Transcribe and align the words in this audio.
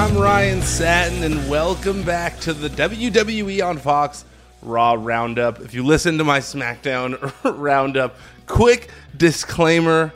I'm 0.00 0.16
Ryan 0.16 0.62
Satin, 0.62 1.24
and 1.24 1.50
welcome 1.50 2.02
back 2.02 2.40
to 2.40 2.54
the 2.54 2.70
WWE 2.70 3.62
on 3.62 3.76
Fox 3.76 4.24
Raw 4.62 4.96
Roundup. 4.98 5.60
If 5.60 5.74
you 5.74 5.84
listen 5.84 6.16
to 6.16 6.24
my 6.24 6.38
SmackDown 6.38 7.34
Roundup, 7.58 8.16
quick 8.46 8.88
disclaimer 9.14 10.14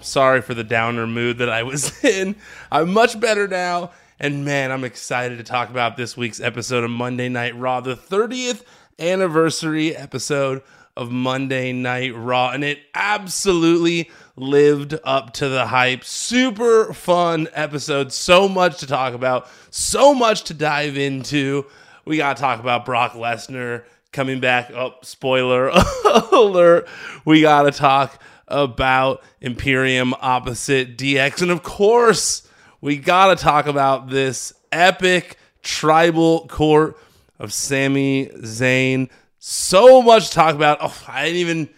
sorry 0.00 0.42
for 0.42 0.54
the 0.54 0.64
downer 0.64 1.06
mood 1.06 1.38
that 1.38 1.48
I 1.48 1.62
was 1.62 2.02
in. 2.04 2.34
I'm 2.72 2.92
much 2.92 3.20
better 3.20 3.46
now, 3.46 3.92
and 4.18 4.44
man, 4.44 4.72
I'm 4.72 4.82
excited 4.82 5.38
to 5.38 5.44
talk 5.44 5.70
about 5.70 5.96
this 5.96 6.16
week's 6.16 6.40
episode 6.40 6.82
of 6.82 6.90
Monday 6.90 7.28
Night 7.28 7.56
Raw, 7.56 7.80
the 7.80 7.94
30th 7.94 8.64
anniversary 8.98 9.94
episode 9.94 10.60
of 11.00 11.10
Monday 11.10 11.72
Night 11.72 12.14
Raw, 12.14 12.50
and 12.50 12.62
it 12.62 12.78
absolutely 12.94 14.10
lived 14.36 14.94
up 15.02 15.32
to 15.32 15.48
the 15.48 15.66
hype. 15.66 16.04
Super 16.04 16.92
fun 16.92 17.48
episode. 17.54 18.12
So 18.12 18.46
much 18.50 18.80
to 18.80 18.86
talk 18.86 19.14
about, 19.14 19.48
so 19.70 20.12
much 20.12 20.44
to 20.44 20.54
dive 20.54 20.98
into. 20.98 21.64
We 22.04 22.18
got 22.18 22.36
to 22.36 22.42
talk 22.42 22.60
about 22.60 22.84
Brock 22.84 23.14
Lesnar 23.14 23.84
coming 24.12 24.40
back. 24.40 24.70
Oh, 24.72 24.94
spoiler 25.00 25.68
alert. 26.32 26.86
We 27.24 27.40
got 27.40 27.62
to 27.62 27.72
talk 27.72 28.22
about 28.46 29.22
Imperium 29.40 30.12
opposite 30.20 30.98
DX. 30.98 31.40
And 31.40 31.50
of 31.50 31.62
course, 31.62 32.46
we 32.82 32.98
got 32.98 33.28
to 33.34 33.42
talk 33.42 33.64
about 33.64 34.10
this 34.10 34.52
epic 34.70 35.38
tribal 35.62 36.46
court 36.48 36.98
of 37.38 37.54
Sami 37.54 38.26
Zayn. 38.26 39.08
So 39.42 40.02
much 40.02 40.28
to 40.28 40.34
talk 40.34 40.54
about. 40.54 40.78
Oh, 40.82 41.04
I 41.08 41.24
didn't 41.24 41.38
even 41.38 41.68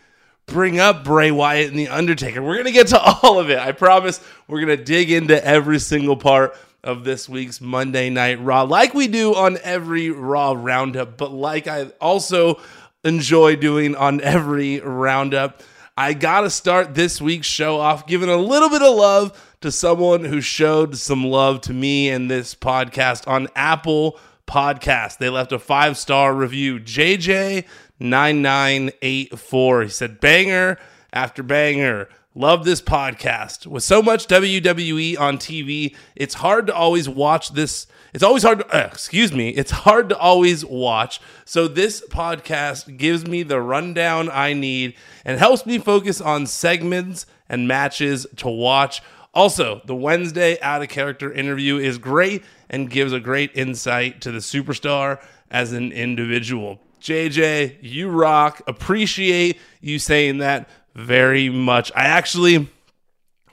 bring 0.46 0.80
up 0.80 1.04
Bray 1.04 1.30
Wyatt 1.30 1.70
and 1.70 1.78
The 1.78 1.86
Undertaker. 1.86 2.42
We're 2.42 2.54
going 2.54 2.66
to 2.66 2.72
get 2.72 2.88
to 2.88 3.00
all 3.22 3.38
of 3.38 3.50
it. 3.50 3.58
I 3.58 3.70
promise 3.70 4.20
we're 4.48 4.64
going 4.64 4.76
to 4.76 4.84
dig 4.84 5.12
into 5.12 5.42
every 5.46 5.78
single 5.78 6.16
part 6.16 6.56
of 6.82 7.04
this 7.04 7.28
week's 7.28 7.60
Monday 7.60 8.10
Night 8.10 8.40
Raw, 8.40 8.62
like 8.62 8.94
we 8.94 9.06
do 9.06 9.36
on 9.36 9.58
every 9.62 10.10
Raw 10.10 10.56
roundup, 10.58 11.16
but 11.16 11.30
like 11.30 11.68
I 11.68 11.84
also 12.00 12.60
enjoy 13.04 13.54
doing 13.54 13.94
on 13.94 14.20
every 14.20 14.80
roundup. 14.80 15.62
I 15.96 16.14
got 16.14 16.40
to 16.40 16.50
start 16.50 16.96
this 16.96 17.20
week's 17.20 17.46
show 17.46 17.78
off 17.78 18.08
giving 18.08 18.28
a 18.28 18.36
little 18.36 18.70
bit 18.70 18.82
of 18.82 18.96
love 18.96 19.40
to 19.60 19.70
someone 19.70 20.24
who 20.24 20.40
showed 20.40 20.96
some 20.96 21.24
love 21.24 21.60
to 21.60 21.72
me 21.72 22.10
and 22.10 22.28
this 22.28 22.56
podcast 22.56 23.28
on 23.28 23.46
Apple 23.54 24.18
Podcast. 24.52 25.16
They 25.16 25.30
left 25.30 25.50
a 25.52 25.58
five 25.58 25.96
star 25.96 26.34
review. 26.34 26.78
JJ 26.78 27.64
9984. 27.98 29.82
He 29.82 29.88
said, 29.88 30.20
banger 30.20 30.78
after 31.10 31.42
banger. 31.42 32.08
Love 32.34 32.66
this 32.66 32.82
podcast. 32.82 33.66
With 33.66 33.82
so 33.82 34.02
much 34.02 34.26
WWE 34.26 35.18
on 35.18 35.38
TV, 35.38 35.94
it's 36.14 36.34
hard 36.34 36.66
to 36.66 36.74
always 36.74 37.08
watch 37.08 37.50
this. 37.50 37.86
It's 38.12 38.22
always 38.22 38.42
hard 38.42 38.58
to, 38.58 38.76
uh, 38.76 38.88
excuse 38.92 39.32
me, 39.32 39.50
it's 39.50 39.70
hard 39.70 40.10
to 40.10 40.18
always 40.18 40.64
watch. 40.66 41.20
So, 41.46 41.66
this 41.66 42.02
podcast 42.08 42.98
gives 42.98 43.26
me 43.26 43.42
the 43.42 43.60
rundown 43.60 44.28
I 44.30 44.52
need 44.52 44.94
and 45.24 45.38
helps 45.38 45.64
me 45.64 45.78
focus 45.78 46.20
on 46.20 46.46
segments 46.46 47.24
and 47.48 47.66
matches 47.68 48.26
to 48.36 48.48
watch. 48.48 49.02
Also, 49.34 49.80
the 49.86 49.94
Wednesday 49.94 50.60
out 50.60 50.82
of 50.82 50.88
character 50.88 51.32
interview 51.32 51.78
is 51.78 51.98
great 51.98 52.42
and 52.68 52.90
gives 52.90 53.12
a 53.12 53.20
great 53.20 53.50
insight 53.54 54.20
to 54.20 54.30
the 54.30 54.38
superstar 54.38 55.22
as 55.50 55.72
an 55.72 55.90
individual. 55.92 56.80
JJ, 57.00 57.78
you 57.80 58.08
rock. 58.10 58.62
Appreciate 58.66 59.58
you 59.80 59.98
saying 59.98 60.38
that 60.38 60.68
very 60.94 61.48
much. 61.48 61.90
I 61.96 62.04
actually 62.04 62.68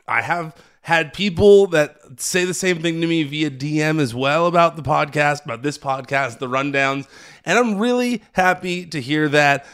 I 0.08 0.22
have 0.22 0.56
had 0.82 1.14
people 1.14 1.68
that 1.68 1.98
say 2.18 2.46
the 2.46 2.54
same 2.54 2.82
thing 2.82 3.00
to 3.02 3.08
me 3.08 3.24
via 3.24 3.52
DM 3.52 4.00
as 4.00 4.14
well 4.16 4.48
about 4.48 4.76
the 4.76 4.82
podcast, 4.82 5.46
about 5.46 5.62
this 5.62 5.78
podcast, 5.78 6.40
the 6.40 6.48
rundowns, 6.48 7.08
and 7.46 7.58
I'm 7.58 7.78
really 7.78 8.24
happy 8.34 8.86
to 8.88 9.00
hear 9.00 9.30
that. 9.30 9.66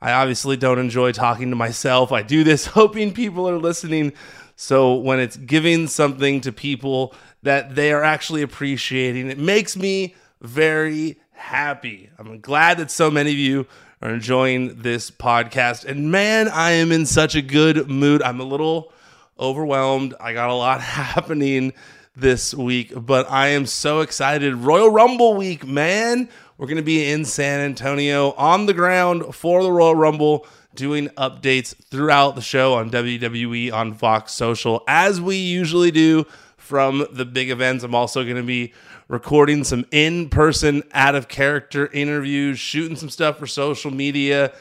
I 0.00 0.12
obviously 0.12 0.56
don't 0.56 0.78
enjoy 0.78 1.12
talking 1.12 1.50
to 1.50 1.56
myself. 1.56 2.12
I 2.12 2.22
do 2.22 2.44
this 2.44 2.66
hoping 2.78 3.12
people 3.12 3.48
are 3.48 3.58
listening. 3.58 4.12
So 4.60 4.94
when 4.94 5.20
it's 5.20 5.36
giving 5.36 5.86
something 5.86 6.40
to 6.40 6.50
people 6.50 7.14
that 7.44 7.76
they 7.76 7.92
are 7.92 8.02
actually 8.02 8.42
appreciating, 8.42 9.30
it 9.30 9.38
makes 9.38 9.76
me 9.76 10.16
very 10.40 11.20
happy. 11.30 12.10
I'm 12.18 12.40
glad 12.40 12.78
that 12.78 12.90
so 12.90 13.08
many 13.08 13.30
of 13.30 13.38
you 13.38 13.68
are 14.02 14.10
enjoying 14.10 14.82
this 14.82 15.12
podcast. 15.12 15.84
And 15.84 16.10
man, 16.10 16.48
I 16.48 16.72
am 16.72 16.90
in 16.90 17.06
such 17.06 17.36
a 17.36 17.40
good 17.40 17.88
mood. 17.88 18.20
I'm 18.20 18.40
a 18.40 18.44
little 18.44 18.92
overwhelmed. 19.38 20.16
I 20.18 20.32
got 20.32 20.50
a 20.50 20.54
lot 20.54 20.80
happening 20.82 21.72
this 22.16 22.52
week, 22.52 22.92
but 22.96 23.30
I 23.30 23.50
am 23.50 23.64
so 23.64 24.00
excited. 24.00 24.56
Royal 24.56 24.90
Rumble 24.90 25.36
week, 25.36 25.64
man. 25.64 26.28
We're 26.56 26.66
going 26.66 26.78
to 26.78 26.82
be 26.82 27.08
in 27.08 27.24
San 27.24 27.60
Antonio 27.60 28.32
on 28.32 28.66
the 28.66 28.74
ground 28.74 29.36
for 29.36 29.62
the 29.62 29.70
Royal 29.70 29.94
Rumble, 29.94 30.48
doing 30.78 31.08
updates 31.16 31.74
throughout 31.90 32.36
the 32.36 32.40
show 32.40 32.74
on 32.74 32.88
WWE 32.88 33.72
on 33.72 33.92
Fox 33.94 34.32
Social, 34.32 34.84
as 34.86 35.20
we 35.20 35.34
usually 35.34 35.90
do 35.90 36.24
from 36.56 37.04
the 37.10 37.24
big 37.24 37.50
events. 37.50 37.82
I'm 37.82 37.96
also 37.96 38.22
going 38.22 38.36
to 38.36 38.44
be 38.44 38.72
recording 39.08 39.64
some 39.64 39.84
in 39.90 40.28
person, 40.28 40.84
out 40.92 41.16
of 41.16 41.26
character 41.26 41.88
interviews, 41.88 42.60
shooting 42.60 42.96
some 42.96 43.10
stuff 43.10 43.38
for 43.38 43.46
social 43.48 43.90
media, 43.90 44.52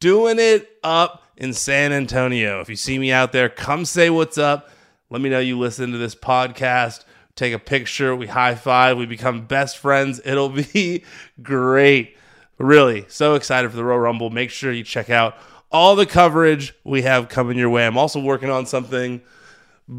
doing 0.00 0.38
it 0.38 0.66
up 0.82 1.24
in 1.36 1.52
San 1.52 1.92
Antonio. 1.92 2.62
If 2.62 2.70
you 2.70 2.76
see 2.76 2.98
me 2.98 3.12
out 3.12 3.32
there, 3.32 3.50
come 3.50 3.84
say 3.84 4.08
what's 4.08 4.38
up. 4.38 4.70
Let 5.10 5.20
me 5.20 5.28
know 5.28 5.40
you 5.40 5.58
listen 5.58 5.92
to 5.92 5.98
this 5.98 6.14
podcast. 6.14 7.04
Take 7.34 7.52
a 7.52 7.58
picture. 7.58 8.16
We 8.16 8.28
high 8.28 8.54
five. 8.54 8.96
We 8.96 9.04
become 9.04 9.44
best 9.44 9.76
friends. 9.76 10.22
It'll 10.24 10.48
be 10.72 11.04
great. 11.42 12.16
Really, 12.56 13.04
so 13.08 13.34
excited 13.34 13.70
for 13.70 13.76
the 13.76 13.84
Royal 13.84 14.00
Rumble. 14.00 14.30
Make 14.30 14.48
sure 14.48 14.72
you 14.72 14.82
check 14.82 15.10
out 15.10 15.36
all 15.70 15.96
the 15.96 16.06
coverage 16.06 16.74
we 16.84 17.02
have 17.02 17.28
coming 17.28 17.58
your 17.58 17.70
way. 17.70 17.86
I'm 17.86 17.98
also 17.98 18.20
working 18.20 18.50
on 18.50 18.66
something 18.66 19.22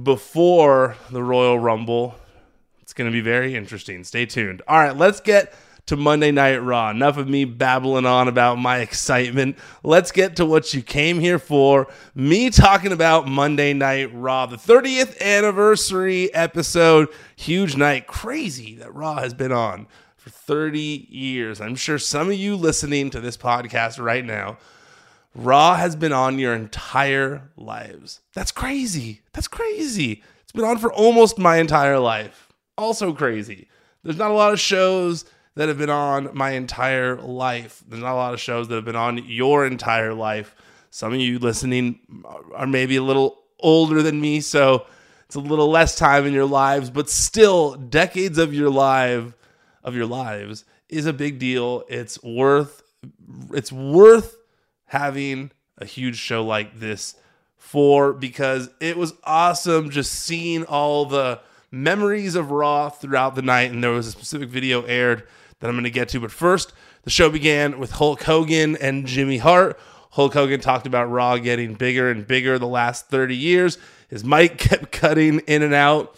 before 0.03 0.95
the 1.11 1.23
Royal 1.23 1.59
Rumble 1.59 2.15
it's 2.87 2.93
going 2.93 3.11
to 3.11 3.13
be 3.13 3.19
very 3.19 3.53
interesting. 3.53 4.05
Stay 4.05 4.25
tuned. 4.25 4.61
All 4.65 4.79
right, 4.79 4.95
let's 4.95 5.19
get 5.19 5.53
to 5.87 5.97
Monday 5.97 6.31
Night 6.31 6.59
Raw. 6.59 6.89
Enough 6.89 7.17
of 7.17 7.27
me 7.27 7.43
babbling 7.43 8.05
on 8.05 8.29
about 8.29 8.59
my 8.59 8.77
excitement. 8.77 9.57
Let's 9.83 10.13
get 10.13 10.37
to 10.37 10.45
what 10.45 10.73
you 10.73 10.81
came 10.81 11.19
here 11.19 11.37
for. 11.37 11.87
Me 12.15 12.49
talking 12.49 12.93
about 12.93 13.27
Monday 13.27 13.73
Night 13.73 14.09
Raw, 14.13 14.45
the 14.45 14.55
30th 14.55 15.19
anniversary 15.19 16.33
episode. 16.33 17.09
Huge 17.35 17.75
night. 17.75 18.07
Crazy 18.07 18.75
that 18.75 18.95
Raw 18.95 19.15
has 19.15 19.33
been 19.33 19.51
on 19.51 19.85
for 20.15 20.29
30 20.29 21.07
years. 21.09 21.59
I'm 21.59 21.75
sure 21.75 21.99
some 21.99 22.29
of 22.29 22.35
you 22.35 22.55
listening 22.55 23.09
to 23.09 23.19
this 23.19 23.35
podcast 23.35 24.01
right 24.01 24.23
now. 24.23 24.59
Raw 25.37 25.75
has 25.75 25.95
been 25.95 26.13
on 26.13 26.39
your 26.39 26.53
entire 26.53 27.51
lives. 27.55 28.21
That's 28.33 28.51
crazy. 28.51 29.21
That's 29.33 29.47
crazy. 29.47 30.23
It's 30.41 30.51
been 30.51 30.65
on 30.65 30.77
for 30.77 30.91
almost 30.91 31.37
my 31.37 31.57
entire 31.57 31.99
life 31.99 32.47
also 32.77 33.13
crazy. 33.13 33.67
There's 34.03 34.17
not 34.17 34.31
a 34.31 34.35
lot 34.35 34.53
of 34.53 34.59
shows 34.59 35.25
that 35.55 35.67
have 35.67 35.77
been 35.77 35.89
on 35.89 36.29
my 36.33 36.51
entire 36.51 37.17
life. 37.17 37.83
There's 37.87 38.01
not 38.01 38.13
a 38.13 38.15
lot 38.15 38.33
of 38.33 38.39
shows 38.39 38.67
that 38.67 38.75
have 38.75 38.85
been 38.85 38.95
on 38.95 39.25
your 39.25 39.65
entire 39.65 40.13
life. 40.13 40.55
Some 40.91 41.13
of 41.13 41.19
you 41.19 41.39
listening 41.39 41.99
are 42.55 42.67
maybe 42.67 42.95
a 42.95 43.03
little 43.03 43.39
older 43.59 44.03
than 44.03 44.21
me, 44.21 44.39
so 44.39 44.85
it's 45.25 45.35
a 45.35 45.39
little 45.39 45.69
less 45.69 45.95
time 45.95 46.25
in 46.25 46.33
your 46.33 46.45
lives, 46.45 46.89
but 46.89 47.09
still 47.09 47.73
decades 47.73 48.37
of 48.37 48.53
your 48.53 48.69
life 48.69 49.33
of 49.83 49.95
your 49.95 50.05
lives 50.05 50.63
is 50.89 51.05
a 51.05 51.13
big 51.13 51.39
deal. 51.39 51.83
It's 51.89 52.21
worth 52.23 52.83
it's 53.53 53.71
worth 53.71 54.37
having 54.87 55.51
a 55.77 55.85
huge 55.85 56.17
show 56.17 56.43
like 56.43 56.79
this 56.79 57.15
for 57.55 58.13
because 58.13 58.69
it 58.79 58.97
was 58.97 59.13
awesome 59.23 59.89
just 59.89 60.11
seeing 60.11 60.63
all 60.65 61.05
the 61.05 61.39
memories 61.71 62.35
of 62.35 62.51
Raw 62.51 62.89
throughout 62.89 63.35
the 63.35 63.41
night, 63.41 63.71
and 63.71 63.83
there 63.83 63.91
was 63.91 64.07
a 64.07 64.11
specific 64.11 64.49
video 64.49 64.83
aired 64.83 65.27
that 65.59 65.67
I'm 65.67 65.73
going 65.73 65.83
to 65.83 65.89
get 65.89 66.09
to. 66.09 66.19
But 66.19 66.31
first, 66.31 66.73
the 67.03 67.09
show 67.09 67.29
began 67.29 67.79
with 67.79 67.91
Hulk 67.91 68.23
Hogan 68.23 68.77
and 68.77 69.05
Jimmy 69.05 69.37
Hart. 69.37 69.79
Hulk 70.11 70.33
Hogan 70.33 70.59
talked 70.59 70.87
about 70.87 71.11
Raw 71.11 71.37
getting 71.37 71.73
bigger 71.73 72.09
and 72.09 72.25
bigger 72.25 72.57
the 72.57 72.67
last 72.67 73.09
30 73.09 73.35
years. 73.35 73.77
His 74.07 74.23
mic 74.23 74.57
kept 74.57 74.91
cutting 74.91 75.39
in 75.39 75.61
and 75.61 75.73
out. 75.73 76.15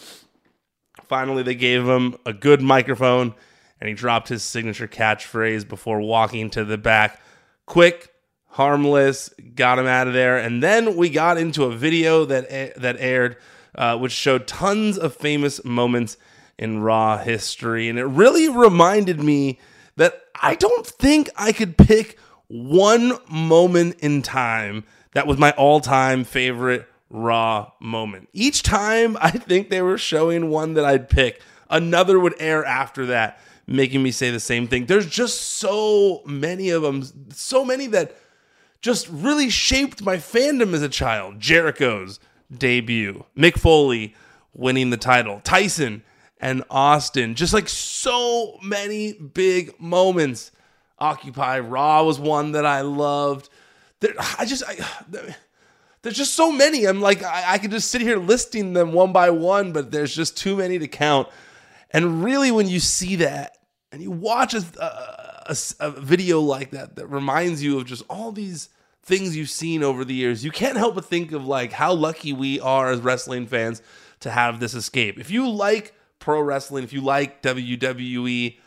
Finally, 1.08 1.44
they 1.44 1.56
gave 1.56 1.88
him 1.88 2.16
a 2.26 2.34
good 2.34 2.62
microphone, 2.62 3.34
and 3.80 3.88
he 3.90 3.96
dropped 3.96 4.30
his 4.30 4.44
signature 4.44 4.88
catchphrase 4.88 5.68
before 5.68 6.00
walking 6.00 6.50
to 6.52 6.64
the 6.64 6.78
back. 6.78 7.20
Quick, 7.66 8.09
harmless, 8.50 9.30
got 9.56 9.80
him 9.80 9.88
out 9.88 10.08
of 10.08 10.14
there. 10.14 10.38
And 10.38 10.62
then 10.62 10.96
we 10.96 11.10
got 11.10 11.38
into 11.38 11.64
a 11.64 11.76
video 11.76 12.26
that 12.26 12.76
that 12.76 12.98
aired 13.00 13.38
uh, 13.76 13.98
which 13.98 14.12
showed 14.12 14.48
tons 14.48 14.98
of 14.98 15.16
famous 15.16 15.64
moments 15.64 16.18
in 16.58 16.82
Raw 16.82 17.18
history. 17.18 17.88
And 17.88 17.98
it 17.98 18.06
really 18.06 18.50
reminded 18.50 19.22
me 19.22 19.60
that 19.96 20.22
I 20.42 20.56
don't 20.56 20.86
think 20.86 21.30
I 21.36 21.52
could 21.52 21.78
pick 21.78 22.18
one 22.48 23.14
moment 23.30 23.98
in 24.00 24.22
time 24.22 24.84
that 25.14 25.28
was 25.28 25.38
my 25.38 25.52
all 25.52 25.80
time 25.80 26.24
favorite 26.24 26.88
Raw 27.10 27.72
moment. 27.80 28.30
Each 28.34 28.62
time 28.62 29.18
I 29.20 29.32
think 29.32 29.70
they 29.70 29.82
were 29.82 29.98
showing 29.98 30.50
one 30.50 30.74
that 30.76 30.86
I'd 30.86 31.10
pick, 31.10 31.42
Another 31.70 32.20
would 32.20 32.34
air 32.40 32.66
after 32.66 33.06
that, 33.08 33.40
making 33.68 34.02
me 34.02 34.12
say 34.12 34.32
the 34.32 34.40
same 34.40 34.68
thing. 34.68 34.88
There's 34.88 35.06
just 35.06 35.40
so 35.40 36.24
many 36.26 36.72
of 36.72 36.82
them, 36.82 37.04
so 37.32 37.64
many 37.64 37.88
that 37.88 38.18
just 38.82 39.08
really 39.10 39.50
shaped 39.50 40.02
my 40.02 40.18
fandom 40.18 40.74
as 40.74 40.82
a 40.82 40.90
child. 40.90 41.40
Jericho's 41.40 42.20
debut, 42.56 43.26
Mick 43.38 43.60
Foley 43.60 44.16
winning 44.54 44.90
the 44.90 44.98
title, 44.98 45.42
Tyson 45.44 46.04
and 46.40 46.64
Austin, 46.70 47.36
just 47.36 47.54
like 47.54 47.68
so 47.68 48.58
many 48.64 49.14
big 49.14 49.80
moments. 49.80 50.52
Occupy 50.98 51.60
Raw 51.60 52.04
was 52.04 52.20
one 52.20 52.54
that 52.54 52.66
I 52.66 52.82
loved. 52.82 53.50
There, 54.00 54.14
I 54.38 54.46
just, 54.46 54.64
I, 54.66 54.78
there's 56.02 56.18
just 56.18 56.36
so 56.36 56.52
many. 56.52 56.86
I'm 56.86 57.02
like, 57.02 57.24
I, 57.24 57.54
I 57.54 57.58
could 57.58 57.72
just 57.72 57.92
sit 57.92 58.02
here 58.02 58.18
listing 58.18 58.74
them 58.74 58.94
one 58.94 59.12
by 59.12 59.30
one, 59.30 59.74
but 59.74 59.92
there's 59.92 60.16
just 60.16 60.38
too 60.38 60.58
many 60.58 60.80
to 60.80 60.88
count. 60.88 61.28
And 61.92 62.24
really, 62.24 62.52
when 62.52 62.68
you 62.68 62.80
see 62.80 63.18
that 63.18 63.58
and 63.92 64.02
you 64.02 64.12
watch 64.12 64.54
a, 64.54 64.64
a, 64.80 65.19
a, 65.80 65.92
video 65.92 66.40
like 66.40 66.72
that 66.72 66.96
that 66.96 67.08
reminds 67.08 67.64
you 67.64 67.78
of 67.80 67.86
just 67.86 68.04
all 68.10 68.32
these 68.32 68.70
things 69.04 69.36
you've 69.36 69.50
seen 69.50 69.84
over 69.84 70.06
the 70.06 70.14
years, 70.14 70.46
you 70.46 70.52
can't 70.52 70.78
help 70.78 70.96
but 70.96 71.06
think 71.06 71.32
of 71.32 71.46
like 71.46 71.72
how 71.72 71.94
lucky 71.94 72.34
we 72.34 72.60
are 72.60 72.92
as 72.92 73.00
wrestling 73.02 73.48
fans 73.48 73.82
to 74.20 74.30
have 74.30 74.60
this 74.60 74.74
escape. 74.74 75.20
If 75.20 75.32
you 75.32 75.50
like 75.50 75.94
pro 76.20 76.42
wrestling, 76.42 76.84
if 76.84 76.94
you 76.94 77.02
like 77.02 77.42
WWE, 77.42 78.58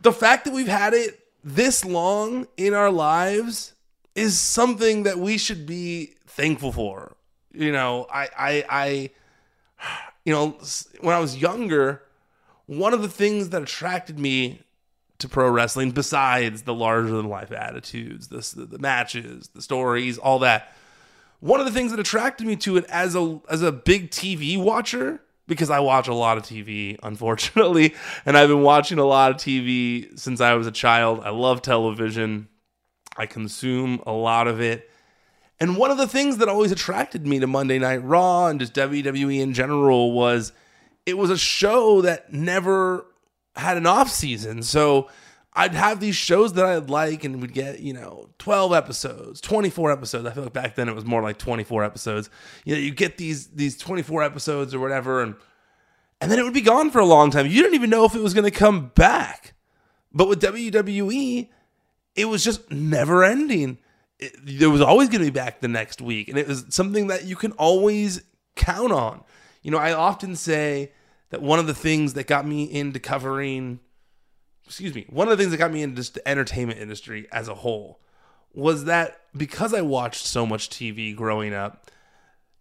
the 0.00 0.12
fact 0.12 0.44
that 0.44 0.54
we've 0.54 0.68
had 0.68 0.94
it 0.94 1.20
this 1.42 1.84
long 1.84 2.46
in 2.56 2.74
our 2.74 2.90
lives 2.90 3.72
is 4.14 4.38
something 4.38 5.04
that 5.04 5.18
we 5.18 5.38
should 5.38 5.66
be 5.66 6.14
thankful 6.26 6.72
for. 6.72 7.16
You 7.52 7.72
know, 7.72 8.06
I 8.12 8.28
I 8.36 8.64
I 8.68 9.10
you 10.24 10.32
know, 10.32 10.58
when 11.00 11.14
I 11.16 11.18
was 11.18 11.36
younger, 11.36 12.02
one 12.66 12.94
of 12.94 13.02
the 13.02 13.08
things 13.08 13.48
that 13.48 13.62
attracted 13.62 14.18
me 14.18 14.60
to 15.22 15.28
pro 15.28 15.48
wrestling, 15.50 15.90
besides 15.90 16.62
the 16.62 16.74
larger 16.74 17.10
than 17.10 17.28
life 17.28 17.50
attitudes, 17.50 18.28
the, 18.28 18.66
the 18.66 18.78
matches, 18.78 19.48
the 19.54 19.62
stories, 19.62 20.18
all 20.18 20.40
that, 20.40 20.72
one 21.40 21.58
of 21.58 21.66
the 21.66 21.72
things 21.72 21.90
that 21.90 21.98
attracted 21.98 22.46
me 22.46 22.54
to 22.56 22.76
it 22.76 22.84
as 22.84 23.16
a 23.16 23.40
as 23.48 23.62
a 23.62 23.72
big 23.72 24.10
TV 24.10 24.62
watcher, 24.62 25.20
because 25.48 25.70
I 25.70 25.80
watch 25.80 26.06
a 26.06 26.14
lot 26.14 26.36
of 26.36 26.44
TV, 26.44 26.98
unfortunately, 27.02 27.94
and 28.24 28.36
I've 28.36 28.48
been 28.48 28.62
watching 28.62 28.98
a 28.98 29.04
lot 29.04 29.30
of 29.30 29.38
TV 29.38 30.16
since 30.18 30.40
I 30.40 30.54
was 30.54 30.66
a 30.66 30.72
child. 30.72 31.20
I 31.24 31.30
love 31.30 31.62
television. 31.62 32.48
I 33.16 33.26
consume 33.26 34.00
a 34.06 34.12
lot 34.12 34.46
of 34.46 34.60
it. 34.60 34.88
And 35.60 35.76
one 35.76 35.90
of 35.90 35.98
the 35.98 36.08
things 36.08 36.38
that 36.38 36.48
always 36.48 36.72
attracted 36.72 37.26
me 37.26 37.38
to 37.38 37.46
Monday 37.46 37.78
Night 37.78 38.02
Raw 38.02 38.46
and 38.46 38.58
just 38.58 38.74
WWE 38.74 39.40
in 39.40 39.52
general 39.54 40.12
was 40.12 40.52
it 41.06 41.18
was 41.18 41.30
a 41.30 41.38
show 41.38 42.02
that 42.02 42.32
never 42.32 43.06
had 43.56 43.76
an 43.76 43.86
off 43.86 44.10
season. 44.10 44.62
So 44.62 45.08
I'd 45.54 45.74
have 45.74 46.00
these 46.00 46.16
shows 46.16 46.54
that 46.54 46.64
I'd 46.64 46.88
like 46.88 47.24
and 47.24 47.40
we'd 47.42 47.52
get, 47.52 47.80
you 47.80 47.92
know, 47.92 48.30
12 48.38 48.72
episodes, 48.72 49.40
24 49.40 49.92
episodes. 49.92 50.26
I 50.26 50.32
feel 50.32 50.44
like 50.44 50.52
back 50.52 50.76
then 50.76 50.88
it 50.88 50.94
was 50.94 51.04
more 51.04 51.22
like 51.22 51.38
24 51.38 51.84
episodes. 51.84 52.30
You 52.64 52.74
know, 52.74 52.80
you 52.80 52.90
get 52.90 53.18
these 53.18 53.48
these 53.48 53.76
24 53.76 54.22
episodes 54.22 54.74
or 54.74 54.80
whatever 54.80 55.22
and 55.22 55.34
and 56.20 56.30
then 56.30 56.38
it 56.38 56.44
would 56.44 56.54
be 56.54 56.62
gone 56.62 56.90
for 56.90 57.00
a 57.00 57.04
long 57.04 57.30
time. 57.30 57.46
You 57.46 57.62
didn't 57.62 57.74
even 57.74 57.90
know 57.90 58.04
if 58.04 58.14
it 58.14 58.22
was 58.22 58.32
going 58.32 58.44
to 58.44 58.56
come 58.56 58.92
back. 58.94 59.54
But 60.12 60.28
with 60.28 60.40
WWE, 60.40 61.48
it 62.14 62.24
was 62.26 62.44
just 62.44 62.70
never 62.70 63.24
ending. 63.24 63.78
It, 64.18 64.32
there 64.42 64.70
was 64.70 64.80
always 64.80 65.08
going 65.08 65.20
to 65.20 65.30
be 65.30 65.34
back 65.34 65.60
the 65.60 65.68
next 65.68 66.00
week 66.00 66.28
and 66.28 66.38
it 66.38 66.46
was 66.46 66.64
something 66.68 67.08
that 67.08 67.24
you 67.24 67.36
can 67.36 67.52
always 67.52 68.22
count 68.56 68.92
on. 68.92 69.22
You 69.62 69.70
know, 69.70 69.78
I 69.78 69.92
often 69.92 70.36
say 70.36 70.92
that 71.32 71.40
one 71.40 71.58
of 71.58 71.66
the 71.66 71.74
things 71.74 72.12
that 72.12 72.26
got 72.26 72.46
me 72.46 72.64
into 72.64 73.00
covering, 73.00 73.80
excuse 74.66 74.94
me, 74.94 75.06
one 75.08 75.28
of 75.28 75.30
the 75.36 75.42
things 75.42 75.50
that 75.50 75.56
got 75.56 75.72
me 75.72 75.82
into 75.82 75.96
just 75.96 76.12
the 76.14 76.28
entertainment 76.28 76.78
industry 76.78 77.26
as 77.32 77.48
a 77.48 77.54
whole 77.54 78.00
was 78.52 78.84
that 78.84 79.18
because 79.34 79.72
I 79.72 79.80
watched 79.80 80.26
so 80.26 80.44
much 80.44 80.68
TV 80.68 81.16
growing 81.16 81.54
up, 81.54 81.90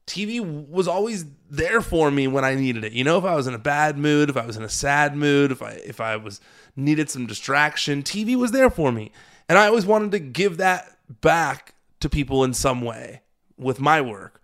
TV 0.07 0.39
was 0.69 0.87
always 0.87 1.25
there 1.49 1.81
for 1.81 2.09
me 2.11 2.27
when 2.27 2.45
I 2.45 2.55
needed 2.55 2.85
it. 2.85 2.93
You 2.93 3.03
know, 3.03 3.17
if 3.17 3.25
I 3.25 3.35
was 3.35 3.45
in 3.45 3.53
a 3.53 3.59
bad 3.59 3.97
mood, 3.97 4.29
if 4.29 4.37
I 4.37 4.45
was 4.45 4.55
in 4.55 4.63
a 4.63 4.69
sad 4.69 5.17
mood, 5.17 5.51
if 5.51 5.61
I 5.61 5.71
if 5.71 5.99
I 5.99 6.15
was 6.15 6.39
needed 6.77 7.09
some 7.09 7.27
distraction, 7.27 8.03
TV 8.03 8.37
was 8.37 8.51
there 8.51 8.69
for 8.69 8.93
me. 8.93 9.11
And 9.49 9.57
I 9.57 9.67
always 9.67 9.85
wanted 9.85 10.11
to 10.13 10.19
give 10.19 10.57
that 10.57 10.97
back 11.09 11.75
to 11.99 12.07
people 12.07 12.45
in 12.45 12.53
some 12.53 12.81
way 12.81 13.21
with 13.57 13.81
my 13.81 13.99
work. 13.99 14.40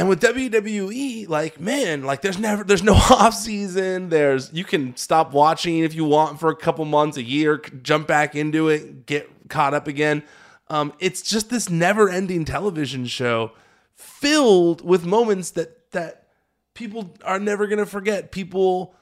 And 0.00 0.08
with 0.08 0.22
WWE, 0.22 1.28
like 1.28 1.60
man, 1.60 2.04
like 2.04 2.22
there's 2.22 2.38
never 2.38 2.64
there's 2.64 2.82
no 2.82 2.94
off 3.10 3.34
season. 3.34 4.08
There's 4.08 4.50
you 4.50 4.64
can 4.64 4.96
stop 4.96 5.34
watching 5.34 5.80
if 5.80 5.94
you 5.94 6.06
want 6.06 6.40
for 6.40 6.48
a 6.48 6.56
couple 6.56 6.86
months, 6.86 7.18
a 7.18 7.22
year, 7.22 7.58
jump 7.58 8.06
back 8.06 8.34
into 8.34 8.70
it, 8.70 9.04
get 9.04 9.28
caught 9.50 9.74
up 9.74 9.86
again. 9.86 10.22
Um, 10.68 10.94
it's 11.00 11.20
just 11.20 11.50
this 11.50 11.68
never-ending 11.68 12.46
television 12.46 13.04
show 13.04 13.52
filled 13.94 14.82
with 14.82 15.04
moments 15.04 15.50
that 15.50 15.92
that 15.92 16.28
people 16.72 17.14
are 17.22 17.38
never 17.38 17.66
gonna 17.66 17.84
forget. 17.84 18.32
People, 18.32 18.94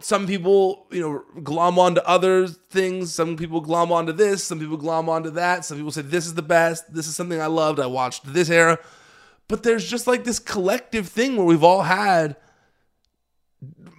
some 0.00 0.26
people, 0.26 0.86
you 0.90 1.00
know, 1.00 1.40
glom 1.42 1.78
onto 1.78 2.02
other 2.02 2.46
things. 2.46 3.10
Some 3.10 3.38
people 3.38 3.62
glom 3.62 3.90
onto 3.90 4.12
this. 4.12 4.44
Some 4.44 4.60
people 4.60 4.76
glom 4.76 5.08
onto 5.08 5.30
that. 5.30 5.64
Some 5.64 5.78
people 5.78 5.92
say 5.92 6.02
this 6.02 6.26
is 6.26 6.34
the 6.34 6.42
best. 6.42 6.92
This 6.92 7.06
is 7.06 7.16
something 7.16 7.40
I 7.40 7.46
loved. 7.46 7.80
I 7.80 7.86
watched 7.86 8.30
this 8.30 8.50
era 8.50 8.78
but 9.50 9.64
there's 9.64 9.84
just 9.84 10.06
like 10.06 10.22
this 10.22 10.38
collective 10.38 11.08
thing 11.08 11.36
where 11.36 11.44
we've 11.44 11.64
all 11.64 11.82
had 11.82 12.36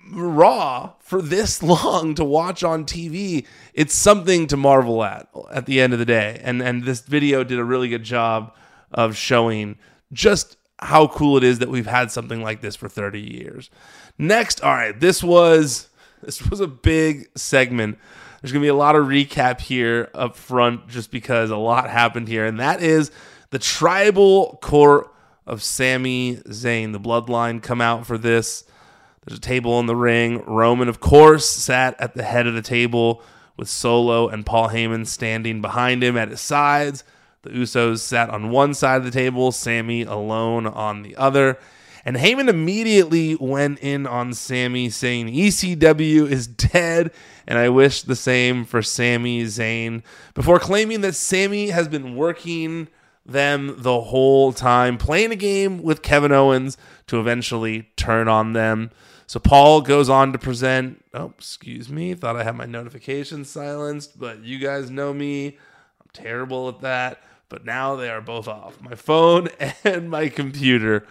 Raw 0.09 0.93
for 0.99 1.21
this 1.21 1.61
long 1.63 2.15
to 2.15 2.23
watch 2.23 2.63
on 2.63 2.85
TV. 2.85 3.45
It's 3.73 3.93
something 3.93 4.47
to 4.47 4.57
marvel 4.57 5.03
at 5.03 5.27
at 5.51 5.65
the 5.65 5.81
end 5.81 5.93
of 5.93 5.99
the 5.99 6.05
day. 6.05 6.39
And 6.41 6.61
and 6.61 6.83
this 6.83 7.01
video 7.01 7.43
did 7.43 7.59
a 7.59 7.63
really 7.65 7.89
good 7.89 8.03
job 8.03 8.55
of 8.91 9.17
showing 9.17 9.77
just 10.13 10.55
how 10.79 11.07
cool 11.07 11.37
it 11.37 11.43
is 11.43 11.59
that 11.59 11.69
we've 11.69 11.85
had 11.85 12.11
something 12.11 12.41
like 12.41 12.61
this 12.61 12.75
for 12.75 12.89
30 12.89 13.19
years. 13.19 13.69
Next, 14.17 14.61
all 14.61 14.73
right, 14.73 14.97
this 14.99 15.21
was 15.21 15.89
this 16.23 16.49
was 16.49 16.61
a 16.61 16.67
big 16.67 17.27
segment. 17.35 17.99
There's 18.41 18.53
going 18.53 18.61
to 18.61 18.65
be 18.65 18.69
a 18.69 18.73
lot 18.73 18.95
of 18.95 19.05
recap 19.05 19.59
here 19.59 20.09
up 20.13 20.35
front 20.35 20.87
just 20.87 21.11
because 21.11 21.51
a 21.51 21.57
lot 21.57 21.89
happened 21.89 22.27
here 22.29 22.45
and 22.45 22.59
that 22.59 22.81
is 22.81 23.11
the 23.51 23.59
tribal 23.59 24.57
court 24.61 25.11
of 25.51 25.61
Sami 25.61 26.37
Zayn. 26.47 26.93
The 26.93 26.99
bloodline 26.99 27.61
come 27.61 27.81
out 27.81 28.07
for 28.07 28.17
this. 28.17 28.63
There's 29.25 29.37
a 29.37 29.41
table 29.41 29.79
in 29.81 29.85
the 29.85 29.95
ring. 29.95 30.41
Roman, 30.47 30.87
of 30.87 31.01
course, 31.01 31.47
sat 31.47 31.99
at 31.99 32.15
the 32.15 32.23
head 32.23 32.47
of 32.47 32.53
the 32.53 32.61
table 32.61 33.21
with 33.57 33.67
Solo 33.67 34.29
and 34.29 34.45
Paul 34.45 34.69
Heyman 34.69 35.05
standing 35.05 35.61
behind 35.61 36.03
him 36.03 36.15
at 36.15 36.29
his 36.29 36.39
sides. 36.39 37.03
The 37.41 37.49
Usos 37.49 37.99
sat 37.99 38.29
on 38.29 38.49
one 38.49 38.73
side 38.73 38.97
of 38.97 39.03
the 39.03 39.11
table, 39.11 39.51
Sami 39.51 40.03
alone 40.03 40.65
on 40.65 41.03
the 41.03 41.17
other. 41.17 41.59
And 42.05 42.15
Heyman 42.15 42.47
immediately 42.47 43.35
went 43.35 43.79
in 43.79 44.07
on 44.07 44.33
Sami, 44.33 44.89
saying 44.89 45.27
ECW 45.27 46.27
is 46.27 46.47
dead, 46.47 47.11
and 47.45 47.59
I 47.59 47.69
wish 47.69 48.03
the 48.03 48.15
same 48.15 48.63
for 48.63 48.81
Sami 48.81 49.43
Zayn, 49.43 50.01
before 50.33 50.59
claiming 50.59 51.01
that 51.01 51.13
Sami 51.13 51.71
has 51.71 51.87
been 51.89 52.15
working 52.15 52.87
them 53.25 53.75
the 53.77 54.01
whole 54.01 54.53
time, 54.53 54.97
playing 54.97 55.31
a 55.31 55.35
game 55.35 55.81
with 55.83 56.01
Kevin 56.01 56.31
Owens 56.31 56.77
to 57.07 57.19
eventually 57.19 57.89
turn 57.95 58.27
on 58.27 58.53
them. 58.53 58.91
So 59.27 59.39
Paul 59.39 59.81
goes 59.81 60.09
on 60.09 60.33
to 60.33 60.39
present. 60.39 61.05
Oh, 61.13 61.33
excuse 61.37 61.89
me. 61.89 62.13
Thought 62.13 62.35
I 62.35 62.43
had 62.43 62.55
my 62.55 62.65
notifications 62.65 63.49
silenced, 63.49 64.19
but 64.19 64.43
you 64.43 64.59
guys 64.59 64.89
know 64.89 65.13
me. 65.13 65.57
I'm 66.01 66.09
terrible 66.13 66.67
at 66.67 66.81
that. 66.81 67.21
But 67.47 67.65
now 67.65 67.95
they 67.95 68.09
are 68.09 68.21
both 68.21 68.47
off 68.47 68.81
my 68.81 68.95
phone 68.95 69.49
and 69.83 70.09
my 70.09 70.29
computer. 70.29 71.05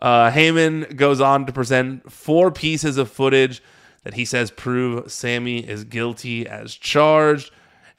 Uh, 0.00 0.30
Heyman 0.30 0.96
goes 0.96 1.20
on 1.20 1.46
to 1.46 1.52
present 1.52 2.10
four 2.10 2.50
pieces 2.50 2.98
of 2.98 3.10
footage 3.10 3.62
that 4.04 4.14
he 4.14 4.24
says 4.24 4.50
prove 4.50 5.10
Sami 5.10 5.58
is 5.58 5.84
guilty 5.84 6.46
as 6.46 6.74
charged. 6.74 7.50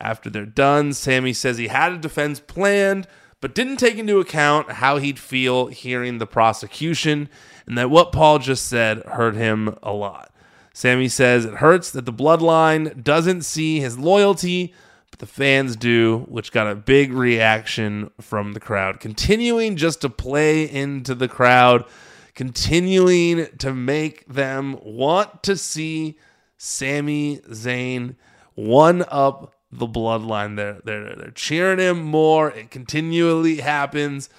After 0.02 0.30
they're 0.30 0.46
done, 0.46 0.94
Sami 0.94 1.34
says 1.34 1.58
he 1.58 1.68
had 1.68 1.92
a 1.92 1.98
defense 1.98 2.40
planned, 2.40 3.06
but 3.42 3.56
didn't 3.56 3.78
take 3.78 3.98
into 3.98 4.20
account 4.20 4.72
how 4.74 4.98
he'd 4.98 5.20
feel 5.20 5.68
hearing 5.68 6.18
the 6.18 6.28
prosecution 6.28 7.30
and 7.66 7.78
that 7.78 7.90
what 7.90 8.12
Paul 8.12 8.40
just 8.40 8.68
said 8.68 9.00
hurt 9.06 9.36
him 9.36 9.78
a 9.82 9.94
lot. 9.94 10.34
Sami 10.74 11.08
says 11.08 11.46
it 11.46 11.56
hurts 11.56 11.92
that 11.92 12.06
the 12.06 12.14
bloodline 12.14 13.04
doesn't 13.04 13.42
see 13.42 13.80
his 13.80 13.98
loyalty, 13.98 14.74
but 15.12 15.20
the 15.20 15.26
fans 15.26 15.76
do, 15.76 16.26
which 16.28 16.52
got 16.52 16.68
a 16.68 16.76
big 16.76 17.14
reaction 17.14 18.12
from 18.22 18.54
the 18.54 18.60
crowd. 18.60 19.00
Continuing 19.00 19.76
just 19.76 20.02
to 20.02 20.10
play 20.10 20.70
into 20.70 21.16
the 21.16 21.28
crowd, 21.28 21.86
continuing 22.34 23.48
to 23.58 23.74
make 23.74 24.26
them 24.28 24.78
want 24.84 25.44
to 25.44 25.58
see 25.58 26.18
Sami 26.58 27.38
Zayn 27.50 28.16
one 28.56 29.04
up 29.10 29.56
the 29.72 29.88
bloodline. 29.88 30.56
They're 30.56 30.80
they're 30.84 31.16
they're 31.16 31.32
cheering 31.32 31.80
him 31.80 32.04
more. 32.04 32.52
It 32.52 32.72
continually 32.72 33.58
happens. 33.58 34.30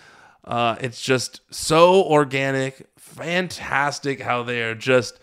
Uh, 0.45 0.77
it's 0.81 1.01
just 1.01 1.41
so 1.51 2.03
organic, 2.03 2.89
fantastic 2.97 4.21
how 4.21 4.43
they 4.43 4.63
are 4.63 4.75
just 4.75 5.21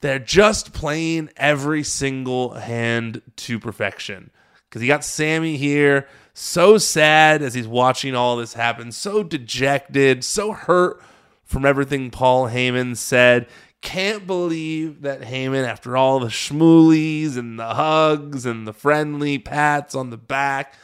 they're 0.00 0.18
just 0.18 0.74
playing 0.74 1.30
every 1.36 1.82
single 1.82 2.54
hand 2.54 3.22
to 3.36 3.58
perfection. 3.58 4.30
Because 4.68 4.82
he 4.82 4.88
got 4.88 5.04
Sami 5.04 5.56
here, 5.56 6.06
so 6.34 6.78
sad 6.78 7.40
as 7.40 7.54
he's 7.54 7.66
watching 7.68 8.14
all 8.14 8.36
this 8.36 8.54
happen, 8.54 8.92
so 8.92 9.22
dejected, 9.22 10.22
so 10.22 10.52
hurt 10.52 11.00
from 11.44 11.64
everything 11.64 12.10
Paul 12.10 12.48
Heyman 12.48 12.96
said. 12.96 13.46
Can't 13.84 14.26
believe 14.26 15.02
that 15.02 15.20
Heyman, 15.20 15.68
after 15.68 15.94
all 15.94 16.18
the 16.18 16.28
schmoolies 16.28 17.36
and 17.36 17.58
the 17.58 17.74
hugs 17.74 18.46
and 18.46 18.66
the 18.66 18.72
friendly 18.72 19.38
pats 19.38 19.94
on 19.94 20.08
the 20.08 20.16
back 20.16 20.74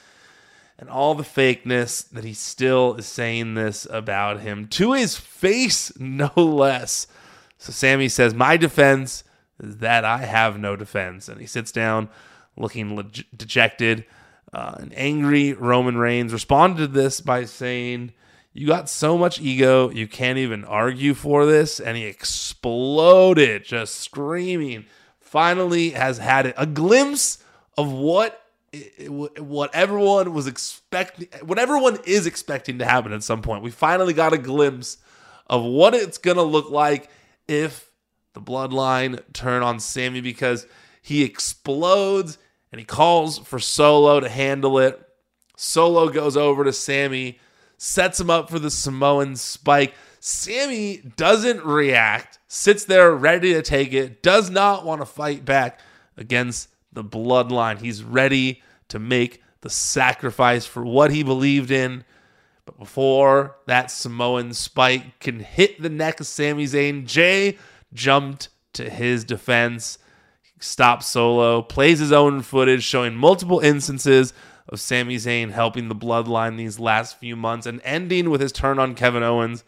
and 0.78 0.90
all 0.90 1.14
the 1.14 1.24
fakeness, 1.24 2.06
that 2.10 2.24
he 2.24 2.34
still 2.34 2.94
is 2.96 3.06
saying 3.06 3.54
this 3.54 3.86
about 3.90 4.40
him 4.40 4.68
to 4.68 4.92
his 4.92 5.16
face, 5.16 5.90
no 5.98 6.30
less. 6.36 7.06
So 7.56 7.72
Sami 7.72 8.10
says, 8.10 8.34
My 8.34 8.58
defense 8.58 9.24
is 9.58 9.78
that 9.78 10.04
I 10.04 10.18
have 10.18 10.58
no 10.58 10.76
defense. 10.76 11.26
And 11.26 11.40
he 11.40 11.46
sits 11.46 11.72
down 11.72 12.10
looking 12.54 12.96
leg- 12.96 13.24
dejected. 13.34 14.04
Uh, 14.52 14.74
an 14.78 14.92
angry 14.94 15.54
Roman 15.54 15.96
Reigns 15.96 16.34
responded 16.34 16.78
to 16.78 16.86
this 16.86 17.22
by 17.22 17.46
saying, 17.46 18.12
You 18.52 18.66
got 18.66 18.88
so 18.88 19.16
much 19.16 19.40
ego, 19.40 19.90
you 19.90 20.08
can't 20.08 20.38
even 20.38 20.64
argue 20.64 21.14
for 21.14 21.46
this. 21.46 21.78
And 21.78 21.96
he 21.96 22.04
exploded, 22.04 23.64
just 23.64 23.96
screaming. 23.96 24.86
Finally, 25.20 25.90
has 25.90 26.18
had 26.18 26.46
it, 26.46 26.54
a 26.58 26.66
glimpse 26.66 27.38
of 27.78 27.92
what 27.92 28.36
what 29.38 29.74
everyone 29.74 30.32
was 30.32 30.46
expecting, 30.46 31.28
what 31.44 31.58
everyone 31.58 31.98
is 32.04 32.26
expecting 32.26 32.78
to 32.78 32.84
happen 32.84 33.12
at 33.12 33.22
some 33.22 33.42
point. 33.42 33.64
We 33.64 33.70
finally 33.70 34.12
got 34.12 34.32
a 34.32 34.38
glimpse 34.38 34.98
of 35.48 35.64
what 35.64 35.94
it's 35.94 36.18
gonna 36.18 36.42
look 36.42 36.70
like 36.70 37.10
if 37.48 37.90
the 38.32 38.40
bloodline 38.40 39.20
turn 39.32 39.62
on 39.62 39.80
Sami 39.80 40.20
because 40.20 40.66
he 41.02 41.24
explodes 41.24 42.38
and 42.70 42.78
he 42.78 42.84
calls 42.84 43.38
for 43.38 43.58
Solo 43.58 44.20
to 44.20 44.28
handle 44.28 44.78
it. 44.78 45.00
Solo 45.56 46.08
goes 46.08 46.36
over 46.36 46.62
to 46.62 46.72
Sami, 46.72 47.40
sets 47.82 48.20
him 48.20 48.28
up 48.28 48.50
for 48.50 48.58
the 48.58 48.70
Samoan 48.70 49.34
spike. 49.36 49.94
Sami 50.20 50.98
doesn't 51.16 51.64
react, 51.64 52.38
sits 52.46 52.84
there 52.84 53.10
ready 53.14 53.54
to 53.54 53.62
take 53.62 53.94
it, 53.94 54.22
does 54.22 54.50
not 54.50 54.84
want 54.84 55.00
to 55.00 55.06
fight 55.06 55.46
back 55.46 55.80
against 56.14 56.68
the 56.92 57.02
bloodline. 57.02 57.80
He's 57.80 58.04
ready 58.04 58.62
to 58.88 58.98
make 58.98 59.42
the 59.62 59.70
sacrifice 59.70 60.66
for 60.66 60.84
what 60.84 61.10
he 61.10 61.22
believed 61.22 61.70
in. 61.70 62.04
But 62.66 62.78
before 62.78 63.56
that 63.64 63.90
Samoan 63.90 64.52
spike 64.52 65.18
can 65.18 65.40
hit 65.40 65.80
the 65.80 65.88
neck 65.88 66.20
of 66.20 66.26
Sami 66.26 66.66
Zayn, 66.66 67.06
Jey 67.06 67.56
jumped 67.94 68.50
to 68.74 68.90
his 68.90 69.24
defense, 69.24 69.96
stops 70.58 71.06
Solo, 71.06 71.62
plays 71.62 71.98
his 71.98 72.12
own 72.12 72.42
footage 72.42 72.82
showing 72.82 73.16
multiple 73.16 73.60
instances 73.60 74.34
of 74.70 74.80
Sami 74.80 75.16
Zayn 75.16 75.50
helping 75.50 75.88
the 75.88 75.94
bloodline 75.96 76.56
these 76.56 76.78
last 76.78 77.18
few 77.18 77.36
months 77.36 77.66
and 77.66 77.80
ending 77.84 78.30
with 78.30 78.40
his 78.40 78.52
turn 78.52 78.78
on 78.78 78.94
Kevin 78.94 79.22
Owens 79.22 79.64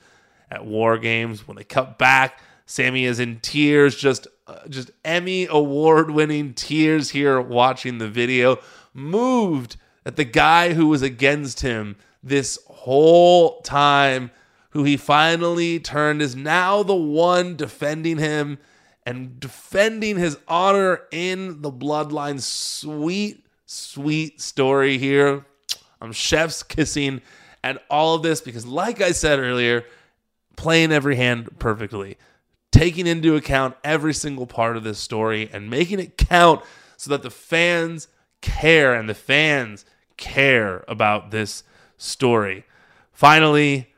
at 0.50 0.64
War 0.64 0.97
Games. 0.97 1.47
When 1.47 1.56
they 1.56 1.64
cut 1.64 1.99
back, 1.99 2.40
Sami 2.64 3.04
is 3.04 3.18
in 3.18 3.40
tears, 3.40 3.97
just 3.97 4.28
uh, 4.47 4.66
just 4.68 4.90
Emmy 5.04 5.47
award 5.50 6.11
winning 6.11 6.54
tears 6.54 7.11
here 7.11 7.40
watching 7.40 7.99
the 7.99 8.09
video, 8.09 8.59
moved 8.94 9.76
that 10.04 10.16
the 10.16 10.25
guy 10.25 10.73
who 10.73 10.87
was 10.87 11.02
against 11.02 11.61
him 11.61 11.97
this 12.23 12.59
whole 12.66 13.61
time, 13.62 14.30
who 14.71 14.85
he 14.85 14.97
finally 14.97 15.80
turned, 15.80 16.23
is 16.23 16.37
now 16.37 16.82
the 16.82 16.94
one 16.94 17.56
defending 17.56 18.18
him 18.18 18.59
and 19.04 19.40
defending 19.40 20.16
his 20.16 20.38
honor 20.47 21.02
in 21.11 21.61
the 21.62 21.73
bloodline. 21.73 22.40
Sweet, 22.40 23.41
sweet 23.72 24.40
story 24.40 24.98
here. 24.98 25.46
I'm 26.00 26.12
chef's 26.12 26.62
kissing 26.62 27.22
and 27.62 27.78
all 27.88 28.14
of 28.14 28.22
this 28.22 28.40
because, 28.40 28.66
like 28.66 29.00
I 29.00 29.12
said 29.12 29.38
earlier, 29.38 29.84
playing 30.56 30.92
every 30.92 31.16
hand 31.16 31.58
perfectly, 31.58 32.18
taking 32.70 33.06
into 33.06 33.36
account 33.36 33.76
every 33.82 34.12
single 34.12 34.46
part 34.46 34.76
of 34.76 34.84
this 34.84 34.98
story 34.98 35.48
and 35.52 35.70
making 35.70 36.00
it 36.00 36.18
count 36.18 36.62
so 36.96 37.10
that 37.10 37.22
the 37.22 37.30
fans 37.30 38.08
care 38.40 38.94
and 38.94 39.08
the 39.08 39.14
fans 39.14 39.84
care 40.16 40.84
about 40.88 41.30
this 41.30 41.62
story. 41.96 42.64
Finally, 43.12 43.92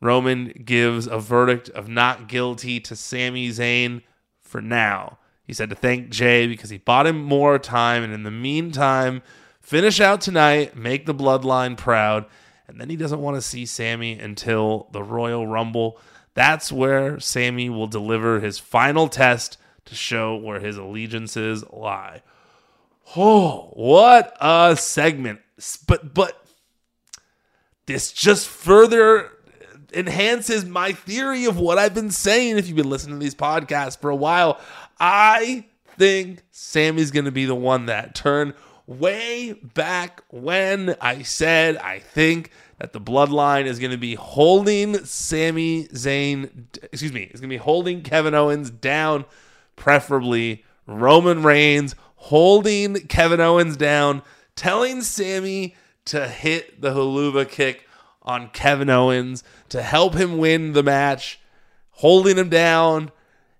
Roman 0.00 0.48
gives 0.64 1.06
a 1.06 1.18
verdict 1.18 1.70
of 1.70 1.88
not 1.88 2.28
guilty 2.28 2.78
to 2.80 2.94
Sami 2.94 3.48
Zayn 3.48 4.02
for 4.42 4.60
now. 4.60 5.18
He 5.46 5.52
said 5.52 5.70
to 5.70 5.76
thank 5.76 6.08
Jey 6.08 6.46
because 6.46 6.70
he 6.70 6.78
bought 6.78 7.06
him 7.06 7.22
more 7.22 7.58
time, 7.58 8.02
and 8.02 8.12
in 8.12 8.22
the 8.22 8.30
meantime, 8.30 9.22
finish 9.60 10.00
out 10.00 10.20
tonight, 10.20 10.76
make 10.76 11.06
the 11.06 11.14
bloodline 11.14 11.76
proud, 11.76 12.24
and 12.66 12.80
then 12.80 12.88
he 12.88 12.96
doesn't 12.96 13.20
want 13.20 13.36
to 13.36 13.42
see 13.42 13.66
Sami 13.66 14.18
until 14.18 14.88
the 14.92 15.02
Royal 15.02 15.46
Rumble. 15.46 15.98
That's 16.32 16.72
where 16.72 17.20
Sami 17.20 17.68
will 17.68 17.86
deliver 17.86 18.40
his 18.40 18.58
final 18.58 19.08
test 19.08 19.58
to 19.84 19.94
show 19.94 20.34
where 20.34 20.60
his 20.60 20.78
allegiances 20.78 21.62
lie. 21.70 22.22
Oh, 23.16 23.70
what 23.74 24.36
a 24.40 24.76
segment. 24.76 25.40
But 25.86 26.14
but 26.14 26.42
this 27.86 28.12
just 28.12 28.48
further 28.48 29.30
enhances 29.92 30.64
my 30.64 30.92
theory 30.92 31.44
of 31.44 31.58
what 31.58 31.78
I've 31.78 31.94
been 31.94 32.10
saying 32.10 32.58
if 32.58 32.66
you've 32.66 32.76
been 32.76 32.90
listening 32.90 33.18
to 33.18 33.22
these 33.22 33.34
podcasts 33.34 33.98
for 33.98 34.10
a 34.10 34.16
while. 34.16 34.58
I 35.06 35.66
think 35.98 36.42
Sami's 36.50 37.10
going 37.10 37.26
to 37.26 37.30
be 37.30 37.44
the 37.44 37.54
one 37.54 37.84
that 37.86 38.14
turned 38.14 38.54
way 38.86 39.52
back 39.52 40.24
when 40.30 40.96
I 40.98 41.20
said 41.20 41.76
I 41.76 41.98
think 41.98 42.50
that 42.78 42.94
the 42.94 43.02
bloodline 43.02 43.66
is 43.66 43.78
going 43.78 43.90
to 43.90 43.98
be 43.98 44.14
holding 44.14 45.04
Sami 45.04 45.88
Zayn, 45.88 46.74
excuse 46.84 47.12
me, 47.12 47.24
is 47.24 47.38
going 47.38 47.50
to 47.50 47.54
be 47.54 47.58
holding 47.58 48.00
Kevin 48.00 48.34
Owens 48.34 48.70
down, 48.70 49.26
preferably 49.76 50.64
Roman 50.86 51.42
Reigns 51.42 51.94
holding 52.14 52.94
Kevin 53.06 53.42
Owens 53.42 53.76
down, 53.76 54.22
telling 54.56 55.02
Sami 55.02 55.76
to 56.06 56.26
hit 56.26 56.80
the 56.80 56.92
Helluva 56.92 57.46
kick 57.46 57.86
on 58.22 58.48
Kevin 58.48 58.88
Owens 58.88 59.44
to 59.68 59.82
help 59.82 60.14
him 60.14 60.38
win 60.38 60.72
the 60.72 60.82
match, 60.82 61.40
holding 61.90 62.38
him 62.38 62.48
down. 62.48 63.10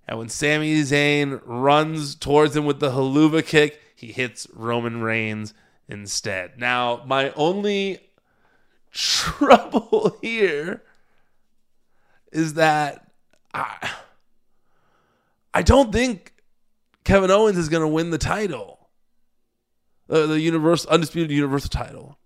And 0.07 0.19
when 0.19 0.29
Sami 0.29 0.83
Zayn 0.83 1.41
runs 1.45 2.15
towards 2.15 2.57
him 2.57 2.67
with 2.67 2.81
the 2.81 2.91
Helluva 2.91 3.45
kick, 3.45 3.81
he 3.95 4.13
hits 4.13 4.47
Roman 4.53 5.03
Reigns 5.03 5.55
instead. 5.89 6.59
Now, 6.59 7.03
my 7.07 7.31
only 7.33 8.01
trouble 8.93 10.19
here 10.23 10.83
is 12.33 12.55
that 12.55 13.11
I, 13.55 13.91
I 15.55 15.63
don't 15.63 15.93
think 15.93 16.35
Kevin 17.05 17.31
Owens 17.31 17.57
is 17.57 17.69
going 17.69 17.83
to 17.83 17.89
win 17.89 18.11
the 18.11 18.19
title, 18.19 18.89
uh, 20.11 20.27
the 20.27 20.41
universe 20.41 20.85
undisputed 20.87 21.31
universal 21.31 21.71
title. 21.71 22.19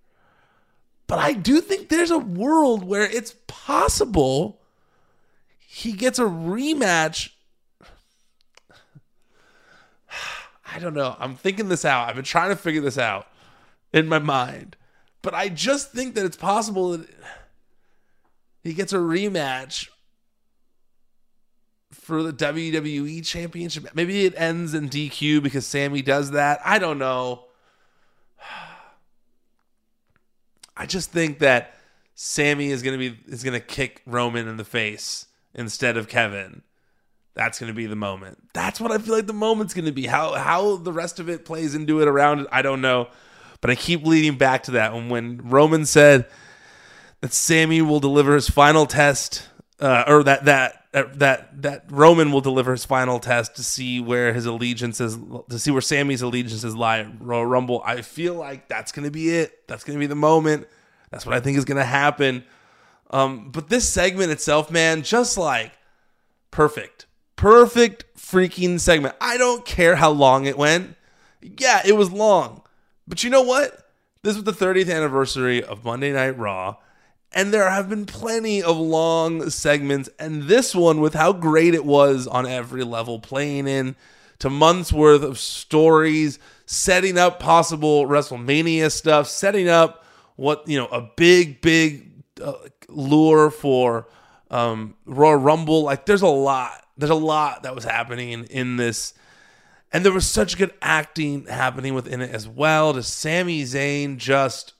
But 1.06 1.18
I 1.18 1.32
do 1.32 1.60
think 1.60 1.88
there's 1.88 2.10
a 2.10 2.18
world 2.18 2.84
where 2.84 3.02
it's 3.02 3.34
possible 3.46 4.60
he 5.58 5.92
gets 5.92 6.18
a 6.18 6.24
rematch. 6.24 7.30
I 10.78 10.80
don't 10.80 10.94
know. 10.94 11.16
I'm 11.18 11.34
thinking 11.34 11.68
this 11.68 11.84
out. 11.84 12.08
I've 12.08 12.14
been 12.14 12.24
trying 12.24 12.50
to 12.50 12.56
figure 12.56 12.80
this 12.80 12.96
out 12.96 13.26
in 13.92 14.06
my 14.06 14.20
mind. 14.20 14.76
But 15.22 15.34
I 15.34 15.48
just 15.48 15.90
think 15.90 16.14
that 16.14 16.24
it's 16.24 16.36
possible 16.36 16.96
that 16.96 17.08
he 18.62 18.74
gets 18.74 18.92
a 18.92 18.98
rematch 18.98 19.88
for 21.90 22.22
the 22.22 22.32
WWE 22.32 23.26
Championship. 23.26 23.88
Maybe 23.92 24.24
it 24.24 24.34
ends 24.36 24.72
in 24.72 24.88
DQ 24.88 25.42
because 25.42 25.66
Sami 25.66 26.00
does 26.00 26.30
that. 26.30 26.60
I 26.64 26.78
don't 26.78 26.98
know. 26.98 27.46
I 30.76 30.86
just 30.86 31.10
think 31.10 31.40
that 31.40 31.74
Sami 32.14 32.68
is 32.68 32.84
gonna 32.84 32.98
be 32.98 33.18
is 33.26 33.42
gonna 33.42 33.58
kick 33.58 34.02
Roman 34.06 34.46
in 34.46 34.58
the 34.58 34.64
face 34.64 35.26
instead 35.52 35.96
of 35.96 36.08
Kevin. 36.08 36.62
That's 37.38 37.60
gonna 37.60 37.72
be 37.72 37.86
the 37.86 37.94
moment. 37.94 38.36
That's 38.52 38.80
what 38.80 38.90
I 38.90 38.98
feel 38.98 39.14
like 39.14 39.28
the 39.28 39.32
moment's 39.32 39.72
gonna 39.72 39.92
be. 39.92 40.06
How 40.06 40.34
how 40.34 40.74
the 40.74 40.92
rest 40.92 41.20
of 41.20 41.28
it 41.28 41.44
plays 41.44 41.76
into 41.76 42.02
it 42.02 42.08
around 42.08 42.40
it, 42.40 42.46
I 42.50 42.62
don't 42.62 42.80
know. 42.80 43.06
But 43.60 43.70
I 43.70 43.76
keep 43.76 44.04
leading 44.04 44.36
back 44.36 44.64
to 44.64 44.72
that. 44.72 44.92
And 44.92 45.08
when 45.08 45.38
Roman 45.44 45.86
said 45.86 46.26
that 47.20 47.32
Sami 47.32 47.80
will 47.80 48.00
deliver 48.00 48.34
his 48.34 48.50
final 48.50 48.86
test, 48.86 49.48
uh, 49.78 50.02
or 50.08 50.24
that 50.24 50.46
that 50.46 50.78
that 50.92 51.62
that 51.62 51.84
Roman 51.90 52.32
will 52.32 52.40
deliver 52.40 52.72
his 52.72 52.84
final 52.84 53.20
test 53.20 53.54
to 53.54 53.62
see 53.62 54.00
where 54.00 54.32
his 54.32 54.44
allegiances 54.44 55.16
to 55.48 55.58
see 55.60 55.70
where 55.70 55.80
Sami's 55.80 56.22
allegiances 56.22 56.74
lie 56.74 57.00
at 57.00 57.20
Royal 57.20 57.46
Rumble. 57.46 57.82
I 57.84 58.02
feel 58.02 58.34
like 58.34 58.68
that's 58.68 58.90
going 58.90 59.04
to 59.04 59.12
be 59.12 59.30
it. 59.30 59.68
That's 59.68 59.84
going 59.84 59.96
to 59.96 60.00
be 60.00 60.06
the 60.08 60.16
moment. 60.16 60.66
That's 61.10 61.24
what 61.24 61.36
I 61.36 61.40
think 61.40 61.56
is 61.56 61.64
going 61.64 61.78
to 61.78 61.84
happen. 61.84 62.44
Um, 63.10 63.50
but 63.50 63.68
this 63.68 63.88
segment 63.88 64.32
itself, 64.32 64.70
man, 64.70 65.02
just 65.02 65.38
like 65.38 65.72
perfect, 66.50 67.06
Perfect 67.38 68.04
freaking 68.16 68.80
segment. 68.80 69.14
I 69.20 69.38
don't 69.38 69.64
care 69.64 69.94
how 69.94 70.10
long 70.10 70.46
it 70.46 70.58
went. 70.58 70.96
Yeah, 71.40 71.82
it 71.86 71.92
was 71.92 72.10
long. 72.10 72.62
But 73.06 73.22
you 73.22 73.30
know 73.30 73.42
what? 73.42 73.92
This 74.24 74.34
was 74.34 74.42
the 74.42 74.52
30th 74.52 74.92
anniversary 74.92 75.62
of 75.62 75.84
Monday 75.84 76.12
Night 76.12 76.36
Raw, 76.36 76.78
and 77.30 77.54
there 77.54 77.70
have 77.70 77.88
been 77.88 78.06
plenty 78.06 78.60
of 78.60 78.76
long 78.76 79.50
segments, 79.50 80.10
and 80.18 80.42
this 80.48 80.74
one, 80.74 81.00
with 81.00 81.14
how 81.14 81.32
great 81.32 81.74
it 81.74 81.84
was 81.84 82.26
on 82.26 82.44
every 82.44 82.82
level, 82.82 83.20
playing 83.20 83.68
in 83.68 83.94
to 84.40 84.50
months 84.50 84.92
worth 84.92 85.22
of 85.22 85.38
stories, 85.38 86.40
setting 86.66 87.16
up 87.16 87.38
possible 87.38 88.04
WrestleMania 88.06 88.90
stuff, 88.90 89.28
setting 89.28 89.68
up 89.68 90.04
what, 90.34 90.66
you 90.66 90.76
know, 90.76 90.86
a 90.86 91.02
big, 91.14 91.60
big 91.60 92.10
uh, 92.42 92.54
lure 92.88 93.52
for 93.52 94.08
um, 94.50 94.96
Rumble. 95.06 95.84
Like, 95.84 96.04
there's 96.04 96.22
a 96.22 96.26
lot. 96.26 96.84
There's 96.98 97.10
a 97.10 97.14
lot 97.14 97.62
that 97.62 97.74
was 97.74 97.84
happening 97.84 98.44
in, 98.44 98.76
this 98.76 99.14
and 99.92 100.04
there 100.04 100.12
was 100.12 100.26
such 100.26 100.58
good 100.58 100.74
acting 100.82 101.46
happening 101.46 101.94
within 101.94 102.20
it 102.20 102.30
as 102.30 102.46
well. 102.46 102.92
To 102.92 103.02
Sami 103.02 103.62
Zayn 103.62 104.18
just 104.18 104.74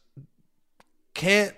can't 1.15 1.55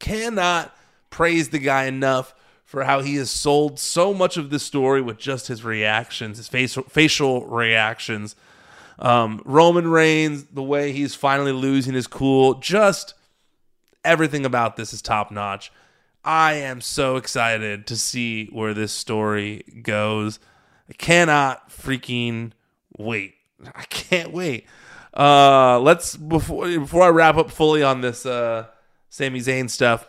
cannot 0.00 0.76
praise 1.10 1.50
the 1.50 1.60
guy 1.60 1.84
enough 1.84 2.34
for 2.64 2.82
how 2.84 3.00
he 3.00 3.14
has 3.16 3.30
sold 3.30 3.78
so 3.78 4.12
much 4.12 4.36
of 4.36 4.50
this 4.50 4.64
story 4.64 5.00
with 5.00 5.16
just 5.16 5.46
his 5.46 5.62
reactions, 5.62 6.38
his 6.38 6.48
facial 6.48 6.82
facial 6.82 7.46
reactions. 7.46 8.34
Um, 8.98 9.40
Roman 9.44 9.88
Reigns, 9.88 10.44
the 10.52 10.62
way 10.62 10.92
he's 10.92 11.14
finally 11.14 11.52
losing 11.52 11.94
his 11.94 12.06
cool, 12.06 12.54
just 12.54 13.14
everything 14.04 14.44
about 14.44 14.76
this 14.76 14.92
is 14.92 15.00
top 15.00 15.30
notch. 15.30 15.70
I 16.24 16.54
am 16.54 16.80
so 16.80 17.16
excited 17.16 17.86
to 17.88 17.96
see 17.96 18.46
where 18.46 18.72
this 18.72 18.92
story 18.92 19.62
goes. 19.82 20.38
I 20.88 20.94
cannot 20.94 21.70
freaking 21.70 22.52
wait. 22.96 23.34
I 23.74 23.82
can't 23.82 24.32
wait. 24.32 24.66
Uh, 25.12 25.78
let's 25.80 26.16
before 26.16 26.66
before 26.66 27.02
I 27.02 27.08
wrap 27.08 27.36
up 27.36 27.50
fully 27.50 27.82
on 27.82 28.00
this 28.00 28.26
uh, 28.26 28.66
Sami 29.10 29.40
Zayn 29.40 29.68
stuff. 29.68 30.08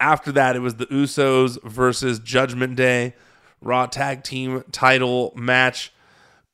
After 0.00 0.30
that, 0.32 0.54
it 0.54 0.60
was 0.60 0.76
the 0.76 0.86
Usos 0.86 1.60
versus 1.64 2.20
Judgment 2.20 2.76
Day 2.76 3.14
Raw 3.60 3.86
Tag 3.86 4.22
Team 4.22 4.62
Title 4.70 5.32
match. 5.36 5.92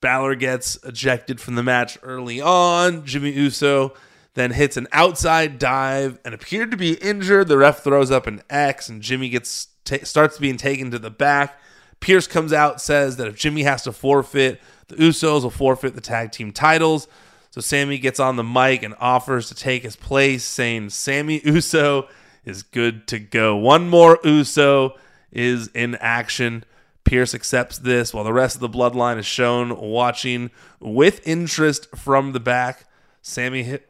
Balor 0.00 0.34
gets 0.34 0.76
ejected 0.84 1.40
from 1.40 1.54
the 1.54 1.62
match 1.62 1.98
early 2.02 2.40
on. 2.40 3.06
Jimmy 3.06 3.32
Uso 3.32 3.94
then 4.34 4.50
hits 4.50 4.76
an 4.76 4.88
outside 4.92 5.58
dive 5.58 6.18
and 6.24 6.34
appeared 6.34 6.70
to 6.72 6.76
be 6.76 6.94
injured. 6.94 7.48
The 7.48 7.58
ref 7.58 7.82
throws 7.82 8.10
up 8.10 8.26
an 8.26 8.42
X, 8.50 8.88
and 8.88 9.00
Jimmy 9.00 9.28
gets 9.28 9.68
t- 9.84 10.04
starts 10.04 10.38
being 10.38 10.56
taken 10.56 10.90
to 10.90 10.98
the 10.98 11.10
back. 11.10 11.58
Pearce 12.00 12.26
comes 12.26 12.52
out, 12.52 12.80
says 12.80 13.16
that 13.16 13.28
if 13.28 13.36
Jimmy 13.36 13.62
has 13.62 13.82
to 13.84 13.92
forfeit, 13.92 14.60
the 14.88 14.96
Usos 14.96 15.42
will 15.42 15.50
forfeit 15.50 15.94
the 15.94 16.00
tag 16.00 16.32
team 16.32 16.52
titles. 16.52 17.08
So 17.50 17.60
Sami 17.60 17.98
gets 17.98 18.18
on 18.18 18.34
the 18.36 18.44
mic 18.44 18.82
and 18.82 18.94
offers 18.98 19.48
to 19.48 19.54
take 19.54 19.84
his 19.84 19.94
place, 19.94 20.42
saying 20.44 20.90
Sami 20.90 21.40
Uso 21.44 22.08
is 22.44 22.64
good 22.64 23.06
to 23.08 23.20
go. 23.20 23.56
One 23.56 23.88
more 23.88 24.18
Uso 24.24 24.98
is 25.30 25.68
in 25.68 25.94
action. 25.96 26.64
Pearce 27.04 27.34
accepts 27.34 27.78
this 27.78 28.12
while 28.12 28.24
the 28.24 28.32
rest 28.32 28.56
of 28.56 28.60
the 28.60 28.68
bloodline 28.68 29.18
is 29.18 29.26
shown 29.26 29.78
watching 29.78 30.50
with 30.80 31.26
interest 31.26 31.94
from 31.94 32.32
the 32.32 32.40
back. 32.40 32.86
Sami 33.22 33.62
hit 33.62 33.88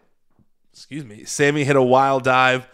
excuse 0.75 1.05
me, 1.05 1.23
Sami 1.25 1.63
hit 1.63 1.77
a 1.77 1.83
wild 1.83 2.25
dive 2.25 2.67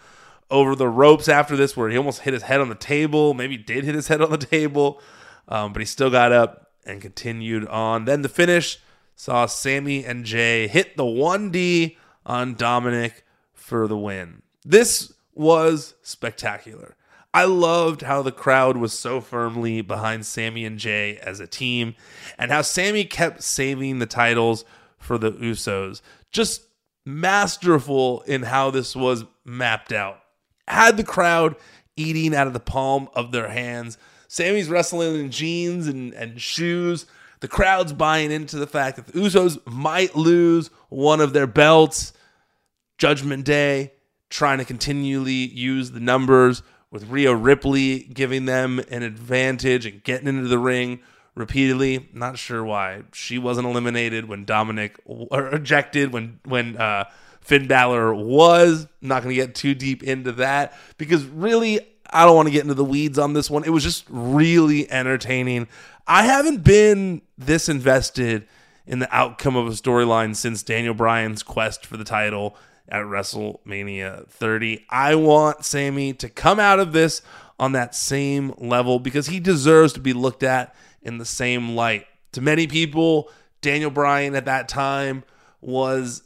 over 0.49 0.75
the 0.75 0.87
ropes 0.87 1.29
after 1.29 1.55
this 1.55 1.77
where 1.77 1.87
he 1.87 1.95
almost 1.95 2.21
hit 2.21 2.33
his 2.33 2.41
head 2.41 2.59
on 2.59 2.67
the 2.67 2.75
table, 2.75 3.35
maybe 3.35 3.57
did 3.57 3.83
hit 3.83 3.93
his 3.93 4.07
head 4.07 4.21
on 4.23 4.31
the 4.31 4.37
table. 4.37 4.99
Um, 5.47 5.71
but 5.71 5.81
he 5.81 5.85
still 5.85 6.09
got 6.09 6.31
up 6.31 6.71
and 6.83 6.99
continued 6.99 7.67
on. 7.67 8.05
Then 8.05 8.23
the 8.23 8.29
finish 8.29 8.79
saw 9.15 9.45
Sami 9.45 10.03
and 10.03 10.25
Jey 10.25 10.67
hit 10.67 10.97
the 10.97 11.03
1D 11.03 11.95
on 12.25 12.55
Dominik 12.55 13.21
for 13.53 13.87
the 13.87 13.97
win. 13.97 14.41
This 14.65 15.13
was 15.35 15.93
spectacular. 16.01 16.95
I 17.35 17.45
loved 17.45 18.01
how 18.01 18.23
the 18.23 18.31
crowd 18.31 18.77
was 18.77 18.97
so 18.97 19.21
firmly 19.21 19.81
behind 19.81 20.25
Sami 20.25 20.65
and 20.65 20.79
Jey 20.79 21.17
as 21.17 21.39
a 21.39 21.47
team 21.47 21.93
and 22.37 22.49
how 22.49 22.63
Sami 22.63 23.05
kept 23.05 23.43
saving 23.43 23.99
the 23.99 24.07
titles 24.07 24.65
for 24.97 25.19
the 25.19 25.31
Usos. 25.33 26.01
Just 26.31 26.63
masterful 27.05 28.21
in 28.21 28.43
how 28.43 28.71
this 28.71 28.95
was 28.95 29.25
mapped 29.45 29.91
out. 29.91 30.19
Had 30.67 30.97
the 30.97 31.03
crowd 31.03 31.55
eating 31.95 32.35
out 32.35 32.47
of 32.47 32.53
the 32.53 32.59
palm 32.59 33.09
of 33.13 33.31
their 33.31 33.49
hands 33.49 33.97
Sami's 34.31 34.69
wrestling 34.69 35.19
in 35.19 35.29
jeans 35.29 35.87
and, 35.87 36.13
and 36.13 36.39
shoes. 36.39 37.05
The 37.41 37.49
crowd's 37.49 37.91
buying 37.91 38.31
into 38.31 38.55
the 38.55 38.65
fact 38.65 38.95
that 38.95 39.07
the 39.07 39.19
Usos 39.19 39.59
might 39.65 40.15
lose 40.15 40.69
one 40.87 41.19
of 41.19 41.33
their 41.33 41.47
belts. 41.47 42.13
Judgment 42.97 43.43
Day 43.43 43.91
trying 44.29 44.59
to 44.59 44.63
continually 44.63 45.33
use 45.33 45.91
the 45.91 45.99
numbers 45.99 46.63
with 46.91 47.09
Rhea 47.09 47.35
Ripley 47.35 48.03
giving 48.03 48.45
them 48.45 48.79
an 48.89 49.03
advantage 49.03 49.85
and 49.85 50.01
getting 50.01 50.29
into 50.29 50.47
the 50.47 50.57
ring 50.57 51.01
repeatedly. 51.35 52.09
Not 52.13 52.37
sure 52.37 52.63
why 52.63 53.03
she 53.13 53.37
wasn't 53.37 53.67
eliminated 53.67 54.27
when 54.27 54.45
Dominik 54.45 54.95
or 55.05 55.47
ejected 55.53 56.13
when 56.13 56.39
when 56.45 56.77
uh, 56.77 57.05
Finn 57.41 57.67
Balor 57.67 58.13
was. 58.13 58.87
not 59.01 59.23
going 59.23 59.35
to 59.35 59.41
get 59.41 59.55
too 59.55 59.73
deep 59.73 60.03
into 60.03 60.31
that 60.33 60.73
because 60.97 61.25
really 61.25 61.79
I 62.09 62.25
don't 62.25 62.35
want 62.35 62.47
to 62.47 62.51
get 62.51 62.63
into 62.63 62.73
the 62.73 62.85
weeds 62.85 63.17
on 63.17 63.33
this 63.33 63.49
one. 63.49 63.63
It 63.63 63.69
was 63.69 63.83
just 63.83 64.05
really 64.09 64.89
entertaining. 64.91 65.67
I 66.07 66.23
haven't 66.23 66.63
been 66.63 67.21
this 67.37 67.69
invested 67.69 68.47
in 68.85 68.99
the 68.99 69.15
outcome 69.15 69.55
of 69.55 69.67
a 69.67 69.71
storyline 69.71 70.35
since 70.35 70.63
Daniel 70.63 70.93
Bryan's 70.93 71.43
quest 71.43 71.85
for 71.85 71.97
the 71.97 72.03
title 72.03 72.57
at 72.89 73.03
WrestleMania 73.03 74.27
30. 74.27 74.85
I 74.89 75.15
want 75.15 75.63
Sami 75.63 76.13
to 76.13 76.27
come 76.27 76.59
out 76.59 76.79
of 76.79 76.91
this 76.91 77.21
on 77.57 77.71
that 77.71 77.95
same 77.95 78.53
level 78.57 78.99
because 78.99 79.27
he 79.27 79.39
deserves 79.39 79.93
to 79.93 79.99
be 79.99 80.13
looked 80.13 80.43
at 80.43 80.75
in 81.01 81.17
the 81.17 81.25
same 81.25 81.75
light. 81.75 82.05
To 82.33 82.41
many 82.41 82.67
people, 82.67 83.29
Daniel 83.61 83.91
Bryan 83.91 84.35
at 84.35 84.45
that 84.45 84.67
time 84.67 85.23
was 85.61 86.23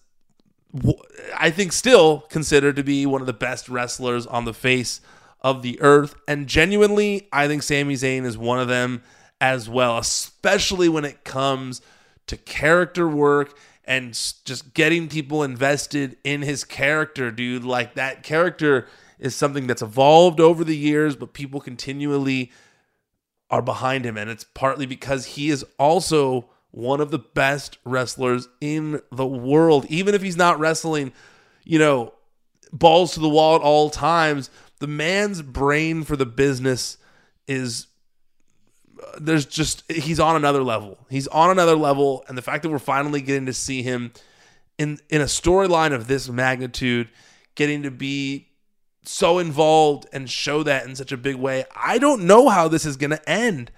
I 1.37 1.51
think 1.51 1.71
still 1.71 2.21
considered 2.21 2.75
to 2.75 2.83
be 2.83 3.05
one 3.05 3.21
of 3.21 3.27
the 3.27 3.33
best 3.33 3.69
wrestlers 3.69 4.27
on 4.27 4.45
the 4.45 4.53
face 4.53 5.01
of 5.41 5.61
the 5.61 5.79
earth. 5.81 6.15
And 6.27 6.47
genuinely, 6.47 7.27
I 7.31 7.47
think 7.47 7.63
Sami 7.63 7.95
Zayn 7.95 8.25
is 8.25 8.37
one 8.37 8.59
of 8.59 8.67
them 8.67 9.03
as 9.39 9.69
well, 9.69 9.97
especially 9.97 10.89
when 10.89 11.05
it 11.05 11.23
comes 11.23 11.81
to 12.27 12.37
character 12.37 13.07
work 13.07 13.57
and 13.85 14.13
just 14.45 14.73
getting 14.73 15.07
people 15.07 15.43
invested 15.43 16.17
in 16.23 16.41
his 16.41 16.63
character, 16.63 17.31
dude. 17.31 17.63
Like 17.63 17.93
that 17.95 18.23
character 18.23 18.87
is 19.19 19.35
something 19.35 19.67
that's 19.67 19.81
evolved 19.81 20.39
over 20.39 20.63
the 20.63 20.75
years, 20.75 21.15
but 21.15 21.33
people 21.33 21.61
continually 21.61 22.51
are 23.49 23.61
behind 23.61 24.05
him. 24.05 24.17
And 24.17 24.29
it's 24.29 24.43
partly 24.43 24.85
because 24.85 25.25
he 25.25 25.49
is 25.49 25.65
also 25.77 26.49
one 26.71 26.99
of 26.99 27.11
the 27.11 27.19
best 27.19 27.77
wrestlers 27.85 28.49
in 28.59 29.01
the 29.11 29.25
world. 29.25 29.85
Even 29.87 30.13
if 30.13 30.21
he's 30.21 30.37
not 30.37 30.59
wrestling, 30.59 31.13
you 31.63 31.79
know, 31.79 32.13
balls 32.73 33.13
to 33.13 33.19
the 33.19 33.29
wall 33.29 33.55
at 33.55 33.61
all 33.61 33.89
times, 33.89 34.49
the 34.79 34.87
man's 34.87 35.41
brain 35.41 36.03
for 36.03 36.15
the 36.15 36.25
business 36.25 36.97
is 37.47 37.87
there's 39.19 39.45
just 39.45 39.89
he's 39.89 40.19
on 40.19 40.35
another 40.35 40.63
level. 40.63 40.97
He's 41.09 41.27
on 41.27 41.49
another 41.49 41.75
level, 41.75 42.25
and 42.27 42.37
the 42.37 42.41
fact 42.41 42.63
that 42.63 42.69
we're 42.69 42.79
finally 42.79 43.21
getting 43.21 43.45
to 43.45 43.53
see 43.53 43.81
him 43.81 44.11
in 44.77 44.99
in 45.09 45.21
a 45.21 45.25
storyline 45.25 45.93
of 45.93 46.07
this 46.07 46.29
magnitude, 46.29 47.09
getting 47.55 47.83
to 47.83 47.91
be 47.91 48.47
so 49.07 49.39
involved 49.39 50.07
and 50.13 50.29
show 50.29 50.63
that 50.63 50.85
in 50.85 50.95
such 50.95 51.11
a 51.11 51.17
big 51.17 51.35
way. 51.35 51.65
I 51.75 51.97
don't 51.97 52.23
know 52.23 52.49
how 52.49 52.67
this 52.67 52.85
is 52.85 52.97
going 52.97 53.11
to 53.11 53.29
end. 53.29 53.71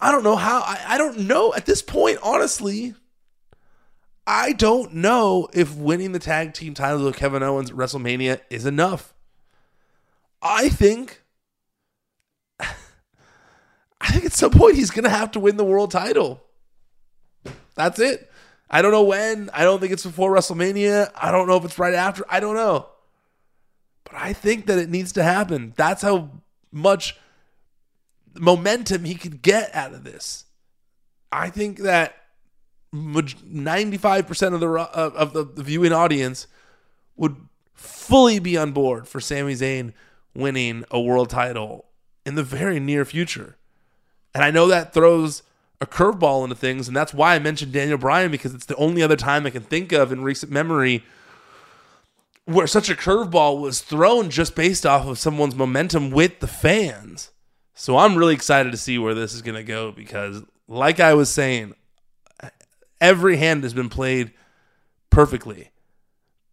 I 0.00 0.12
don't 0.12 0.24
know 0.24 0.36
how. 0.36 0.60
I, 0.60 0.80
I 0.88 0.98
don't 0.98 1.20
know 1.20 1.54
at 1.54 1.66
this 1.66 1.82
point, 1.82 2.18
honestly. 2.22 2.94
I 4.26 4.52
don't 4.52 4.94
know 4.94 5.48
if 5.54 5.74
winning 5.74 6.12
the 6.12 6.18
tag 6.18 6.52
team 6.52 6.74
titles 6.74 7.06
of 7.06 7.16
Kevin 7.16 7.42
Owens 7.42 7.70
WrestleMania 7.70 8.40
is 8.50 8.66
enough. 8.66 9.14
I 10.42 10.68
think 10.68 11.22
I 12.60 14.10
think 14.10 14.26
at 14.26 14.32
some 14.32 14.50
point 14.50 14.76
he's 14.76 14.90
going 14.90 15.04
to 15.04 15.10
have 15.10 15.30
to 15.32 15.40
win 15.40 15.56
the 15.56 15.64
world 15.64 15.90
title. 15.90 16.42
That's 17.74 17.98
it. 17.98 18.30
I 18.70 18.82
don't 18.82 18.92
know 18.92 19.04
when. 19.04 19.48
I 19.54 19.64
don't 19.64 19.80
think 19.80 19.92
it's 19.92 20.04
before 20.04 20.34
WrestleMania. 20.34 21.10
I 21.14 21.30
don't 21.30 21.48
know 21.48 21.56
if 21.56 21.64
it's 21.64 21.78
right 21.78 21.94
after. 21.94 22.24
I 22.28 22.38
don't 22.38 22.54
know. 22.54 22.86
But 24.10 24.20
I 24.20 24.32
think 24.32 24.66
that 24.66 24.78
it 24.78 24.88
needs 24.88 25.12
to 25.12 25.22
happen. 25.22 25.74
That's 25.76 26.02
how 26.02 26.30
much 26.72 27.16
momentum 28.34 29.04
he 29.04 29.14
could 29.14 29.42
get 29.42 29.74
out 29.74 29.92
of 29.92 30.04
this. 30.04 30.44
I 31.30 31.50
think 31.50 31.78
that 31.80 32.16
95% 32.94 34.54
of 34.54 34.60
the 34.60 34.68
of 34.68 35.32
the 35.32 35.62
viewing 35.62 35.92
audience 35.92 36.46
would 37.16 37.36
fully 37.74 38.38
be 38.38 38.56
on 38.56 38.72
board 38.72 39.06
for 39.06 39.20
Sami 39.20 39.54
Zayn 39.54 39.92
winning 40.34 40.84
a 40.90 41.00
world 41.00 41.30
title 41.30 41.86
in 42.24 42.34
the 42.34 42.42
very 42.42 42.80
near 42.80 43.04
future. 43.04 43.56
And 44.34 44.42
I 44.42 44.50
know 44.50 44.66
that 44.68 44.94
throws 44.94 45.42
a 45.80 45.86
curveball 45.86 46.44
into 46.44 46.56
things, 46.56 46.88
and 46.88 46.96
that's 46.96 47.14
why 47.14 47.34
I 47.34 47.38
mentioned 47.38 47.72
Daniel 47.72 47.98
Bryan 47.98 48.30
because 48.30 48.54
it's 48.54 48.66
the 48.66 48.76
only 48.76 49.02
other 49.02 49.16
time 49.16 49.46
I 49.46 49.50
can 49.50 49.62
think 49.62 49.92
of 49.92 50.10
in 50.12 50.22
recent 50.22 50.50
memory 50.50 51.04
where 52.48 52.66
such 52.66 52.88
a 52.88 52.94
curveball 52.94 53.60
was 53.60 53.82
thrown 53.82 54.30
just 54.30 54.56
based 54.56 54.86
off 54.86 55.06
of 55.06 55.18
someone's 55.18 55.54
momentum 55.54 56.10
with 56.10 56.40
the 56.40 56.46
fans. 56.46 57.30
So 57.74 57.98
I'm 57.98 58.16
really 58.16 58.32
excited 58.32 58.72
to 58.72 58.78
see 58.78 58.98
where 58.98 59.12
this 59.12 59.34
is 59.34 59.42
going 59.42 59.56
to 59.56 59.62
go 59.62 59.92
because, 59.92 60.42
like 60.66 60.98
I 60.98 61.12
was 61.12 61.28
saying, 61.28 61.74
every 63.02 63.36
hand 63.36 63.64
has 63.64 63.74
been 63.74 63.90
played 63.90 64.32
perfectly. 65.10 65.68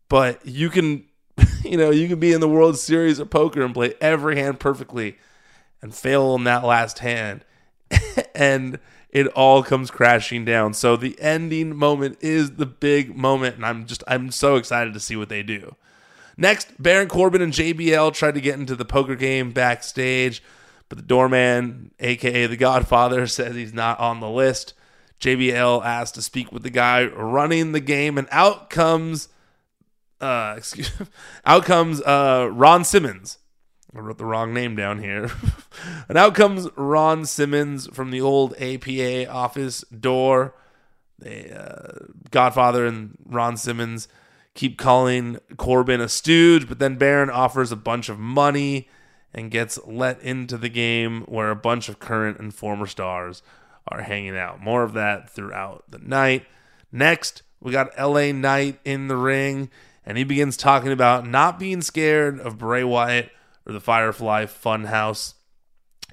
But 0.10 0.45
you 0.45 0.69
can, 0.69 1.05
you 1.63 1.77
know, 1.77 1.91
you 1.91 2.10
can 2.10 2.19
be 2.19 2.34
in 2.34 2.41
the 2.41 2.49
World 2.49 2.77
Series 2.77 3.19
of 3.19 3.29
poker 3.29 3.63
and 3.63 3.73
play 3.73 3.93
every 4.01 4.36
hand 4.36 4.60
perfectly 4.60 5.17
and 5.81 5.95
fail 5.95 6.36
in 6.36 6.43
that 6.43 6.65
last 6.65 6.99
hand. 6.99 7.45
and 8.36 8.79
it 9.12 9.27
all 9.27 9.63
comes 9.63 9.91
crashing 9.91 10.43
down. 10.43 10.73
So 10.73 10.97
the 10.97 11.17
ending 11.21 11.73
moment 11.73 12.17
is 12.19 12.58
the 12.58 12.65
big 12.65 13.15
moment, 13.15 13.55
and 13.55 13.65
I'm 13.65 13.86
just 13.86 14.03
I'm 14.10 14.29
so 14.29 14.58
excited 14.58 14.93
to 14.93 14.99
see 14.99 15.15
what 15.15 15.29
they 15.29 15.41
do. 15.41 15.77
Next, 16.38 16.82
Baron 16.82 17.08
Corbin 17.08 17.41
and 17.41 17.54
JBL 17.54 18.13
tried 18.13 18.36
to 18.36 18.41
get 18.41 18.60
into 18.60 18.76
the 18.76 18.86
poker 18.86 19.15
game 19.15 19.52
backstage, 19.52 20.43
but 20.89 20.98
the 20.98 21.04
doorman, 21.04 21.91
aka 22.00 22.48
the 22.48 22.58
Godfather, 22.58 23.28
says 23.28 23.56
he's 23.56 23.74
not 23.74 24.00
on 24.00 24.19
the 24.19 24.30
list. 24.30 24.74
JBL 25.19 25.84
asked 25.86 26.15
to 26.15 26.21
speak 26.21 26.52
with 26.52 26.63
the 26.63 26.69
guy 26.69 27.06
running 27.06 27.71
the 27.71 27.80
game, 27.80 28.17
and 28.17 28.28
out 28.32 28.69
comes, 28.69 29.30
uh, 30.19 30.56
excuse, 30.58 30.91
out 31.45 31.63
comes 31.65 32.02
uh, 32.02 32.50
Ron 32.52 32.84
Simmons. 32.84 33.38
I 33.95 34.00
wrote 34.00 34.17
the 34.17 34.26
wrong 34.26 34.54
name 34.54 34.76
down 34.76 35.00
here. 35.00 35.32
and 36.10 36.17
out 36.17 36.36
comes 36.36 36.67
Ron 36.76 37.26
Simmons 37.26 37.88
from 37.93 38.12
the 38.12 38.19
old 38.19 38.54
APA 38.60 39.30
office 39.32 39.82
door. 39.84 40.54
The 41.17 41.58
uh, 41.58 42.06
Godfather 42.30 42.86
and 42.86 43.17
Ron 43.26 43.56
Simmons 43.56 44.10
keep 44.55 44.77
calling 44.77 45.37
Corbin 45.57 46.01
a 46.01 46.09
stooge, 46.09 46.67
but 46.67 46.79
then 46.79 46.95
Baron 46.95 47.29
offers 47.29 47.71
a 47.71 47.77
bunch 47.77 48.09
of 48.09 48.17
money 48.17 48.89
and 49.33 49.51
gets 49.51 49.77
let 49.85 50.19
into 50.21 50.57
the 50.57 50.69
game 50.69 51.21
where 51.23 51.51
a 51.51 51.55
bunch 51.55 51.89
of 51.89 51.99
current 51.99 52.39
and 52.39 52.55
former 52.55 52.87
stars 52.87 53.43
are 53.87 54.01
hanging 54.01 54.37
out. 54.37 54.61
More 54.61 54.83
of 54.83 54.93
that 54.93 55.29
throughout 55.29 55.83
the 55.89 55.99
night. 55.99 56.45
Next, 56.91 57.43
we 57.59 57.71
got 57.71 57.99
LA 57.99 58.31
Knight 58.31 58.79
in 58.85 59.09
the 59.09 59.17
ring, 59.17 59.69
and 60.05 60.17
he 60.17 60.23
begins 60.23 60.55
talking 60.55 60.91
about 60.91 61.27
not 61.27 61.59
being 61.59 61.81
scared 61.81 62.39
of 62.39 62.57
Bray 62.57 62.83
Wyatt 62.83 63.29
or 63.65 63.73
the 63.73 63.81
Firefly 63.81 64.45
Funhouse. 64.45 65.33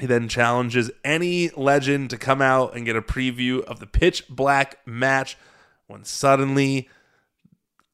He 0.00 0.07
then 0.07 0.28
challenges 0.28 0.90
any 1.05 1.50
legend 1.50 2.11
to 2.11 2.18
come 2.18 2.42
out 2.42 2.74
and 2.74 2.85
get 2.85 2.96
a 2.96 3.02
preview 3.02 3.62
of 3.62 3.78
the 3.78 3.87
pitch 3.87 4.26
black 4.28 4.78
match 4.87 5.37
when 5.87 6.02
suddenly 6.02 6.88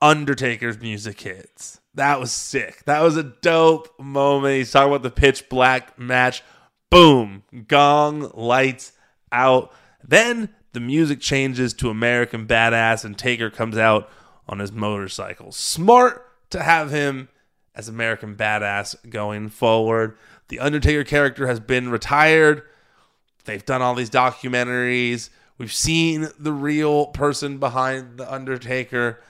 Undertaker's 0.00 0.78
music 0.78 1.20
hits. 1.20 1.80
That 1.94 2.20
was 2.20 2.30
sick. 2.30 2.84
That 2.84 3.02
was 3.02 3.16
a 3.16 3.22
dope 3.22 3.98
moment. 3.98 4.56
He's 4.56 4.70
talking 4.70 4.88
about 4.92 5.02
the 5.02 5.10
pitch 5.10 5.48
black 5.48 5.98
match. 5.98 6.42
Boom. 6.90 7.42
Gong, 7.66 8.30
lights 8.34 8.92
out. 9.32 9.72
Then 10.02 10.50
the 10.72 10.80
music 10.80 11.20
changes 11.20 11.74
to 11.74 11.90
American 11.90 12.46
Badass, 12.46 13.04
and 13.04 13.18
Taker 13.18 13.50
comes 13.50 13.76
out 13.76 14.08
on 14.48 14.60
his 14.60 14.72
motorcycle. 14.72 15.50
Smart 15.52 16.24
to 16.50 16.62
have 16.62 16.90
him 16.90 17.28
as 17.74 17.88
American 17.88 18.36
Badass 18.36 19.10
going 19.10 19.48
forward. 19.48 20.16
The 20.48 20.60
Undertaker 20.60 21.04
character 21.04 21.46
has 21.46 21.60
been 21.60 21.90
retired. 21.90 22.62
They've 23.44 23.64
done 23.64 23.82
all 23.82 23.94
these 23.94 24.10
documentaries. 24.10 25.30
We've 25.58 25.72
seen 25.72 26.28
the 26.38 26.52
real 26.52 27.06
person 27.06 27.58
behind 27.58 28.18
the 28.18 28.32
Undertaker. 28.32 29.20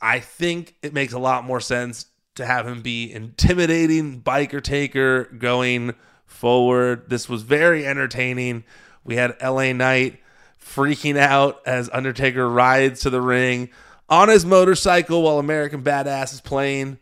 I 0.00 0.20
think 0.20 0.74
it 0.82 0.92
makes 0.92 1.12
a 1.12 1.18
lot 1.18 1.44
more 1.44 1.60
sense 1.60 2.06
to 2.36 2.46
have 2.46 2.66
him 2.66 2.82
be 2.82 3.12
intimidating 3.12 4.22
biker 4.22 4.62
taker 4.62 5.24
going 5.24 5.94
forward. 6.24 7.10
This 7.10 7.28
was 7.28 7.42
very 7.42 7.84
entertaining. 7.84 8.64
We 9.04 9.16
had 9.16 9.36
LA 9.42 9.72
Knight 9.72 10.20
freaking 10.62 11.16
out 11.16 11.60
as 11.66 11.90
Undertaker 11.92 12.48
rides 12.48 13.00
to 13.00 13.10
the 13.10 13.20
ring 13.20 13.70
on 14.08 14.28
his 14.28 14.44
motorcycle 14.44 15.22
while 15.22 15.38
American 15.38 15.82
Badass 15.82 16.32
is 16.32 16.40
playing. 16.40 16.98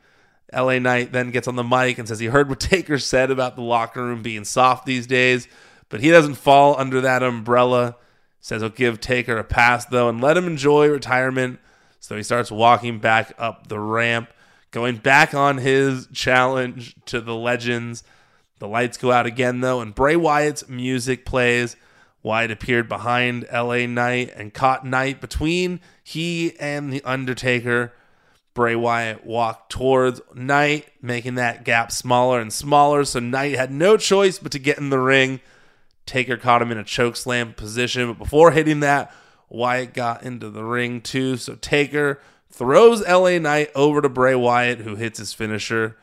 LA 0.55 0.79
Knight 0.79 1.13
then 1.13 1.31
gets 1.33 1.49
on 1.49 1.57
the 1.57 1.65
mic 1.65 1.99
and 1.99 2.09
says 2.09 2.19
he 2.19 2.27
heard 2.27 2.49
what 2.49 2.61
Taker 2.61 2.99
said 2.99 3.31
about 3.31 3.57
the 3.57 3.63
locker 3.63 4.03
room 4.03 4.23
being 4.23 4.45
soft 4.45 4.87
these 4.87 5.07
days, 5.07 5.49
but 5.89 6.01
he 6.01 6.11
doesn't 6.11 6.37
fall 6.37 6.79
under 6.79 7.01
that 7.01 7.23
umbrella. 7.23 7.97
Says 8.41 8.63
he'll 8.63 8.71
give 8.71 9.01
Taker 9.01 9.37
a 9.37 9.45
pass 9.45 9.85
though 9.85 10.09
and 10.09 10.21
let 10.21 10.37
him 10.37 10.47
enjoy 10.47 10.89
retirement 10.89 11.59
so 12.07 12.15
he 12.15 12.23
starts 12.23 12.53
walking 12.53 13.01
back 13.01 13.33
up 13.37 13.67
the 13.67 13.81
ramp, 13.81 14.31
going 14.71 14.95
back 14.95 15.35
on 15.35 15.59
his 15.59 16.07
challenge 16.13 16.95
to 17.07 17.21
the 17.21 17.35
legends. 17.35 18.05
The 18.61 18.69
lights 18.69 18.97
go 18.97 19.11
out 19.11 19.27
again, 19.27 19.61
though, 19.61 19.81
and 19.81 19.93
Bray 19.93 20.15
Wyatt's 20.15 20.69
music 20.69 21.27
plays. 21.27 21.75
Wyatt 22.23 22.53
appeared 22.53 22.89
behind 22.89 23.49
LA 23.53 23.87
Knight 23.87 24.33
and 24.37 24.55
caught 24.55 24.87
Knight 24.87 25.21
between 25.21 25.81
he 26.05 26.57
and 26.61 26.93
The 26.93 27.03
Undertaker. 27.03 27.93
Bray 28.55 28.77
Wyatt 28.77 29.27
walked 29.27 29.73
towards 29.73 30.21
Knight, 30.33 30.87
making 31.03 31.35
that 31.35 31.65
gap 31.65 31.91
smaller 31.91 32.39
and 32.39 32.53
smaller, 32.53 33.05
so 33.05 33.19
Knight 33.19 33.57
had 33.57 33.73
no 33.73 33.97
choice 33.97 34.39
but 34.39 34.53
to 34.53 34.61
get 34.61 34.79
in 34.79 34.91
the 34.91 35.01
ring. 35.01 35.41
Taker 36.07 36.37
caught 36.37 36.63
him 36.63 36.71
in 36.71 36.79
a 36.79 36.85
choke 36.85 37.17
slam 37.17 37.53
position, 37.53 38.07
but 38.07 38.19
before 38.19 38.53
hitting 38.53 38.79
that, 38.79 39.13
Wyatt 39.49 39.95
got 39.95 40.23
into 40.23 40.51
the 40.51 40.65
ring 40.65 41.01
too. 41.01 41.37
So 41.37 41.55
Taker 41.55 42.21
throws 42.51 43.07
LA 43.07 43.39
Knight 43.39 43.71
over 43.75 44.01
to 44.01 44.09
Bray 44.09 44.35
Wyatt, 44.35 44.81
who 44.81 44.97
hits 44.97 45.19
his 45.19 45.33
finisher. 45.33 45.97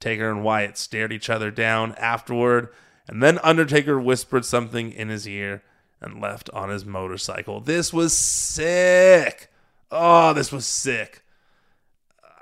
Taker 0.00 0.30
and 0.30 0.44
Wyatt 0.44 0.78
stared 0.78 1.12
each 1.12 1.28
other 1.28 1.50
down 1.50 1.94
afterward, 1.96 2.68
and 3.08 3.22
then 3.22 3.38
Undertaker 3.42 3.98
whispered 3.98 4.44
something 4.44 4.92
in 4.92 5.08
his 5.08 5.26
ear 5.26 5.62
and 6.00 6.20
left 6.20 6.48
on 6.50 6.68
his 6.68 6.84
motorcycle. 6.84 7.60
This 7.60 7.92
was 7.92 8.16
sick. 8.16 9.50
Oh, 9.90 10.32
this 10.34 10.52
was 10.52 10.66
sick. 10.66 11.24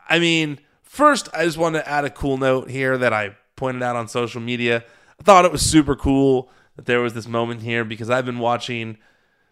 I 0.08 0.18
mean, 0.18 0.58
first, 0.82 1.28
I 1.32 1.44
just 1.44 1.56
wanted 1.56 1.78
to 1.78 1.88
add 1.88 2.04
a 2.04 2.10
cool 2.10 2.36
note 2.36 2.68
here 2.68 2.98
that 2.98 3.12
I 3.12 3.36
pointed 3.56 3.82
out 3.82 3.96
on 3.96 4.08
social 4.08 4.40
media. 4.40 4.84
I 5.18 5.22
thought 5.22 5.46
it 5.46 5.52
was 5.52 5.62
super 5.62 5.96
cool 5.96 6.50
that 6.76 6.84
there 6.84 7.00
was 7.00 7.14
this 7.14 7.26
moment 7.26 7.62
here 7.62 7.84
because 7.84 8.10
I've 8.10 8.26
been 8.26 8.38
watching 8.38 8.98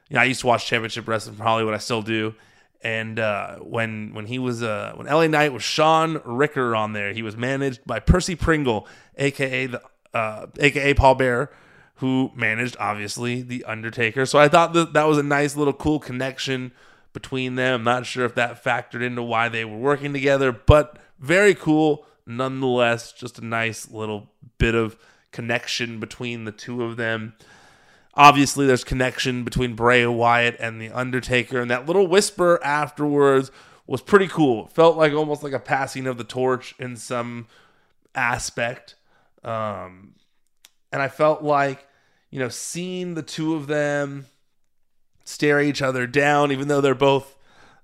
you 0.08 0.14
know, 0.14 0.20
I 0.20 0.24
used 0.24 0.40
to 0.40 0.46
watch 0.46 0.66
Championship 0.66 1.08
Wrestling 1.08 1.36
from 1.36 1.46
Hollywood. 1.46 1.74
I 1.74 1.78
still 1.78 2.02
do. 2.02 2.34
And 2.82 3.18
uh, 3.18 3.56
when 3.56 4.12
when 4.12 4.26
he 4.26 4.38
was 4.38 4.62
uh, 4.62 4.92
when 4.94 5.06
LA 5.06 5.26
Knight 5.26 5.52
was 5.52 5.62
Shaun 5.62 6.20
Ricker 6.24 6.76
on 6.76 6.92
there, 6.92 7.12
he 7.12 7.22
was 7.22 7.36
managed 7.36 7.80
by 7.86 7.98
Percy 7.98 8.34
Pringle, 8.34 8.86
aka 9.16 9.66
the 9.66 9.82
uh, 10.12 10.46
aka 10.60 10.92
Paul 10.92 11.14
Bearer, 11.14 11.50
who 11.96 12.30
managed 12.34 12.76
obviously 12.78 13.40
the 13.40 13.64
Undertaker. 13.64 14.26
So 14.26 14.38
I 14.38 14.48
thought 14.48 14.74
that 14.74 14.92
that 14.92 15.04
was 15.04 15.16
a 15.16 15.22
nice 15.22 15.56
little 15.56 15.72
cool 15.72 15.98
connection 15.98 16.72
between 17.14 17.54
them. 17.54 17.84
Not 17.84 18.04
sure 18.04 18.26
if 18.26 18.34
that 18.34 18.62
factored 18.62 19.02
into 19.02 19.22
why 19.22 19.48
they 19.48 19.64
were 19.64 19.78
working 19.78 20.12
together, 20.12 20.52
but 20.52 20.98
very 21.18 21.54
cool 21.54 22.04
nonetheless. 22.26 23.12
Just 23.12 23.38
a 23.38 23.44
nice 23.44 23.90
little 23.90 24.28
bit 24.58 24.74
of 24.74 24.98
connection 25.32 26.00
between 26.00 26.44
the 26.44 26.52
two 26.52 26.84
of 26.84 26.98
them. 26.98 27.34
Obviously, 28.16 28.66
there's 28.66 28.84
connection 28.84 29.42
between 29.42 29.74
Bray 29.74 30.06
Wyatt 30.06 30.56
and 30.60 30.80
the 30.80 30.90
Undertaker, 30.90 31.60
and 31.60 31.70
that 31.70 31.86
little 31.86 32.06
whisper 32.06 32.62
afterwards 32.62 33.50
was 33.86 34.00
pretty 34.00 34.28
cool. 34.28 34.68
Felt 34.68 34.96
like 34.96 35.12
almost 35.12 35.42
like 35.42 35.52
a 35.52 35.58
passing 35.58 36.06
of 36.06 36.16
the 36.16 36.24
torch 36.24 36.74
in 36.78 36.96
some 36.96 37.48
aspect, 38.14 38.94
um, 39.42 40.14
and 40.92 41.02
I 41.02 41.08
felt 41.08 41.42
like 41.42 41.86
you 42.30 42.38
know 42.38 42.48
seeing 42.48 43.14
the 43.14 43.22
two 43.22 43.54
of 43.54 43.66
them 43.66 44.26
stare 45.24 45.60
each 45.60 45.82
other 45.82 46.06
down, 46.06 46.52
even 46.52 46.68
though 46.68 46.80
they're 46.80 46.94
both 46.94 47.36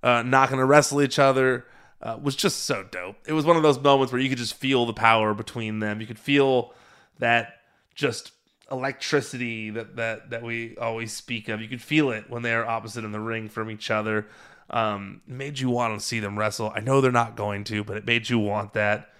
uh, 0.02 0.22
not 0.22 0.48
going 0.48 0.60
to 0.60 0.66
wrestle 0.66 1.02
each 1.02 1.18
other. 1.18 1.66
Uh, 2.02 2.18
was 2.22 2.34
just 2.34 2.60
so 2.60 2.82
dope. 2.82 3.16
It 3.26 3.34
was 3.34 3.44
one 3.44 3.58
of 3.58 3.62
those 3.62 3.78
moments 3.78 4.10
where 4.10 4.22
you 4.22 4.30
could 4.30 4.38
just 4.38 4.54
feel 4.54 4.86
the 4.86 4.94
power 4.94 5.34
between 5.34 5.80
them. 5.80 6.00
You 6.00 6.06
could 6.06 6.18
feel 6.18 6.72
that 7.18 7.56
just 7.94 8.32
electricity 8.70 9.70
that 9.70 9.96
that 9.96 10.30
that 10.30 10.42
we 10.42 10.76
always 10.76 11.12
speak 11.12 11.48
of. 11.48 11.60
You 11.60 11.68
could 11.68 11.82
feel 11.82 12.10
it 12.10 12.30
when 12.30 12.42
they're 12.42 12.68
opposite 12.68 13.04
in 13.04 13.12
the 13.12 13.20
ring 13.20 13.48
from 13.48 13.70
each 13.70 13.90
other. 13.90 14.28
Um, 14.70 15.22
made 15.26 15.58
you 15.58 15.68
want 15.68 15.98
to 15.98 16.04
see 16.04 16.20
them 16.20 16.38
wrestle. 16.38 16.72
I 16.74 16.80
know 16.80 17.00
they're 17.00 17.10
not 17.10 17.34
going 17.36 17.64
to, 17.64 17.82
but 17.82 17.96
it 17.96 18.06
made 18.06 18.28
you 18.28 18.38
want 18.38 18.74
that. 18.74 19.12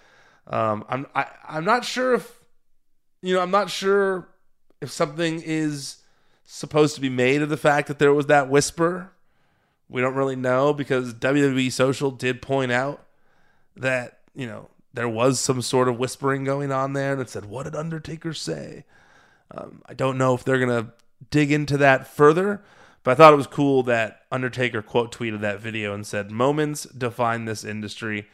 Um, 0.47 0.85
I'm 0.87 1.07
I, 1.13 1.27
I'm 1.47 1.65
not 1.65 1.85
sure 1.85 2.13
if 2.13 2.39
you 3.21 3.35
know 3.35 3.41
I'm 3.41 3.51
not 3.51 3.69
sure 3.69 4.29
if 4.79 4.91
something 4.91 5.41
is 5.43 5.97
supposed 6.45 6.95
to 6.95 7.01
be 7.01 7.09
made 7.09 7.41
of 7.41 7.49
the 7.49 7.57
fact 7.57 7.87
that 7.87 7.99
there 7.99 8.13
was 8.13 8.27
that 8.27 8.49
whisper. 8.49 9.11
We 9.89 10.01
don't 10.01 10.15
really 10.15 10.37
know 10.37 10.73
because 10.73 11.13
WWE 11.13 11.69
Social 11.71 12.11
did 12.11 12.41
point 12.41 12.71
out 12.71 13.05
that 13.75 14.19
you 14.33 14.47
know 14.47 14.69
there 14.93 15.09
was 15.09 15.39
some 15.39 15.61
sort 15.61 15.89
of 15.89 15.99
whispering 15.99 16.45
going 16.45 16.71
on 16.71 16.93
there 16.93 17.15
that 17.17 17.29
said, 17.29 17.45
"What 17.45 17.63
did 17.63 17.75
Undertaker 17.75 18.33
say?" 18.33 18.85
Um, 19.53 19.81
I 19.85 19.93
don't 19.93 20.17
know 20.17 20.33
if 20.33 20.43
they're 20.43 20.59
going 20.59 20.85
to 20.85 20.91
dig 21.29 21.51
into 21.51 21.77
that 21.77 22.07
further, 22.07 22.61
but 23.03 23.11
I 23.11 23.15
thought 23.15 23.33
it 23.33 23.37
was 23.37 23.47
cool 23.47 23.83
that 23.83 24.21
Undertaker 24.31 24.81
quote 24.81 25.15
tweeted 25.15 25.41
that 25.41 25.59
video 25.59 25.93
and 25.93 26.05
said, 26.05 26.31
Moments 26.31 26.83
define 26.83 27.45
this 27.45 27.63
industry. 27.63 28.27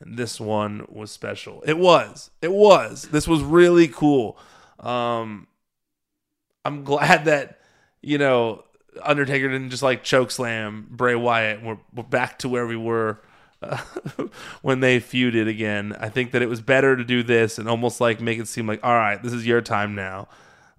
And 0.00 0.18
this 0.18 0.40
one 0.40 0.84
was 0.88 1.10
special. 1.12 1.62
It 1.64 1.78
was. 1.78 2.30
It 2.40 2.52
was. 2.52 3.08
This 3.12 3.28
was 3.28 3.42
really 3.42 3.86
cool. 3.86 4.36
Um, 4.80 5.46
I'm 6.64 6.82
glad 6.84 7.24
that, 7.26 7.60
you 8.00 8.18
know, 8.18 8.64
Undertaker 9.02 9.48
didn't 9.48 9.70
just 9.70 9.82
like 9.82 10.02
choke 10.02 10.30
slam 10.30 10.88
Bray 10.90 11.14
Wyatt. 11.14 11.62
We're, 11.62 11.78
we're 11.94 12.02
back 12.02 12.38
to 12.40 12.48
where 12.48 12.66
we 12.66 12.76
were 12.76 13.20
uh, 13.62 13.78
when 14.62 14.80
they 14.80 15.00
feuded 15.00 15.48
again. 15.48 15.96
I 15.98 16.08
think 16.08 16.32
that 16.32 16.42
it 16.42 16.48
was 16.48 16.60
better 16.60 16.96
to 16.96 17.04
do 17.04 17.22
this 17.22 17.58
and 17.58 17.68
almost 17.68 18.00
like 18.00 18.20
make 18.20 18.38
it 18.38 18.48
seem 18.48 18.66
like, 18.66 18.80
all 18.82 18.94
right, 18.94 19.22
this 19.22 19.32
is 19.32 19.46
your 19.46 19.60
time 19.60 19.94
now. 19.94 20.28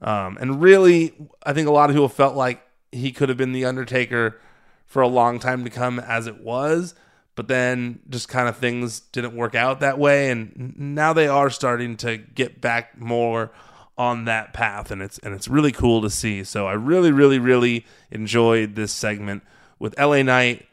Um, 0.04 0.38
and 0.40 0.62
really, 0.62 1.14
I 1.44 1.54
think 1.54 1.68
a 1.68 1.72
lot 1.72 1.90
of 1.90 1.96
people 1.96 2.10
felt 2.10 2.36
like 2.36 2.62
he 2.92 3.12
could 3.12 3.30
have 3.30 3.38
been 3.38 3.54
the 3.54 3.66
Undertaker 3.66 4.40
for 4.86 5.02
a 5.02 5.08
long 5.08 5.40
time 5.40 5.64
to 5.64 5.70
come 5.70 6.00
as 6.00 6.28
it 6.28 6.42
was. 6.42 6.94
But 7.36 7.48
then 7.48 8.00
just 8.10 8.30
kind 8.30 8.48
of 8.48 8.58
things 8.58 9.00
didn't 9.00 9.36
work 9.36 9.56
out 9.56 9.80
that 9.80 9.98
way. 9.98 10.30
And 10.30 10.76
now 10.78 11.14
they 11.14 11.28
are 11.28 11.50
starting 11.50 11.98
to 11.98 12.18
get 12.18 12.62
back 12.62 13.00
more 13.00 13.52
on 13.98 14.26
that 14.26 14.54
path 14.54 14.90
and 14.90 15.04
it's 15.04 15.20
and 15.20 15.36
it's 15.36 15.48
really 15.48 15.72
cool 15.72 16.02
to 16.02 16.10
see. 16.10 16.44
So 16.44 16.66
I 16.68 16.74
really 16.74 17.12
really 17.12 17.40
really 17.40 17.86
enjoyed 18.12 18.76
this 18.76 18.92
segment 18.92 19.44
with 19.80 19.98
LA 20.00 20.24
Knight, 20.24 20.66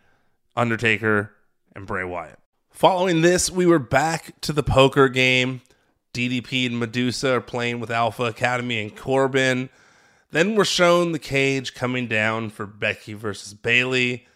Undertaker 0.57 1.33
and 1.75 1.87
Bray 1.87 2.05
Wyatt. 2.05 2.39
Following 2.71 3.21
this, 3.21 3.51
we 3.51 3.67
were 3.67 3.79
back 3.79 4.41
to 4.43 4.53
the 4.53 4.63
poker 4.63 5.09
game. 5.09 5.61
DDP 6.13 6.67
and 6.67 6.79
Medusa 6.79 7.37
are 7.37 7.41
playing 7.41 7.79
with 7.81 7.91
Alpha 7.91 8.25
Academy 8.25 8.81
and 8.81 8.97
Corbin. 8.97 9.69
Then 10.33 10.55
we're 10.55 10.65
shown 10.65 11.13
the 11.13 11.19
cage 11.19 11.75
coming 11.75 12.07
down 12.09 12.51
for 12.51 12.67
Becky 12.67 13.15
versus 13.15 13.55
Bayley. 13.55 14.27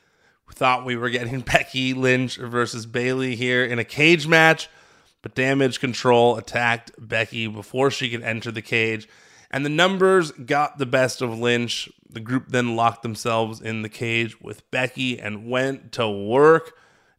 We 0.47 0.55
thought 0.55 0.85
we 0.85 0.97
were 0.97 1.11
getting 1.11 1.41
Becky 1.53 1.95
Lynch 1.95 2.37
versus 2.37 2.87
Bayley 2.87 3.35
here 3.35 3.65
in 3.65 3.79
a 3.79 3.85
cage 3.85 4.27
match, 4.27 4.69
but 5.23 5.35
Damage 5.35 5.81
Control 5.81 6.37
attacked 6.37 6.93
Becky 6.99 7.47
before 7.49 7.91
she 7.91 8.09
could 8.09 8.23
enter 8.23 8.53
the 8.53 8.63
cage, 8.63 9.09
and 9.51 9.65
the 9.65 9.71
numbers 9.71 10.31
got 10.33 10.79
the 10.79 10.87
best 10.87 11.23
of 11.23 11.39
Lynch. 11.39 11.89
The 12.09 12.21
group 12.21 12.49
then 12.49 12.77
locked 12.77 13.03
themselves 13.03 13.61
in 13.61 13.83
the 13.83 13.89
cage 13.89 14.41
with 14.41 14.69
Becky 14.71 15.19
and 15.19 15.49
went 15.49 15.93
to 15.93 16.09
work. 16.09 16.75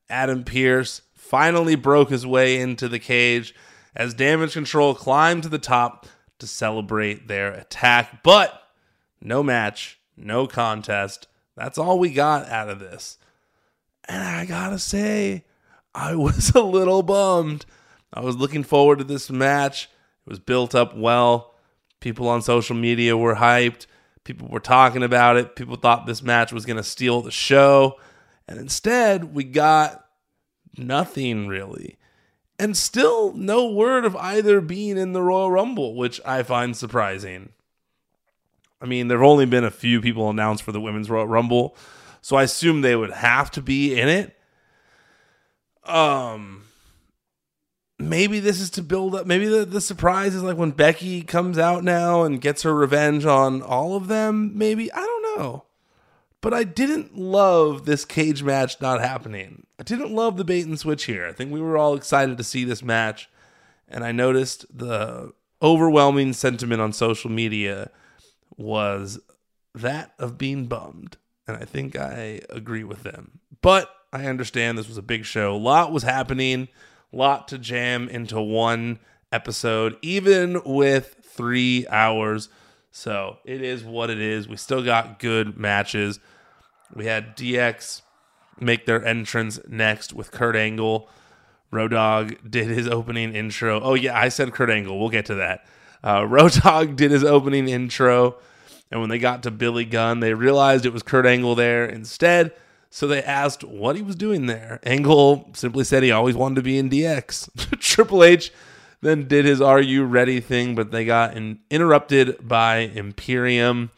Adam 0.10 0.44
Pearce 0.46 1.02
finally 1.14 1.76
broke 1.76 2.10
his 2.10 2.26
way 2.26 2.60
into 2.60 2.88
the 2.88 3.00
cage 3.00 3.54
as 3.96 4.14
Damage 4.14 4.54
Control 4.54 4.94
climbed 4.94 5.44
to 5.44 5.50
the 5.50 5.60
top 5.60 6.06
to 6.40 6.48
celebrate 6.48 7.28
their 7.28 7.52
attack, 7.54 8.24
but 8.24 8.62
no 9.22 9.42
match, 9.42 10.00
no 10.18 10.48
contest. 10.48 11.28
That's 11.56 11.78
all 11.78 11.98
we 11.98 12.10
got 12.10 12.48
out 12.50 12.70
of 12.70 12.80
this. 12.80 13.18
And 14.08 14.22
I 14.22 14.46
gotta 14.46 14.80
say, 14.80 15.46
I 15.94 16.16
was 16.16 16.52
a 16.52 16.62
little 16.62 17.04
bummed. 17.04 17.66
I 18.14 18.22
was 18.22 18.36
looking 18.36 18.64
forward 18.64 19.00
to 19.00 19.04
this 19.04 19.30
match. 19.30 19.90
It 20.26 20.30
was 20.30 20.40
built 20.40 20.76
up 20.76 20.96
well. 20.96 21.56
People 22.00 22.28
on 22.28 22.42
social 22.42 22.76
media 22.76 23.18
were 23.18 23.36
hyped. 23.36 23.88
People 24.24 24.48
were 24.48 24.60
talking 24.60 25.04
about 25.04 25.38
it. 25.38 25.56
People 25.56 25.76
thought 25.76 26.06
this 26.06 26.22
match 26.24 26.52
was 26.52 26.66
going 26.66 26.78
to 26.78 26.84
steal 26.84 27.22
the 27.22 27.32
show. 27.32 28.00
And 28.48 28.60
instead, 28.60 29.36
we 29.36 29.44
got 29.44 30.06
nothing 30.78 31.48
really. 31.48 31.98
And 32.58 32.78
still 32.78 33.34
no 33.34 33.70
word 33.70 34.06
of 34.06 34.16
either 34.16 34.62
being 34.62 34.98
in 34.98 35.14
the 35.14 35.22
Royal 35.22 35.52
Rumble, 35.52 35.96
which 35.96 36.22
I 36.26 36.42
find 36.44 36.76
surprising. 36.76 37.50
I 38.82 38.86
mean, 38.86 39.08
there 39.08 39.18
have 39.18 39.28
only 39.28 39.46
been 39.46 39.64
a 39.64 39.72
few 39.72 40.00
people 40.00 40.30
announced 40.30 40.64
for 40.64 40.72
the 40.72 40.82
Women's 40.82 41.10
Royal 41.10 41.28
Rumble, 41.28 41.76
so 42.22 42.36
I 42.36 42.44
assume 42.44 42.82
they 42.82 42.96
would 42.96 43.12
have 43.12 43.52
to 43.52 43.62
be 43.62 44.00
in 44.00 44.08
it. 44.08 44.38
Um, 45.84 46.64
maybe 48.00 48.40
this 48.40 48.60
is 48.60 48.70
to 48.72 48.82
build 48.82 49.16
up. 49.16 49.26
Maybe 49.26 49.48
the, 49.48 49.66
the 49.66 49.82
surprise 49.82 50.36
is 50.36 50.44
like 50.44 50.58
when 50.58 50.72
Becky 50.72 51.22
comes 51.22 51.58
out 51.58 51.84
now 51.84 52.24
and 52.24 52.42
gets 52.42 52.64
her 52.64 52.74
revenge 52.74 53.26
on 53.26 53.62
all 53.62 53.96
of 53.96 54.08
them. 54.08 54.58
Maybe 54.58 54.92
I 54.92 55.02
don't 55.02 55.38
know, 55.38 55.66
but 56.46 56.54
I 56.54 56.64
didn't 56.64 57.18
love 57.18 57.86
this 57.86 58.06
cage 58.06 58.44
match 58.44 58.80
not 58.80 59.02
happening. 59.02 59.66
I 59.80 59.84
didn't 59.84 60.14
love 60.14 60.38
the 60.38 60.44
bait 60.44 60.68
and 60.68 60.80
switch 60.80 61.06
here. 61.06 61.26
I 61.26 61.32
think 61.32 61.52
we 61.52 61.60
were 61.60 61.76
all 61.76 61.96
excited 61.96 62.38
to 62.38 62.44
see 62.44 62.64
this 62.64 62.84
match, 62.84 63.28
and 63.88 64.04
I 64.04 64.12
noticed 64.12 64.64
the 64.72 65.34
overwhelming 65.60 66.34
sentiment 66.34 66.82
on 66.82 66.94
social 66.94 67.32
media 67.32 67.90
was 68.58 69.18
that 69.74 70.14
of 70.20 70.38
being 70.38 70.68
bummed. 70.68 71.18
And 71.48 71.58
I 71.58 71.66
think 71.66 71.96
I 71.96 72.42
agree 72.52 72.84
with 72.84 73.02
them. 73.02 73.40
But 73.64 73.90
I 74.14 74.28
understand 74.28 74.78
this 74.78 74.88
was 74.88 75.00
a 75.00 75.02
big 75.02 75.26
show. 75.26 75.56
A 75.56 75.58
lot 75.58 75.92
was 75.92 76.04
happening 76.04 76.68
a 77.12 77.16
lot 77.16 77.48
to 77.48 77.58
jam 77.58 78.08
into 78.08 78.40
one 78.40 79.00
episode, 79.32 79.98
even 80.04 80.62
with 80.64 81.16
three 81.24 81.88
hours. 81.88 82.50
So 82.92 83.40
it 83.46 83.64
is 83.64 83.84
what 83.84 84.12
it 84.12 84.20
is. 84.22 84.48
We 84.48 84.58
still 84.58 84.84
got 84.84 85.18
good 85.18 85.58
matches. 85.58 86.20
We 86.94 87.06
had 87.06 87.36
DX 87.36 88.02
make 88.60 88.86
their 88.86 89.04
entrance 89.06 89.60
next 89.68 90.14
with 90.14 90.32
Kurt 90.32 90.56
Angle. 90.56 91.10
Road 91.72 91.92
Dog 91.92 92.38
did 92.50 92.68
his 92.68 92.88
opening 92.88 93.36
intro. 93.36 93.82
Oh, 93.82 93.96
yeah, 93.96 94.18
I 94.18 94.30
said 94.30 94.54
Kurt 94.54 94.70
Angle. 94.70 95.00
We'll 95.00 95.10
get 95.10 95.26
to 95.28 95.36
that. 95.36 95.66
Uh, 96.04 96.26
Road 96.28 96.54
Dog 96.54 96.96
did 96.96 97.12
his 97.12 97.24
opening 97.24 97.68
intro. 97.68 98.38
And 98.92 99.02
when 99.02 99.10
they 99.10 99.20
got 99.20 99.44
to 99.44 99.52
Billy 99.52 99.86
Gunn, 99.86 100.20
they 100.20 100.34
realized 100.34 100.86
it 100.86 100.94
was 100.94 101.04
Kurt 101.04 101.26
Angle 101.26 101.56
there 101.56 101.86
instead. 101.86 102.54
So 102.90 103.08
they 103.08 103.22
asked 103.22 103.64
what 103.64 103.98
he 103.98 104.02
was 104.02 104.16
doing 104.16 104.46
there. 104.46 104.80
Angle 104.84 105.50
simply 105.54 105.84
said 105.84 106.04
he 106.04 106.12
always 106.12 106.36
wanted 106.36 106.56
to 106.56 106.62
be 106.62 106.78
in 106.78 106.90
DX. 106.90 107.80
Triple 107.80 108.24
H 108.24 108.52
then 109.02 109.28
did 109.28 109.46
his 109.46 109.62
Are 109.62 109.82
You 109.82 110.06
Ready 110.06 110.40
thing, 110.40 110.76
but 110.76 110.92
they 110.92 111.06
got 111.06 111.36
in, 111.36 111.60
interrupted 111.70 112.48
by 112.48 112.78
Imperium. 112.78 113.92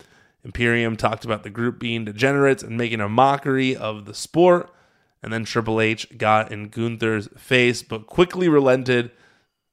Imperium 0.48 0.96
talked 0.96 1.26
about 1.26 1.44
the 1.44 1.50
group 1.50 1.78
being 1.78 2.06
degenerates 2.06 2.64
and 2.64 2.78
making 2.78 3.02
a 3.02 3.10
mockery 3.10 3.76
of 3.76 4.06
the 4.06 4.14
sport. 4.14 4.74
And 5.22 5.34
then 5.34 5.44
Triple 5.44 5.82
H 5.82 6.18
got 6.18 6.54
in 6.54 6.70
Gunther's 6.70 7.28
face, 7.38 7.84
but 7.84 8.08
quickly 8.08 8.48
relented, 8.48 9.12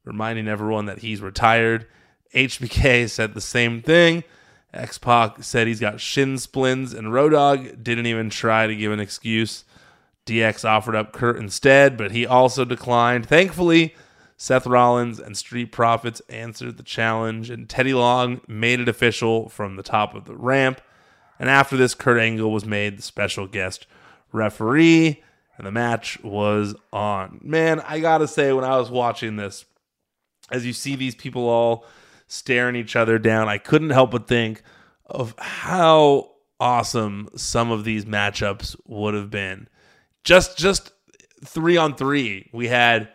reminding 0.04 0.48
everyone 0.48 0.86
that 0.86 0.98
he's 0.98 1.20
retired. 1.20 1.86
HBK 2.34 3.08
said 3.08 3.34
the 3.34 3.40
same 3.40 3.82
thing. 3.82 4.24
X 4.72 4.98
Pac 4.98 5.44
said 5.44 5.68
he's 5.68 5.78
got 5.78 6.00
shin 6.00 6.38
splints, 6.38 6.92
and 6.92 7.12
Road 7.12 7.30
Dog 7.30 7.84
didn't 7.84 8.06
even 8.06 8.28
try 8.28 8.66
to 8.66 8.74
give 8.74 8.90
an 8.90 8.98
excuse. 8.98 9.64
DX 10.26 10.68
offered 10.68 10.96
up 10.96 11.12
Kurt 11.12 11.36
instead, 11.36 11.96
but 11.96 12.10
he 12.10 12.26
also 12.26 12.64
declined. 12.64 13.26
Thankfully, 13.26 13.94
Seth 14.36 14.66
Rollins 14.66 15.18
and 15.20 15.36
Street 15.36 15.72
Profits 15.72 16.20
answered 16.28 16.76
the 16.76 16.82
challenge, 16.82 17.50
and 17.50 17.68
Teddy 17.68 17.94
Long 17.94 18.40
made 18.48 18.80
it 18.80 18.88
official 18.88 19.48
from 19.48 19.76
the 19.76 19.82
top 19.82 20.14
of 20.14 20.24
the 20.24 20.36
ramp. 20.36 20.80
And 21.38 21.48
after 21.48 21.76
this, 21.76 21.94
Kurt 21.94 22.18
Angle 22.18 22.52
was 22.52 22.64
made 22.64 22.98
the 22.98 23.02
special 23.02 23.46
guest 23.46 23.86
referee, 24.32 25.22
and 25.56 25.66
the 25.66 25.72
match 25.72 26.22
was 26.22 26.74
on. 26.92 27.40
Man, 27.42 27.80
I 27.80 28.00
gotta 28.00 28.28
say, 28.28 28.52
when 28.52 28.64
I 28.64 28.76
was 28.78 28.90
watching 28.90 29.36
this, 29.36 29.64
as 30.50 30.66
you 30.66 30.72
see 30.72 30.96
these 30.96 31.14
people 31.14 31.48
all 31.48 31.86
staring 32.26 32.76
each 32.76 32.96
other 32.96 33.18
down, 33.18 33.48
I 33.48 33.58
couldn't 33.58 33.90
help 33.90 34.10
but 34.10 34.26
think 34.28 34.62
of 35.06 35.34
how 35.38 36.32
awesome 36.60 37.28
some 37.36 37.70
of 37.70 37.84
these 37.84 38.04
matchups 38.04 38.76
would 38.86 39.14
have 39.14 39.30
been. 39.30 39.68
Just 40.22 40.56
just 40.56 40.92
three 41.44 41.76
on 41.76 41.94
three. 41.94 42.48
We 42.52 42.68
had, 42.68 43.10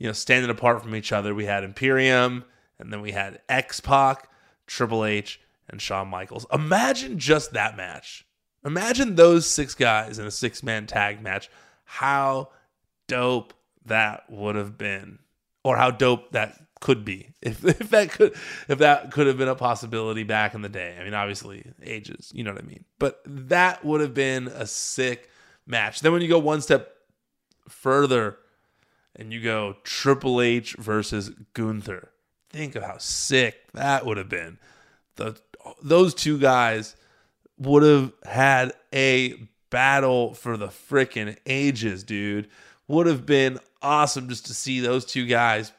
you 0.00 0.06
know, 0.06 0.12
standing 0.12 0.50
apart 0.50 0.82
from 0.82 0.96
each 0.96 1.12
other. 1.12 1.34
We 1.34 1.44
had 1.44 1.62
Imperium, 1.62 2.44
and 2.80 2.92
then 2.92 3.02
we 3.02 3.12
had 3.12 3.42
X 3.48 3.80
Pac, 3.80 4.28
Triple 4.66 5.04
H, 5.04 5.40
and 5.68 5.80
Shawn 5.80 6.08
Michaels. 6.08 6.46
Imagine 6.52 7.18
just 7.18 7.52
that 7.52 7.76
match. 7.76 8.26
Imagine 8.64 9.14
those 9.14 9.46
six 9.46 9.74
guys 9.74 10.18
in 10.18 10.26
a 10.26 10.30
six 10.30 10.62
man 10.62 10.86
tag 10.86 11.22
match. 11.22 11.50
How 11.84 12.48
dope 13.06 13.52
that 13.84 14.24
would 14.30 14.56
have 14.56 14.78
been, 14.78 15.18
or 15.62 15.76
how 15.76 15.90
dope 15.90 16.32
that 16.32 16.58
could 16.80 17.04
be 17.04 17.28
if, 17.42 17.62
if 17.62 17.90
that 17.90 18.10
could 18.10 18.34
if 18.68 18.78
that 18.78 19.12
could 19.12 19.26
have 19.26 19.36
been 19.36 19.48
a 19.48 19.54
possibility 19.54 20.22
back 20.22 20.54
in 20.54 20.62
the 20.62 20.70
day. 20.70 20.96
I 20.98 21.04
mean, 21.04 21.14
obviously 21.14 21.70
ages, 21.82 22.32
you 22.34 22.42
know 22.42 22.54
what 22.54 22.62
I 22.62 22.66
mean. 22.66 22.86
But 22.98 23.20
that 23.26 23.84
would 23.84 24.00
have 24.00 24.14
been 24.14 24.48
a 24.48 24.66
sick 24.66 25.28
match. 25.66 26.00
Then 26.00 26.12
when 26.12 26.22
you 26.22 26.28
go 26.28 26.38
one 26.38 26.62
step 26.62 26.96
further 27.68 28.38
and 29.16 29.32
you 29.32 29.40
go 29.42 29.76
Triple 29.84 30.40
H 30.40 30.74
versus 30.78 31.30
Gunther, 31.54 32.10
think 32.50 32.74
of 32.74 32.82
how 32.82 32.98
sick 32.98 33.70
that 33.72 34.06
would 34.06 34.16
have 34.16 34.28
been. 34.28 34.58
The 35.16 35.40
those 35.82 36.14
two 36.14 36.38
guys 36.38 36.96
would 37.58 37.82
have 37.82 38.12
had 38.24 38.72
a 38.94 39.48
battle 39.68 40.34
for 40.34 40.56
the 40.56 40.68
freaking 40.68 41.36
ages, 41.46 42.02
dude. 42.02 42.48
Would 42.88 43.06
have 43.06 43.26
been 43.26 43.60
awesome 43.82 44.28
just 44.28 44.46
to 44.46 44.54
see 44.54 44.80
those 44.80 45.04
two 45.04 45.26
guys 45.26 45.72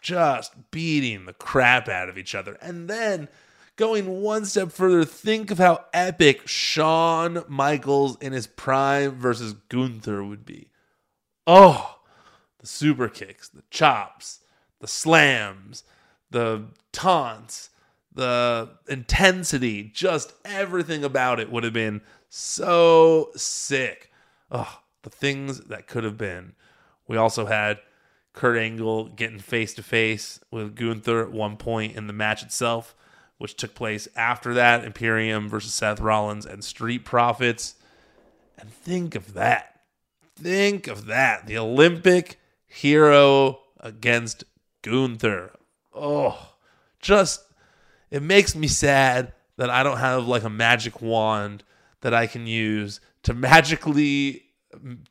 just 0.00 0.52
beating 0.70 1.24
the 1.24 1.32
crap 1.32 1.88
out 1.88 2.08
of 2.08 2.18
each 2.18 2.34
other. 2.34 2.56
And 2.60 2.88
then 2.88 3.28
going 3.76 4.20
one 4.22 4.44
step 4.44 4.70
further, 4.72 5.04
think 5.04 5.50
of 5.50 5.58
how 5.58 5.84
epic 5.92 6.46
Shawn 6.46 7.44
Michaels 7.48 8.16
in 8.20 8.32
his 8.32 8.46
prime 8.46 9.12
versus 9.12 9.54
Gunther 9.68 10.22
would 10.22 10.44
be. 10.44 10.68
Oh, 11.46 11.98
the 12.62 12.66
super 12.66 13.08
kicks, 13.08 13.48
the 13.50 13.62
chops, 13.70 14.40
the 14.80 14.86
slams, 14.86 15.84
the 16.30 16.64
taunts, 16.92 17.68
the 18.14 18.70
intensity, 18.88 19.90
just 19.92 20.32
everything 20.44 21.04
about 21.04 21.38
it 21.38 21.52
would 21.52 21.64
have 21.64 21.72
been 21.74 22.00
so 22.30 23.30
sick. 23.36 24.10
Oh, 24.50 24.80
the 25.02 25.10
things 25.10 25.60
that 25.62 25.86
could 25.86 26.04
have 26.04 26.16
been. 26.16 26.54
We 27.06 27.16
also 27.16 27.46
had 27.46 27.80
Kurt 28.32 28.56
Angle 28.56 29.08
getting 29.08 29.40
face 29.40 29.74
to 29.74 29.82
face 29.82 30.40
with 30.50 30.76
Gunther 30.76 31.20
at 31.22 31.32
one 31.32 31.56
point 31.56 31.96
in 31.96 32.06
the 32.06 32.12
match 32.12 32.42
itself, 32.42 32.94
which 33.38 33.56
took 33.56 33.74
place 33.74 34.08
after 34.16 34.54
that 34.54 34.84
Imperium 34.84 35.48
versus 35.48 35.74
Seth 35.74 36.00
Rollins 36.00 36.46
and 36.46 36.62
Street 36.62 37.04
Profits. 37.04 37.74
And 38.56 38.72
think 38.72 39.14
of 39.14 39.34
that. 39.34 39.80
Think 40.36 40.86
of 40.86 41.06
that. 41.06 41.46
The 41.46 41.58
Olympic 41.58 42.38
hero 42.72 43.60
against 43.80 44.44
Gunther. 44.82 45.52
Oh, 45.94 46.54
just, 47.00 47.42
it 48.10 48.22
makes 48.22 48.54
me 48.54 48.66
sad 48.66 49.32
that 49.56 49.70
I 49.70 49.82
don't 49.82 49.98
have 49.98 50.26
like 50.26 50.42
a 50.42 50.50
magic 50.50 51.02
wand 51.02 51.64
that 52.00 52.14
I 52.14 52.26
can 52.26 52.46
use 52.46 53.00
to 53.24 53.34
magically 53.34 54.44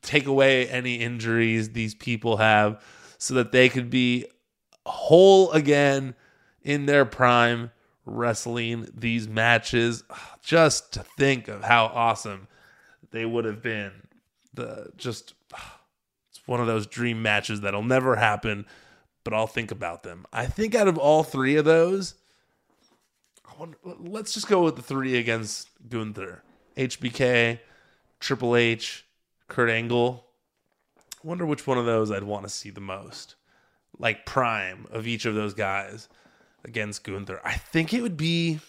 take 0.02 0.26
away 0.26 0.68
any 0.68 0.96
injuries 0.96 1.70
these 1.70 1.94
people 1.94 2.38
have 2.38 2.84
so 3.18 3.36
that 3.36 3.52
they 3.52 3.70
could 3.70 3.90
be 3.90 4.26
whole 4.86 5.52
again 5.52 6.16
in 6.64 6.88
their 6.88 7.06
prime 7.06 7.70
wrestling 8.06 8.88
these 8.96 9.28
matches 9.28 10.04
just 10.42 10.94
to 10.94 11.04
think 11.18 11.48
of 11.48 11.64
how 11.64 11.86
awesome 11.86 12.48
they 13.12 13.26
would 13.26 13.46
have 13.46 13.62
been 13.62 13.92
the 14.54 14.90
just 14.98 15.36
one 16.52 16.62
of 16.62 16.68
those 16.68 16.86
dream 16.86 17.22
matches 17.24 17.62
that'll 17.62 17.82
never 17.82 18.18
happen 18.18 18.66
but 19.24 19.34
I'll 19.34 19.48
think 19.48 19.70
about 19.70 20.02
them. 20.02 20.26
I 20.34 20.48
think 20.48 20.74
out 20.74 20.88
of 20.88 20.98
all 20.98 21.24
3 21.24 21.56
of 21.56 21.66
those 21.66 22.16
wonder, 23.62 23.78
let's 24.00 24.34
just 24.34 24.48
go 24.48 24.64
with 24.64 24.76
the 24.76 24.82
3 24.82 25.18
against 25.18 25.70
Gunther. 25.88 26.44
HBK, 26.76 27.60
Triple 28.20 28.56
H, 28.56 29.06
Kurt 29.48 29.70
Angle. 29.70 30.26
I 31.24 31.28
wonder 31.28 31.46
which 31.46 31.68
one 31.68 31.78
of 31.78 31.86
those 31.86 32.12
I'd 32.12 32.24
want 32.24 32.44
to 32.44 32.50
see 32.50 32.72
the 32.72 32.82
most. 32.82 33.36
Like 34.00 34.26
prime 34.26 34.88
of 34.90 35.06
each 35.06 35.26
of 35.26 35.36
those 35.36 35.54
guys 35.54 36.10
against 36.66 37.04
Gunther. 37.04 37.40
I 37.44 37.54
think 37.54 37.94
it 37.94 38.02
would 38.02 38.18
be. 38.18 38.60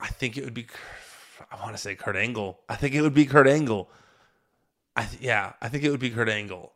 I 0.00 0.08
think 0.08 0.36
it 0.36 0.44
would 0.44 0.54
be. 0.54 0.66
I 1.50 1.62
want 1.62 1.76
to 1.76 1.82
say 1.82 1.94
Kurt 1.94 2.16
Angle. 2.16 2.60
I 2.68 2.76
think 2.76 2.94
it 2.94 3.02
would 3.02 3.14
be 3.14 3.26
Kurt 3.26 3.46
Angle. 3.46 3.90
I 4.94 5.04
th- 5.04 5.22
yeah, 5.22 5.52
I 5.60 5.68
think 5.68 5.84
it 5.84 5.90
would 5.90 6.00
be 6.00 6.10
Kurt 6.10 6.28
Angle. 6.28 6.72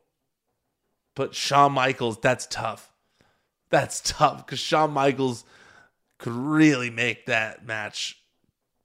But 1.15 1.35
Shawn 1.35 1.73
Michaels, 1.73 2.19
that's 2.19 2.47
tough. 2.47 2.93
That's 3.69 4.01
tough 4.01 4.45
because 4.45 4.59
Shawn 4.59 4.91
Michaels 4.91 5.43
could 6.17 6.33
really 6.33 6.89
make 6.89 7.25
that 7.25 7.65
match 7.65 8.21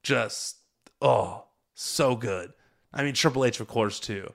just 0.03 0.57
oh, 1.01 1.45
so 1.75 2.15
good. 2.15 2.53
I 2.93 3.03
mean, 3.03 3.13
Triple 3.13 3.45
H, 3.45 3.59
of 3.59 3.67
course, 3.67 3.99
too. 3.99 4.33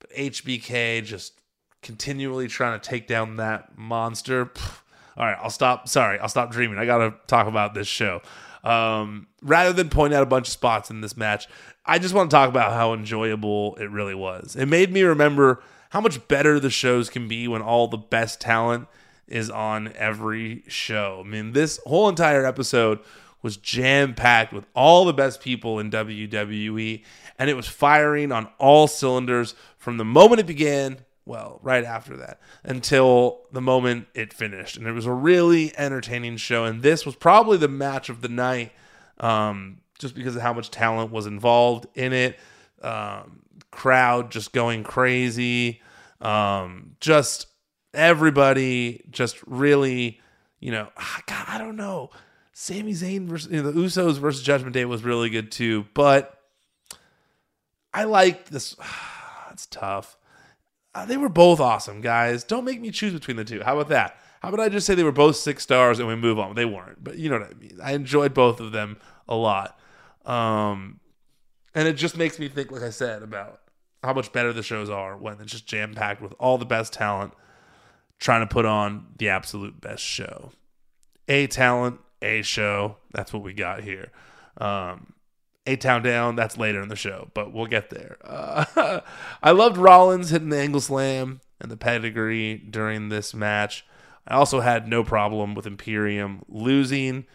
But 0.00 0.10
HBK 0.10 1.04
just 1.04 1.40
continually 1.82 2.48
trying 2.48 2.78
to 2.78 2.88
take 2.88 3.06
down 3.06 3.36
that 3.36 3.76
monster. 3.78 4.46
Pfft. 4.46 4.80
All 5.16 5.26
right, 5.26 5.36
I'll 5.42 5.50
stop. 5.50 5.88
Sorry, 5.88 6.18
I'll 6.18 6.28
stop 6.28 6.50
dreaming. 6.50 6.78
I 6.78 6.86
got 6.86 6.98
to 6.98 7.14
talk 7.26 7.46
about 7.46 7.74
this 7.74 7.88
show. 7.88 8.22
Um, 8.62 9.28
rather 9.42 9.72
than 9.72 9.88
point 9.88 10.12
out 10.14 10.22
a 10.22 10.26
bunch 10.26 10.48
of 10.48 10.52
spots 10.52 10.90
in 10.90 11.00
this 11.00 11.16
match, 11.16 11.48
I 11.84 11.98
just 11.98 12.14
want 12.14 12.30
to 12.30 12.34
talk 12.34 12.48
about 12.48 12.72
how 12.72 12.92
enjoyable 12.92 13.76
it 13.76 13.90
really 13.90 14.14
was. 14.14 14.56
It 14.56 14.66
made 14.66 14.92
me 14.92 15.02
remember 15.02 15.62
how 15.90 16.00
much 16.00 16.26
better 16.28 16.60
the 16.60 16.70
shows 16.70 17.10
can 17.10 17.26
be 17.26 17.48
when 17.48 17.62
all 17.62 17.88
the 17.88 17.96
best 17.96 18.40
talent 18.40 18.86
is 19.26 19.50
on 19.50 19.92
every 19.94 20.64
show. 20.68 21.22
I 21.24 21.28
mean, 21.28 21.52
this 21.52 21.80
whole 21.86 22.08
entire 22.08 22.44
episode 22.44 23.00
was 23.42 23.56
jam 23.56 24.14
packed 24.14 24.52
with 24.52 24.66
all 24.74 25.04
the 25.04 25.12
best 25.12 25.40
people 25.40 25.78
in 25.78 25.90
WWE, 25.90 27.02
and 27.38 27.48
it 27.48 27.54
was 27.54 27.66
firing 27.66 28.32
on 28.32 28.48
all 28.58 28.86
cylinders 28.86 29.54
from 29.78 29.96
the 29.96 30.04
moment 30.04 30.40
it 30.40 30.46
began. 30.46 30.98
Well, 31.30 31.60
right 31.62 31.84
after 31.84 32.16
that, 32.16 32.40
until 32.64 33.42
the 33.52 33.60
moment 33.60 34.08
it 34.14 34.32
finished. 34.32 34.76
And 34.76 34.84
it 34.88 34.92
was 34.92 35.06
a 35.06 35.12
really 35.12 35.72
entertaining 35.78 36.38
show. 36.38 36.64
And 36.64 36.82
this 36.82 37.06
was 37.06 37.14
probably 37.14 37.56
the 37.56 37.68
match 37.68 38.08
of 38.08 38.20
the 38.20 38.28
night, 38.28 38.72
um, 39.18 39.78
just 40.00 40.16
because 40.16 40.34
of 40.34 40.42
how 40.42 40.52
much 40.52 40.72
talent 40.72 41.12
was 41.12 41.26
involved 41.26 41.86
in 41.94 42.12
it. 42.12 42.36
Um, 42.82 43.42
crowd 43.70 44.32
just 44.32 44.52
going 44.52 44.82
crazy. 44.82 45.80
Um, 46.20 46.96
just 46.98 47.46
everybody 47.94 49.04
just 49.10 49.38
really, 49.46 50.20
you 50.58 50.72
know, 50.72 50.88
God, 51.26 51.44
I 51.46 51.58
don't 51.58 51.76
know 51.76 52.10
Sami 52.52 52.92
Zayn 52.92 53.28
versus 53.28 53.52
you 53.52 53.62
know, 53.62 53.70
the 53.70 53.80
Usos 53.80 54.18
versus 54.18 54.42
Judgment 54.42 54.74
Day 54.74 54.84
was 54.84 55.04
really 55.04 55.30
good 55.30 55.52
too, 55.52 55.86
but 55.94 56.38
I 57.94 58.02
like 58.02 58.48
this. 58.48 58.74
It's 59.52 59.66
tough. 59.66 60.16
Uh, 60.94 61.04
they 61.06 61.16
were 61.16 61.28
both 61.28 61.60
awesome, 61.60 62.00
guys. 62.00 62.42
Don't 62.44 62.64
make 62.64 62.80
me 62.80 62.90
choose 62.90 63.12
between 63.12 63.36
the 63.36 63.44
two. 63.44 63.62
How 63.62 63.74
about 63.74 63.88
that? 63.90 64.16
How 64.40 64.48
about 64.48 64.60
I 64.60 64.68
just 64.68 64.86
say 64.86 64.94
they 64.94 65.04
were 65.04 65.12
both 65.12 65.36
six 65.36 65.62
stars 65.62 65.98
and 65.98 66.08
we 66.08 66.16
move 66.16 66.38
on? 66.38 66.54
They 66.54 66.64
weren't, 66.64 67.02
but 67.04 67.18
you 67.18 67.28
know 67.28 67.38
what 67.38 67.50
I 67.50 67.54
mean. 67.54 67.78
I 67.82 67.92
enjoyed 67.92 68.34
both 68.34 68.58
of 68.58 68.72
them 68.72 68.98
a 69.28 69.36
lot, 69.36 69.78
um, 70.24 70.98
and 71.74 71.86
it 71.86 71.92
just 71.92 72.16
makes 72.16 72.38
me 72.38 72.48
think, 72.48 72.70
like 72.70 72.82
I 72.82 72.90
said, 72.90 73.22
about 73.22 73.60
how 74.02 74.14
much 74.14 74.32
better 74.32 74.52
the 74.52 74.62
shows 74.62 74.88
are 74.88 75.16
when 75.16 75.40
it's 75.40 75.52
just 75.52 75.66
jam 75.66 75.94
packed 75.94 76.22
with 76.22 76.34
all 76.40 76.56
the 76.56 76.64
best 76.64 76.92
talent 76.92 77.34
trying 78.18 78.40
to 78.40 78.46
put 78.46 78.64
on 78.64 79.06
the 79.18 79.28
absolute 79.28 79.80
best 79.80 80.02
show. 80.02 80.52
A 81.28 81.46
talent 81.46 82.00
a 82.22 82.42
show. 82.42 82.96
That's 83.12 83.32
what 83.32 83.42
we 83.42 83.52
got 83.52 83.82
here. 83.82 84.10
Um, 84.58 85.12
a 85.70 85.76
Town 85.76 86.02
Down, 86.02 86.36
that's 86.36 86.58
later 86.58 86.82
in 86.82 86.88
the 86.88 86.96
show, 86.96 87.30
but 87.34 87.52
we'll 87.52 87.66
get 87.66 87.90
there. 87.90 88.16
Uh, 88.24 89.00
I 89.42 89.52
loved 89.52 89.76
Rollins 89.76 90.30
hitting 90.30 90.48
the 90.48 90.58
angle 90.58 90.80
slam 90.80 91.40
and 91.60 91.70
the 91.70 91.76
pedigree 91.76 92.58
during 92.58 93.08
this 93.08 93.34
match. 93.34 93.86
I 94.26 94.34
also 94.34 94.60
had 94.60 94.88
no 94.88 95.04
problem 95.04 95.54
with 95.54 95.66
Imperium 95.66 96.42
losing. 96.48 97.26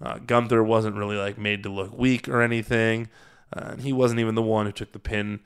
Uh, 0.00 0.18
Gunther 0.18 0.62
wasn't 0.62 0.96
really 0.96 1.16
like 1.16 1.36
made 1.36 1.62
to 1.64 1.68
look 1.68 1.96
weak 1.96 2.28
or 2.28 2.42
anything. 2.42 3.08
Uh, 3.52 3.76
he 3.76 3.92
wasn't 3.92 4.20
even 4.20 4.34
the 4.34 4.42
one 4.42 4.66
who 4.66 4.72
took 4.72 4.92
the 4.92 4.98
pin. 4.98 5.40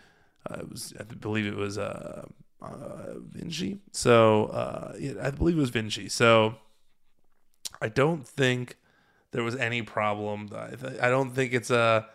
Uh, 0.49 0.59
it 0.61 0.71
was, 0.71 0.93
I 1.01 1.03
believe 1.05 1.47
it 1.47 1.57
was 1.57 1.79
uh, 1.79 2.27
uh 2.61 3.15
Vinci. 3.19 3.79
So 3.93 4.47
uh, 4.47 4.93
yeah, 4.99 5.13
I 5.23 5.31
believe 5.31 5.57
it 5.57 5.61
was 5.61 5.71
Vinci. 5.71 6.09
So 6.09 6.57
I 7.81 7.89
don't 7.89 8.27
think 8.27 8.77
there 9.33 9.43
was 9.43 9.57
any 9.57 9.83
problem. 9.83 10.51
I, 10.55 10.71
th- 10.71 11.01
I 11.01 11.09
don't 11.09 11.31
think 11.31 11.53
it's 11.53 11.71
a 11.71 12.07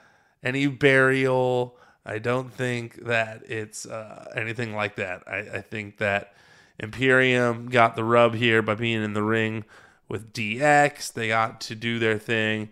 any 0.43 0.67
burial. 0.67 1.77
I 2.05 2.19
don't 2.19 2.51
think 2.51 3.05
that 3.05 3.43
it's 3.49 3.85
uh, 3.85 4.31
anything 4.35 4.75
like 4.75 4.95
that. 4.95 5.23
I, 5.27 5.37
I 5.39 5.61
think 5.61 5.97
that 5.97 6.33
Imperium 6.79 7.69
got 7.69 7.95
the 7.95 8.03
rub 8.03 8.35
here 8.35 8.61
by 8.61 8.75
being 8.75 9.03
in 9.03 9.13
the 9.13 9.23
ring 9.23 9.65
with 10.07 10.33
DX. 10.33 11.13
They 11.13 11.27
got 11.27 11.61
to 11.61 11.75
do 11.75 11.99
their 11.99 12.17
thing, 12.17 12.69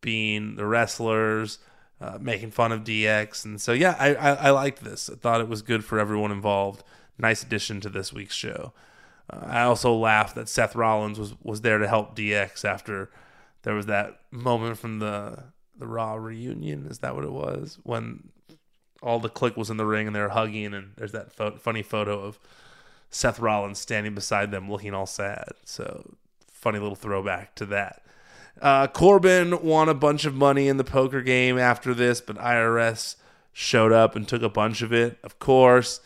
being 0.00 0.56
the 0.56 0.66
wrestlers, 0.66 1.58
uh, 2.00 2.18
making 2.20 2.50
fun 2.50 2.72
of 2.72 2.82
DX, 2.82 3.44
and 3.44 3.60
so 3.60 3.72
yeah, 3.72 3.94
I, 3.98 4.14
I, 4.14 4.30
I 4.32 4.50
liked 4.50 4.82
this. 4.82 5.10
I 5.10 5.16
thought 5.16 5.40
it 5.40 5.48
was 5.48 5.62
good 5.62 5.84
for 5.84 5.98
everyone 5.98 6.32
involved. 6.32 6.82
Nice 7.18 7.42
addition 7.42 7.80
to 7.82 7.90
this 7.90 8.12
week's 8.12 8.34
show. 8.34 8.72
Uh, 9.28 9.44
I 9.44 9.62
also 9.62 9.94
laughed 9.94 10.34
that 10.34 10.48
Seth 10.48 10.74
Rollins 10.74 11.18
was 11.18 11.34
was 11.42 11.60
there 11.60 11.78
to 11.78 11.86
help 11.86 12.16
DX 12.16 12.64
after 12.64 13.10
there 13.62 13.74
was 13.74 13.86
that 13.86 14.20
moment 14.30 14.78
from 14.78 14.98
the 14.98 15.44
the 15.80 15.88
Raw 15.88 16.14
reunion. 16.14 16.86
Is 16.86 17.00
that 17.00 17.14
what 17.14 17.24
it 17.24 17.32
was 17.32 17.78
when 17.82 18.28
all 19.02 19.18
the 19.18 19.28
clique 19.28 19.56
was 19.56 19.70
in 19.70 19.76
the 19.76 19.86
ring 19.86 20.06
and 20.06 20.14
they 20.14 20.20
were 20.20 20.28
hugging, 20.28 20.74
and 20.74 20.92
there's 20.96 21.12
that 21.12 21.32
fo- 21.32 21.56
funny 21.56 21.82
photo 21.82 22.20
of 22.20 22.38
Seth 23.10 23.40
Rollins 23.40 23.78
standing 23.78 24.14
beside 24.14 24.50
them, 24.50 24.70
looking 24.70 24.94
all 24.94 25.06
sad. 25.06 25.48
So 25.64 26.14
funny 26.52 26.78
little 26.78 26.96
throwback 26.96 27.54
to 27.56 27.66
that. 27.66 28.02
Uh, 28.60 28.86
Corbin 28.86 29.62
won 29.62 29.88
a 29.88 29.94
bunch 29.94 30.24
of 30.26 30.34
money 30.34 30.68
in 30.68 30.76
the 30.76 30.84
poker 30.84 31.22
game 31.22 31.58
after 31.58 31.94
this, 31.94 32.20
but 32.20 32.36
IRS 32.36 33.16
showed 33.52 33.92
up 33.92 34.14
and 34.14 34.28
took 34.28 34.42
a 34.42 34.48
bunch 34.48 34.82
of 34.82 34.92
it. 34.92 35.18
Of 35.24 35.38
course, 35.38 36.00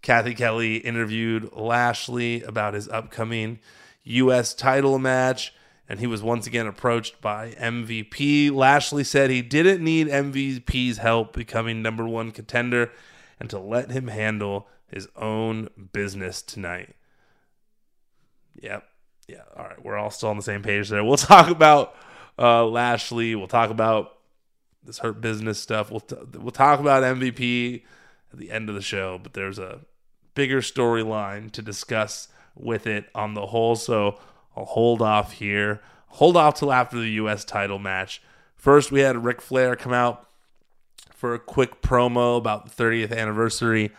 Cathy 0.00 0.34
Kelley 0.34 0.76
interviewed 0.76 1.52
Lashley 1.52 2.42
about 2.42 2.74
his 2.74 2.88
upcoming 2.88 3.58
U.S. 4.04 4.54
title 4.54 4.98
match 4.98 5.52
and 5.88 6.00
he 6.00 6.06
was 6.06 6.22
once 6.22 6.46
again 6.46 6.66
approached 6.66 7.20
by 7.20 7.52
MVP. 7.52 8.52
Lashley 8.52 9.04
said 9.04 9.30
he 9.30 9.42
didn't 9.42 9.82
need 9.82 10.08
MVP's 10.08 10.98
help 10.98 11.32
becoming 11.32 11.80
number 11.80 12.06
one 12.06 12.30
contender 12.30 12.92
and 13.40 13.48
to 13.50 13.58
let 13.58 13.90
him 13.90 14.08
handle 14.08 14.68
his 14.86 15.08
own 15.16 15.68
business 15.92 16.42
tonight. 16.42 16.94
Yep. 18.60 18.84
yeah, 19.28 19.42
all 19.56 19.64
right, 19.64 19.82
we're 19.84 19.96
all 19.96 20.10
still 20.10 20.30
on 20.30 20.36
the 20.36 20.42
same 20.42 20.62
page 20.62 20.88
there. 20.88 21.04
We'll 21.04 21.16
talk 21.16 21.48
about 21.48 21.94
uh, 22.38 22.66
Lashley. 22.66 23.34
We'll 23.34 23.46
talk 23.46 23.70
about 23.70 24.14
this 24.84 24.98
hurt 24.98 25.20
business 25.20 25.58
stuff. 25.58 25.90
We'll 25.90 26.00
t- 26.00 26.16
we'll 26.34 26.50
talk 26.50 26.80
about 26.80 27.02
MVP 27.02 27.82
at 28.32 28.38
the 28.38 28.50
end 28.50 28.68
of 28.68 28.74
the 28.74 28.82
show, 28.82 29.18
but 29.22 29.34
there's 29.34 29.58
a 29.58 29.80
bigger 30.34 30.60
storyline 30.60 31.50
to 31.52 31.62
discuss 31.62 32.28
with 32.54 32.86
it 32.86 33.06
on 33.14 33.34
the 33.34 33.46
whole. 33.46 33.76
So 33.76 34.18
I'll 34.58 34.64
hold 34.64 35.00
off 35.00 35.32
here. 35.34 35.80
Hold 36.08 36.36
off 36.36 36.54
till 36.54 36.72
after 36.72 36.98
the 36.98 37.10
U.S. 37.10 37.44
title 37.44 37.78
match. 37.78 38.20
First, 38.56 38.90
we 38.90 39.00
had 39.00 39.24
Ric 39.24 39.40
Flair 39.40 39.76
come 39.76 39.92
out 39.92 40.26
for 41.14 41.32
a 41.32 41.38
quick 41.38 41.80
promo 41.80 42.36
about 42.36 42.64
the 42.64 42.82
30th 42.82 43.16
anniversary 43.16 43.92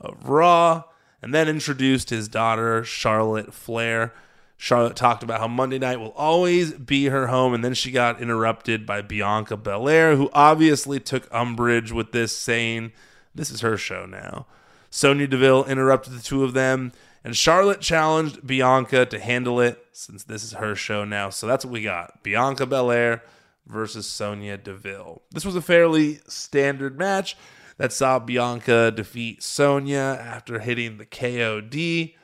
of 0.00 0.28
Raw, 0.28 0.84
and 1.22 1.32
then 1.32 1.48
introduced 1.48 2.10
his 2.10 2.28
daughter, 2.28 2.84
Charlotte 2.84 3.54
Flair. 3.54 4.12
Charlotte 4.58 4.96
talked 4.96 5.22
about 5.22 5.40
how 5.40 5.48
Monday 5.48 5.78
night 5.78 5.98
will 5.98 6.12
always 6.12 6.74
be 6.74 7.06
her 7.06 7.28
home, 7.28 7.54
and 7.54 7.64
then 7.64 7.72
she 7.72 7.90
got 7.90 8.20
interrupted 8.20 8.84
by 8.84 9.00
Bianca 9.00 9.56
Belair, 9.56 10.16
who 10.16 10.28
obviously 10.34 11.00
took 11.00 11.26
umbrage 11.32 11.90
with 11.90 12.12
this, 12.12 12.36
saying, 12.36 12.92
This 13.34 13.50
is 13.50 13.62
her 13.62 13.78
show 13.78 14.04
now. 14.04 14.44
Sonya 14.90 15.26
Deville 15.26 15.64
interrupted 15.64 16.12
the 16.12 16.22
two 16.22 16.44
of 16.44 16.52
them, 16.52 16.92
and 17.24 17.36
Charlotte 17.36 17.80
challenged 17.80 18.46
Bianca 18.46 19.06
to 19.06 19.18
handle 19.18 19.60
it 19.60 19.84
since 19.92 20.24
this 20.24 20.42
is 20.42 20.52
her 20.52 20.74
show 20.74 21.04
now. 21.04 21.30
So 21.30 21.46
that's 21.46 21.64
what 21.64 21.72
we 21.72 21.82
got 21.82 22.22
Bianca 22.22 22.66
Belair 22.66 23.22
versus 23.66 24.06
Sonya 24.06 24.56
Deville. 24.56 25.22
This 25.30 25.44
was 25.44 25.56
a 25.56 25.62
fairly 25.62 26.20
standard 26.26 26.98
match 26.98 27.36
that 27.78 27.92
saw 27.92 28.18
Bianca 28.18 28.90
defeat 28.90 29.42
Sonya 29.42 30.18
after 30.20 30.58
hitting 30.58 30.98
the 30.98 31.06
KOD. 31.06 32.14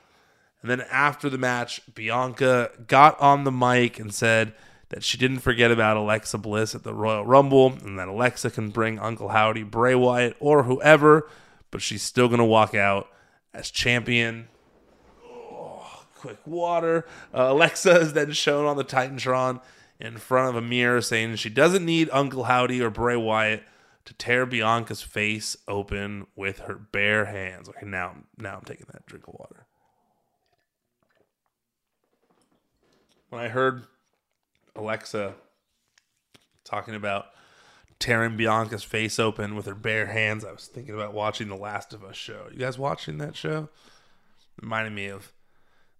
And 0.62 0.70
then 0.70 0.80
after 0.90 1.30
the 1.30 1.38
match, 1.38 1.80
Bianca 1.94 2.70
got 2.86 3.18
on 3.20 3.44
the 3.44 3.52
mic 3.52 3.98
and 3.98 4.12
said 4.12 4.52
that 4.88 5.04
she 5.04 5.16
didn't 5.18 5.40
forget 5.40 5.70
about 5.70 5.96
Alexa 5.96 6.38
Bliss 6.38 6.74
at 6.74 6.82
the 6.82 6.94
Royal 6.94 7.24
Rumble 7.24 7.74
and 7.84 7.98
that 7.98 8.08
Alexa 8.08 8.50
can 8.50 8.70
bring 8.70 8.98
Uncle 8.98 9.28
Howdy, 9.28 9.62
Bray 9.62 9.94
Wyatt, 9.94 10.36
or 10.40 10.64
whoever, 10.64 11.28
but 11.70 11.82
she's 11.82 12.02
still 12.02 12.26
going 12.26 12.38
to 12.38 12.44
walk 12.44 12.74
out 12.74 13.08
as 13.54 13.70
champion. 13.70 14.48
Quick 16.18 16.38
water. 16.46 17.06
Uh, 17.32 17.48
Alexa 17.50 18.00
is 18.00 18.12
then 18.12 18.32
shown 18.32 18.66
on 18.66 18.76
the 18.76 18.84
Titantron 18.84 19.60
in 20.00 20.16
front 20.16 20.48
of 20.48 20.56
a 20.56 20.66
mirror 20.66 21.00
saying 21.00 21.36
she 21.36 21.48
doesn't 21.48 21.84
need 21.84 22.08
Uncle 22.12 22.44
Howdy 22.44 22.82
or 22.82 22.90
Bray 22.90 23.16
Wyatt 23.16 23.62
to 24.04 24.14
tear 24.14 24.46
Bianca's 24.46 25.02
face 25.02 25.56
open 25.68 26.26
with 26.34 26.60
her 26.60 26.74
bare 26.74 27.26
hands. 27.26 27.68
Okay, 27.68 27.86
now 27.86 28.16
now 28.36 28.56
I'm 28.56 28.64
taking 28.64 28.86
that 28.92 29.06
drink 29.06 29.28
of 29.28 29.34
water. 29.34 29.66
When 33.28 33.42
I 33.42 33.48
heard 33.48 33.84
Alexa 34.74 35.34
talking 36.64 36.94
about 36.94 37.26
tearing 37.98 38.36
Bianca's 38.36 38.84
face 38.84 39.18
open 39.18 39.54
with 39.54 39.66
her 39.66 39.74
bare 39.74 40.06
hands, 40.06 40.44
I 40.44 40.52
was 40.52 40.66
thinking 40.66 40.94
about 40.94 41.12
watching 41.12 41.48
the 41.48 41.56
Last 41.56 41.92
of 41.92 42.02
Us 42.02 42.16
show. 42.16 42.46
You 42.50 42.58
guys 42.58 42.78
watching 42.78 43.18
that 43.18 43.36
show? 43.36 43.68
Reminded 44.60 44.94
me 44.94 45.08
of 45.08 45.32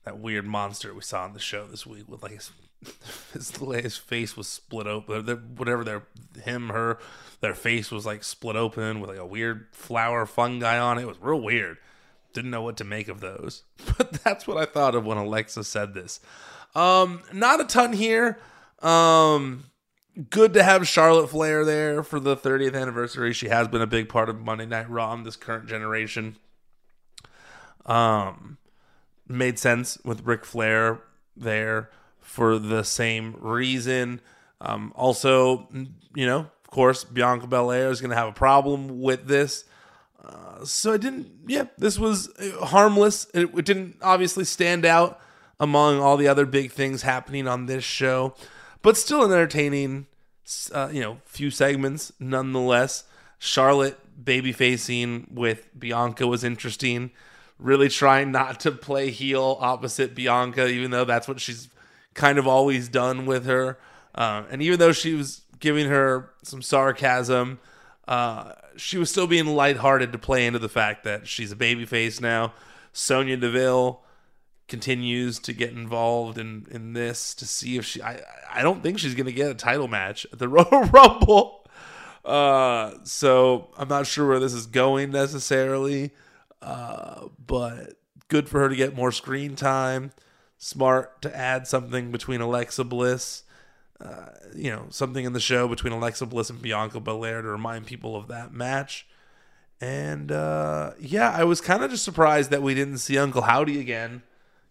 that 0.08 0.18
weird 0.18 0.46
monster 0.46 0.94
we 0.94 1.02
saw 1.02 1.24
on 1.24 1.34
the 1.34 1.38
show 1.38 1.66
this 1.66 1.86
week 1.86 2.08
with 2.08 2.22
like 2.22 2.32
his 2.32 2.50
his, 3.34 3.50
his 3.50 3.96
face 3.98 4.36
was 4.36 4.48
split 4.48 4.86
open. 4.86 5.54
Whatever 5.56 5.84
their 5.84 6.02
him 6.42 6.70
her 6.70 6.98
their 7.40 7.54
face 7.54 7.90
was 7.90 8.06
like 8.06 8.24
split 8.24 8.56
open 8.56 9.00
with 9.00 9.10
like 9.10 9.18
a 9.18 9.26
weird 9.26 9.66
flower 9.72 10.24
fungi 10.24 10.78
on 10.78 10.96
it. 10.98 11.02
It 11.02 11.08
was 11.08 11.20
real 11.20 11.40
weird. 11.40 11.76
Didn't 12.32 12.50
know 12.50 12.62
what 12.62 12.78
to 12.78 12.84
make 12.84 13.08
of 13.08 13.20
those. 13.20 13.64
But 13.98 14.12
that's 14.24 14.46
what 14.46 14.56
I 14.56 14.64
thought 14.64 14.94
of 14.94 15.04
when 15.04 15.18
Alexa 15.18 15.64
said 15.64 15.92
this. 15.92 16.20
Um, 16.74 17.22
not 17.32 17.60
a 17.60 17.64
ton 17.64 17.92
here. 17.92 18.38
Um, 18.80 19.64
good 20.30 20.54
to 20.54 20.62
have 20.62 20.86
Charlotte 20.86 21.28
Flair 21.28 21.64
there 21.64 22.02
for 22.02 22.20
the 22.20 22.36
30th 22.36 22.80
anniversary. 22.80 23.32
She 23.32 23.48
has 23.48 23.66
been 23.68 23.82
a 23.82 23.86
big 23.86 24.08
part 24.08 24.28
of 24.28 24.40
Monday 24.40 24.66
Night 24.66 24.88
Raw 24.88 25.12
in 25.14 25.24
this 25.24 25.36
current 25.36 25.66
generation. 25.66 26.36
Um, 27.86 28.58
made 29.28 29.58
sense 29.58 29.98
with 30.04 30.24
Ric 30.24 30.44
Flair 30.44 31.00
there 31.36 31.90
for 32.20 32.58
the 32.58 32.82
same 32.82 33.36
reason. 33.40 34.20
Um, 34.60 34.92
also, 34.96 35.68
you 36.14 36.26
know, 36.26 36.40
of 36.40 36.70
course, 36.70 37.04
Bianca 37.04 37.46
Belair 37.46 37.90
is 37.90 38.00
going 38.00 38.10
to 38.10 38.16
have 38.16 38.28
a 38.28 38.32
problem 38.32 39.00
with 39.00 39.26
this. 39.26 39.64
Uh, 40.22 40.64
so 40.64 40.92
it 40.92 41.00
didn't, 41.00 41.30
yeah, 41.46 41.64
this 41.78 41.98
was 41.98 42.30
harmless. 42.60 43.26
It, 43.32 43.50
it, 43.56 43.64
didn't 43.64 43.96
obviously 44.02 44.44
stand 44.44 44.84
out 44.84 45.20
among 45.58 46.00
all 46.00 46.16
the 46.16 46.28
other 46.28 46.44
big 46.44 46.72
things 46.72 47.02
happening 47.02 47.48
on 47.48 47.66
this 47.66 47.84
show, 47.84 48.34
but 48.82 48.96
still 48.96 49.24
an 49.24 49.32
entertaining, 49.32 50.06
uh, 50.72 50.90
you 50.92 51.00
know, 51.00 51.18
few 51.24 51.50
segments 51.50 52.12
nonetheless. 52.18 53.04
Charlotte 53.38 53.98
baby 54.22 54.52
facing 54.52 55.28
with 55.32 55.68
Bianca 55.78 56.26
was 56.26 56.44
interesting. 56.44 57.12
Really 57.58 57.88
trying 57.88 58.30
not 58.30 58.60
to 58.60 58.72
play 58.72 59.10
heel 59.10 59.58
opposite 59.60 60.14
Bianca, 60.14 60.68
even 60.68 60.90
though 60.90 61.04
that's 61.04 61.26
what 61.26 61.40
she's 61.40 61.68
kind 62.14 62.38
of 62.38 62.46
always 62.46 62.88
done 62.88 63.26
with 63.26 63.46
her. 63.46 63.78
Uh, 64.14 64.44
and 64.50 64.62
even 64.62 64.78
though 64.78 64.92
she 64.92 65.14
was 65.14 65.42
giving 65.60 65.88
her 65.88 66.30
some 66.42 66.62
sarcasm, 66.62 67.58
uh, 68.06 68.52
she 68.76 68.96
was 68.96 69.10
still 69.10 69.26
being 69.26 69.46
lighthearted 69.46 70.12
to 70.12 70.18
play 70.18 70.46
into 70.46 70.58
the 70.58 70.68
fact 70.68 71.04
that 71.04 71.26
she's 71.26 71.52
a 71.52 71.56
babyface 71.56 72.20
now. 72.20 72.52
Sonya 72.92 73.36
Deville 73.36 74.02
continues 74.68 75.38
to 75.40 75.52
get 75.52 75.70
involved 75.70 76.38
in, 76.38 76.66
in 76.70 76.92
this 76.92 77.34
to 77.34 77.46
see 77.46 77.76
if 77.76 77.84
she. 77.84 78.02
I, 78.02 78.20
I 78.50 78.62
don't 78.62 78.82
think 78.82 78.98
she's 78.98 79.14
going 79.14 79.26
to 79.26 79.32
get 79.32 79.50
a 79.50 79.54
title 79.54 79.88
match 79.88 80.26
at 80.32 80.38
the 80.38 80.48
Royal 80.48 80.84
Rumble. 80.84 81.66
Uh, 82.24 82.94
so 83.04 83.68
I'm 83.76 83.88
not 83.88 84.06
sure 84.06 84.28
where 84.28 84.40
this 84.40 84.52
is 84.52 84.66
going 84.66 85.10
necessarily. 85.10 86.12
Uh, 86.60 87.28
but 87.44 87.94
good 88.28 88.48
for 88.48 88.60
her 88.60 88.68
to 88.68 88.76
get 88.76 88.96
more 88.96 89.12
screen 89.12 89.56
time 89.56 90.12
smart 90.58 91.22
to 91.22 91.36
add 91.36 91.66
something 91.66 92.10
between 92.10 92.40
Alexa 92.40 92.84
Bliss, 92.84 93.44
uh, 94.00 94.30
you 94.54 94.70
know, 94.70 94.86
something 94.90 95.24
in 95.24 95.32
the 95.32 95.40
show 95.40 95.68
between 95.68 95.92
Alexa 95.92 96.26
Bliss 96.26 96.50
and 96.50 96.60
Bianca 96.60 97.00
Belair 97.00 97.40
to 97.42 97.48
remind 97.48 97.86
people 97.86 98.16
of 98.16 98.28
that 98.28 98.52
match. 98.52 99.06
And 99.80 100.32
uh, 100.32 100.92
yeah, 100.98 101.30
I 101.30 101.44
was 101.44 101.60
kind 101.60 101.84
of 101.84 101.90
just 101.90 102.04
surprised 102.04 102.50
that 102.50 102.62
we 102.62 102.74
didn't 102.74 102.98
see 102.98 103.16
Uncle 103.16 103.42
Howdy 103.42 103.80
again, 103.80 104.22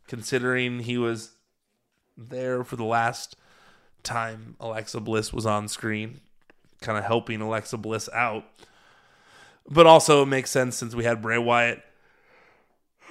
considering 0.07 0.79
he 0.81 0.97
was 0.97 1.31
there 2.17 2.63
for 2.63 2.75
the 2.75 2.83
last 2.83 3.38
time 4.03 4.55
Alexa 4.59 4.99
Bliss 4.99 5.31
was 5.31 5.45
on 5.45 5.69
screen, 5.69 6.19
kind 6.81 6.97
of 6.97 7.05
helping 7.05 7.39
Alexa 7.39 7.77
Bliss 7.77 8.09
out. 8.13 8.43
But 9.70 9.86
also, 9.86 10.24
it 10.24 10.28
makes 10.28 10.49
sense 10.49 10.78
since 10.78 10.95
we 10.95 11.03
had 11.03 11.22
Bray 11.22 11.38
Wyatt. 11.38 11.84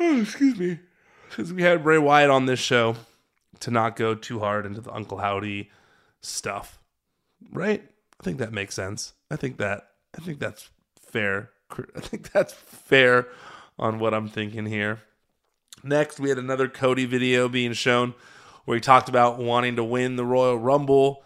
Oh, 0.01 0.21
excuse 0.23 0.59
me 0.59 0.79
because 1.37 1.53
we 1.53 1.63
had 1.63 1.83
Bray 1.83 1.99
Wyatt 1.99 2.31
on 2.31 2.47
this 2.47 2.61
show 2.61 2.97
to 3.61 3.71
not 3.71 3.97
go 3.97 4.15
too 4.15 4.41
hard 4.41 4.65
into 4.67 4.81
the 4.81 4.93
Uncle 4.93 5.19
Howdy 5.19 5.71
stuff, 6.21 6.79
right? 7.53 7.83
I 8.19 8.23
think 8.23 8.39
that 8.39 8.53
makes 8.53 8.75
sense. 8.75 9.13
I 9.31 9.37
think 9.37 9.59
that 9.59 9.89
I 10.17 10.23
think 10.23 10.39
that's 10.39 10.71
fair. 10.99 11.51
I 11.95 12.01
think 12.01 12.33
that's 12.33 12.53
fair 12.53 13.29
on 13.79 13.99
what 13.99 14.15
I'm 14.15 14.29
thinking 14.29 14.67
here. 14.67 15.03
Next, 15.83 16.19
we 16.19 16.31
had 16.31 16.39
another 16.39 16.69
Cody 16.69 17.05
video 17.05 17.49
being 17.49 17.75
shown 17.75 18.15
where 18.65 18.77
he 18.77 18.81
talked 18.81 19.09
about 19.09 19.39
wanting 19.39 19.77
to 19.77 19.85
win 19.85 20.17
the 20.17 20.25
Royal 20.25 20.59
Rumble. 20.59 21.23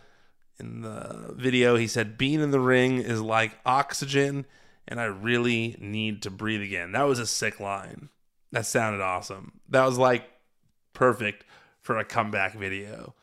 In 0.59 0.83
the 0.83 1.33
video, 1.37 1.77
he 1.77 1.87
said, 1.87 2.19
Being 2.19 2.41
in 2.41 2.51
the 2.51 2.61
ring 2.61 2.99
is 2.99 3.23
like 3.23 3.59
oxygen, 3.65 4.45
and 4.91 5.01
I 5.01 5.05
really 5.05 5.77
need 5.79 6.23
to 6.23 6.31
breathe 6.31 6.63
again. 6.63 6.93
That 6.93 7.05
was 7.05 7.21
a 7.21 7.27
sick 7.27 7.61
line. 7.61 8.09
That 8.51 8.67
sounded 8.67 9.01
awesome. 9.01 9.61
That 9.69 9.87
was 9.87 9.97
like 9.97 10.25
perfect 10.93 11.45
for 11.81 11.97
a 11.97 12.05
comeback 12.05 12.55
video. 12.55 13.15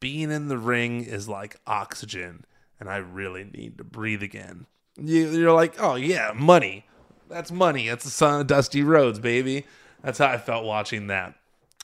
Being 0.00 0.32
in 0.32 0.48
the 0.48 0.58
ring 0.58 1.04
is 1.04 1.28
like 1.28 1.60
oxygen, 1.64 2.44
and 2.80 2.90
I 2.90 2.96
really 2.96 3.44
need 3.44 3.78
to 3.78 3.84
breathe 3.84 4.22
again. 4.22 4.66
You, 5.00 5.48
are 5.48 5.54
like, 5.54 5.76
oh 5.78 5.94
yeah, 5.94 6.32
money. 6.34 6.86
That's 7.28 7.52
money. 7.52 7.88
That's 7.88 8.04
the 8.04 8.10
son 8.10 8.40
of 8.40 8.46
Dusty 8.48 8.82
Rhodes, 8.82 9.20
baby. 9.20 9.64
That's 10.02 10.18
how 10.18 10.26
I 10.26 10.38
felt 10.38 10.64
watching 10.64 11.06
that. 11.06 11.34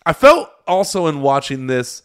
I 0.04 0.12
felt 0.12 0.50
also 0.66 1.06
in 1.06 1.22
watching 1.22 1.68
this, 1.68 2.02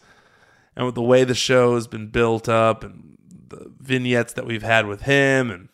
and 0.75 0.85
with 0.85 0.95
the 0.95 1.01
way 1.01 1.23
the 1.23 1.33
show 1.33 1.73
has 1.73 1.87
been 1.87 2.07
built 2.07 2.47
up, 2.47 2.83
and 2.83 3.17
the 3.47 3.71
vignettes 3.79 4.33
that 4.33 4.45
we've 4.45 4.63
had 4.63 4.85
with 4.85 5.01
him, 5.01 5.49
and 5.49 5.69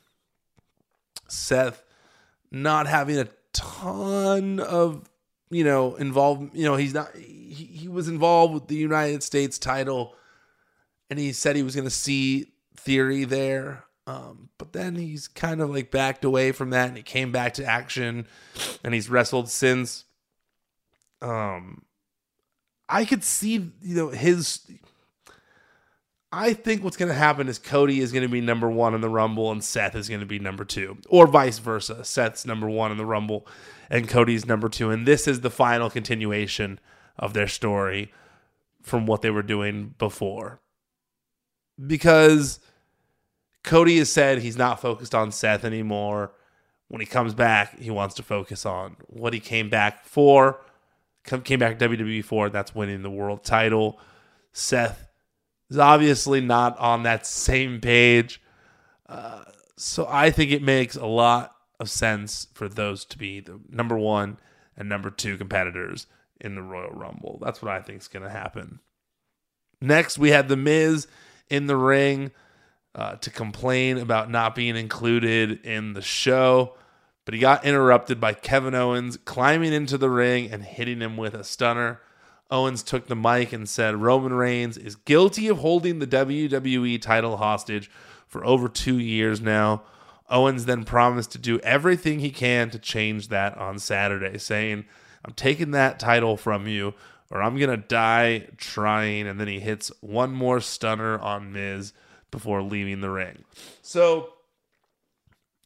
Seth 1.31 1.83
not 2.51 2.87
having 2.87 3.17
a 3.17 3.27
ton 3.53 4.59
of 4.59 5.09
you 5.49 5.63
know 5.63 5.95
involved 5.95 6.55
you 6.55 6.63
know 6.63 6.75
he's 6.75 6.93
not 6.93 7.13
he, 7.15 7.65
he 7.65 7.87
was 7.87 8.07
involved 8.07 8.53
with 8.53 8.67
the 8.67 8.75
united 8.75 9.23
states 9.23 9.57
title 9.57 10.15
and 11.09 11.17
he 11.17 11.31
said 11.31 11.55
he 11.55 11.63
was 11.63 11.75
going 11.75 11.87
to 11.87 11.91
see 11.91 12.51
theory 12.75 13.23
there 13.23 13.83
um, 14.07 14.49
but 14.57 14.73
then 14.73 14.95
he's 14.95 15.27
kind 15.27 15.61
of 15.61 15.69
like 15.69 15.91
backed 15.91 16.23
away 16.23 16.51
from 16.51 16.71
that 16.71 16.87
and 16.87 16.97
he 16.97 17.03
came 17.03 17.31
back 17.31 17.55
to 17.55 17.65
action 17.65 18.27
and 18.83 18.93
he's 18.93 19.09
wrestled 19.09 19.49
since 19.49 20.05
um 21.21 21.83
I 22.89 23.05
could 23.05 23.23
see, 23.23 23.53
you 23.53 23.95
know, 23.95 24.09
his. 24.09 24.61
I 26.31 26.53
think 26.53 26.83
what's 26.83 26.97
going 26.97 27.09
to 27.09 27.15
happen 27.15 27.47
is 27.47 27.57
Cody 27.57 27.99
is 27.99 28.11
going 28.11 28.23
to 28.23 28.29
be 28.29 28.41
number 28.41 28.69
one 28.69 28.93
in 28.93 29.01
the 29.01 29.09
Rumble 29.09 29.51
and 29.51 29.63
Seth 29.63 29.95
is 29.95 30.07
going 30.07 30.19
to 30.19 30.27
be 30.27 30.37
number 30.37 30.63
two, 30.63 30.97
or 31.09 31.25
vice 31.25 31.57
versa. 31.57 32.03
Seth's 32.03 32.45
number 32.45 32.69
one 32.69 32.91
in 32.91 32.97
the 32.97 33.05
Rumble 33.05 33.47
and 33.89 34.07
Cody's 34.07 34.45
number 34.45 34.69
two. 34.69 34.91
And 34.91 35.07
this 35.07 35.27
is 35.27 35.41
the 35.41 35.49
final 35.49 35.89
continuation 35.89 36.79
of 37.17 37.33
their 37.33 37.47
story 37.47 38.11
from 38.83 39.07
what 39.07 39.23
they 39.23 39.31
were 39.31 39.41
doing 39.41 39.95
before. 39.97 40.61
Because 41.83 42.59
Cody 43.63 43.97
has 43.97 44.11
said 44.11 44.39
he's 44.39 44.57
not 44.57 44.79
focused 44.79 45.15
on 45.15 45.31
Seth 45.31 45.65
anymore. 45.65 46.31
When 46.89 47.01
he 47.01 47.07
comes 47.07 47.33
back, 47.33 47.79
he 47.79 47.89
wants 47.89 48.15
to 48.15 48.23
focus 48.23 48.65
on 48.65 48.97
what 49.07 49.33
he 49.33 49.39
came 49.39 49.69
back 49.69 50.05
for. 50.05 50.61
Came 51.23 51.59
back 51.59 51.77
WWE 51.77 52.23
for, 52.23 52.49
that's 52.49 52.73
winning 52.73 53.03
the 53.03 53.11
world 53.11 53.43
title. 53.43 53.99
Seth 54.51 55.08
is 55.69 55.77
obviously 55.77 56.41
not 56.41 56.77
on 56.79 57.03
that 57.03 57.25
same 57.25 57.79
page. 57.79 58.41
Uh, 59.07 59.43
so 59.77 60.07
I 60.09 60.31
think 60.31 60.51
it 60.51 60.61
makes 60.61 60.95
a 60.95 61.05
lot 61.05 61.55
of 61.79 61.89
sense 61.89 62.47
for 62.53 62.67
those 62.67 63.05
to 63.05 63.17
be 63.17 63.39
the 63.39 63.59
number 63.69 63.97
one 63.97 64.37
and 64.75 64.89
number 64.89 65.09
two 65.09 65.37
competitors 65.37 66.07
in 66.39 66.55
the 66.55 66.61
Royal 66.61 66.91
Rumble. 66.91 67.39
That's 67.41 67.61
what 67.61 67.71
I 67.71 67.81
think 67.81 68.01
is 68.01 68.07
going 68.07 68.23
to 68.23 68.29
happen. 68.29 68.79
Next, 69.81 70.17
we 70.17 70.31
had 70.31 70.49
The 70.49 70.57
Miz 70.57 71.07
in 71.49 71.67
the 71.67 71.77
ring 71.77 72.31
uh, 72.95 73.15
to 73.15 73.29
complain 73.29 73.97
about 73.97 74.29
not 74.29 74.55
being 74.55 74.75
included 74.75 75.65
in 75.65 75.93
the 75.93 76.01
show, 76.01 76.75
but 77.25 77.33
he 77.33 77.39
got 77.39 77.63
interrupted 77.63 78.19
by 78.19 78.33
Kevin 78.33 78.75
Owens 78.75 79.17
climbing 79.17 79.71
into 79.71 79.97
the 79.97 80.09
ring 80.09 80.51
and 80.51 80.63
hitting 80.63 80.99
him 80.99 81.15
with 81.15 81.33
a 81.33 81.43
stunner. 81.43 82.01
Owens 82.51 82.81
took 82.83 83.07
the 83.07 83.15
mic 83.15 83.53
and 83.53 83.69
said 83.69 84.01
Roman 84.01 84.33
Reigns 84.33 84.77
is 84.77 84.95
guilty 84.95 85.47
of 85.47 85.59
holding 85.59 85.99
the 85.99 86.07
WWE 86.07 87.01
title 87.01 87.37
hostage 87.37 87.89
for 88.27 88.45
over 88.45 88.67
two 88.67 88.97
years 88.97 89.39
now. 89.39 89.83
Owens 90.29 90.65
then 90.65 90.83
promised 90.83 91.31
to 91.31 91.37
do 91.37 91.59
everything 91.59 92.19
he 92.19 92.29
can 92.29 92.69
to 92.69 92.79
change 92.79 93.29
that 93.29 93.57
on 93.57 93.79
Saturday, 93.79 94.37
saying, 94.37 94.85
I'm 95.25 95.33
taking 95.33 95.71
that 95.71 95.99
title 95.99 96.37
from 96.37 96.67
you, 96.67 96.93
or 97.31 97.41
I'm 97.41 97.57
going 97.57 97.69
to 97.69 97.77
die 97.77 98.47
trying. 98.57 99.27
And 99.27 99.39
then 99.39 99.47
he 99.47 99.59
hits 99.59 99.91
one 100.01 100.31
more 100.31 100.59
stunner 100.59 101.19
on 101.19 101.51
Miz 101.51 101.93
before 102.31 102.61
leaving 102.61 103.01
the 103.01 103.09
ring. 103.09 103.43
So, 103.81 104.33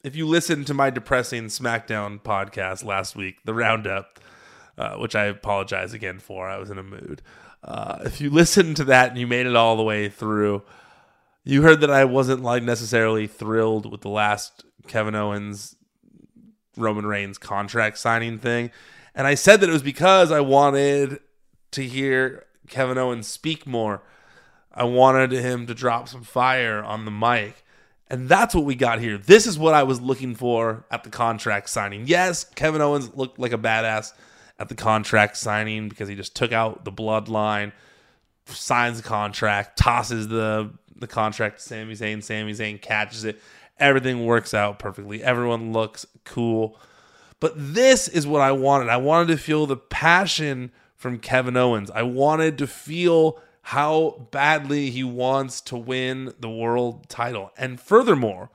if 0.03 0.15
you 0.15 0.27
listened 0.27 0.67
to 0.67 0.73
my 0.73 0.89
depressing 0.89 1.45
SmackDown 1.45 2.21
podcast 2.21 2.83
last 2.83 3.15
week, 3.15 3.37
the 3.45 3.53
roundup, 3.53 4.19
uh, 4.77 4.95
which 4.95 5.15
I 5.15 5.25
apologize 5.25 5.93
again 5.93 6.19
for, 6.19 6.47
I 6.47 6.57
was 6.57 6.69
in 6.69 6.77
a 6.77 6.83
mood. 6.83 7.21
Uh, 7.63 7.99
if 8.05 8.19
you 8.19 8.29
listened 8.31 8.77
to 8.77 8.83
that 8.85 9.09
and 9.09 9.17
you 9.17 9.27
made 9.27 9.45
it 9.45 9.55
all 9.55 9.75
the 9.75 9.83
way 9.83 10.09
through, 10.09 10.63
you 11.43 11.61
heard 11.61 11.81
that 11.81 11.91
I 11.91 12.05
wasn't 12.05 12.41
like 12.41 12.63
necessarily 12.63 13.27
thrilled 13.27 13.91
with 13.91 14.01
the 14.01 14.09
last 14.09 14.63
Kevin 14.87 15.15
Owens 15.15 15.75
Roman 16.77 17.05
Reigns 17.05 17.37
contract 17.37 17.97
signing 17.97 18.39
thing. 18.39 18.71
And 19.15 19.27
I 19.27 19.35
said 19.35 19.61
that 19.61 19.69
it 19.69 19.73
was 19.73 19.83
because 19.83 20.31
I 20.31 20.39
wanted 20.39 21.19
to 21.71 21.83
hear 21.83 22.45
Kevin 22.67 22.97
Owens 22.97 23.27
speak 23.27 23.67
more. 23.67 24.01
I 24.73 24.85
wanted 24.85 25.31
him 25.31 25.67
to 25.67 25.73
drop 25.73 26.07
some 26.07 26.23
fire 26.23 26.83
on 26.83 27.05
the 27.05 27.11
mic. 27.11 27.63
And 28.09 28.27
that's 28.27 28.55
what 28.55 28.65
we 28.65 28.75
got 28.75 28.99
here. 28.99 29.17
This 29.17 29.47
is 29.47 29.57
what 29.57 29.73
I 29.73 29.83
was 29.83 30.01
looking 30.01 30.35
for 30.35 30.85
at 30.91 31.03
the 31.03 31.09
contract 31.09 31.69
signing. 31.69 32.05
Yes, 32.07 32.43
Kevin 32.43 32.81
Owens 32.81 33.15
looked 33.15 33.39
like 33.39 33.53
a 33.53 33.57
badass 33.57 34.13
at 34.59 34.69
the 34.69 34.75
contract 34.75 35.37
signing 35.37 35.89
because 35.89 36.07
he 36.07 36.15
just 36.15 36.35
took 36.35 36.51
out 36.51 36.85
the 36.85 36.91
bloodline, 36.91 37.71
signs 38.47 39.01
the 39.01 39.07
contract, 39.07 39.77
tosses 39.77 40.27
the 40.27 40.71
the 40.95 41.07
contract 41.07 41.57
to 41.57 41.63
Sami 41.63 41.93
Zayn. 41.93 42.23
Sami 42.23 42.53
Zayn 42.53 42.81
catches 42.81 43.25
it. 43.25 43.41
Everything 43.79 44.25
works 44.25 44.53
out 44.53 44.79
perfectly. 44.79 45.23
Everyone 45.23 45.73
looks 45.73 46.05
cool. 46.23 46.79
But 47.39 47.53
this 47.57 48.07
is 48.07 48.25
what 48.25 48.41
I 48.41 48.51
wanted. 48.53 48.89
I 48.89 48.97
wanted 48.97 49.27
to 49.29 49.37
feel 49.37 49.65
the 49.65 49.75
passion 49.75 50.71
from 50.95 51.19
Kevin 51.19 51.57
Owens. 51.57 51.91
I 51.91 52.03
wanted 52.03 52.57
to 52.59 52.67
feel 52.67 53.41
how 53.63 54.27
badly 54.31 54.89
he 54.89 55.03
wants 55.03 55.59
to 55.61 55.75
win 55.75 56.33
the 56.39 56.49
world 56.49 57.09
title. 57.09 57.51
And 57.57 57.81
furthermore, 57.81 58.49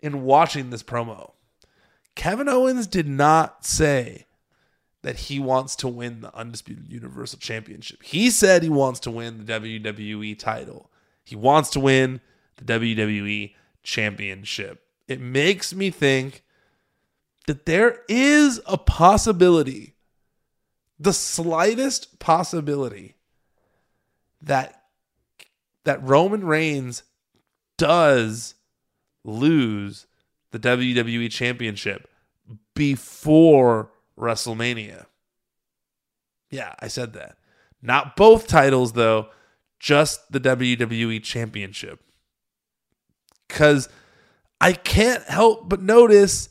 in 0.00 0.22
watching 0.22 0.70
this 0.70 0.84
promo, 0.84 1.32
Kevin 2.14 2.48
Owens 2.48 2.86
did 2.86 3.08
not 3.08 3.64
say 3.64 4.26
that 5.02 5.16
he 5.16 5.38
wants 5.38 5.76
to 5.76 5.88
win 5.88 6.20
the 6.20 6.34
Undisputed 6.34 6.90
Universal 6.90 7.38
Championship. 7.38 8.02
He 8.02 8.30
said 8.30 8.62
he 8.62 8.68
wants 8.68 9.00
to 9.00 9.10
win 9.10 9.44
the 9.44 9.52
WWE 9.52 10.38
title. 10.38 10.90
He 11.24 11.36
wants 11.36 11.70
to 11.70 11.80
win 11.80 12.20
the 12.56 12.64
WWE 12.64 13.54
Championship. 13.82 14.82
It 15.06 15.20
makes 15.20 15.72
me 15.74 15.90
think 15.90 16.42
that 17.46 17.64
there 17.64 18.02
is 18.08 18.60
a 18.66 18.76
possibility, 18.76 19.94
the 20.98 21.12
slightest 21.12 22.18
possibility, 22.18 23.14
that 24.42 24.74
that 25.84 26.02
Roman 26.02 26.44
Reigns 26.44 27.02
does 27.78 28.54
lose 29.24 30.06
the 30.50 30.58
WWE 30.58 31.30
Championship 31.30 32.10
before 32.74 33.90
WrestleMania. 34.18 35.06
Yeah, 36.50 36.74
I 36.80 36.88
said 36.88 37.12
that. 37.14 37.36
Not 37.80 38.16
both 38.16 38.46
titles, 38.46 38.92
though, 38.92 39.28
just 39.78 40.32
the 40.32 40.40
WWE 40.40 41.22
Championship. 41.22 42.00
Because 43.46 43.88
I 44.60 44.72
can't 44.72 45.22
help 45.24 45.68
but 45.68 45.80
notice 45.80 46.48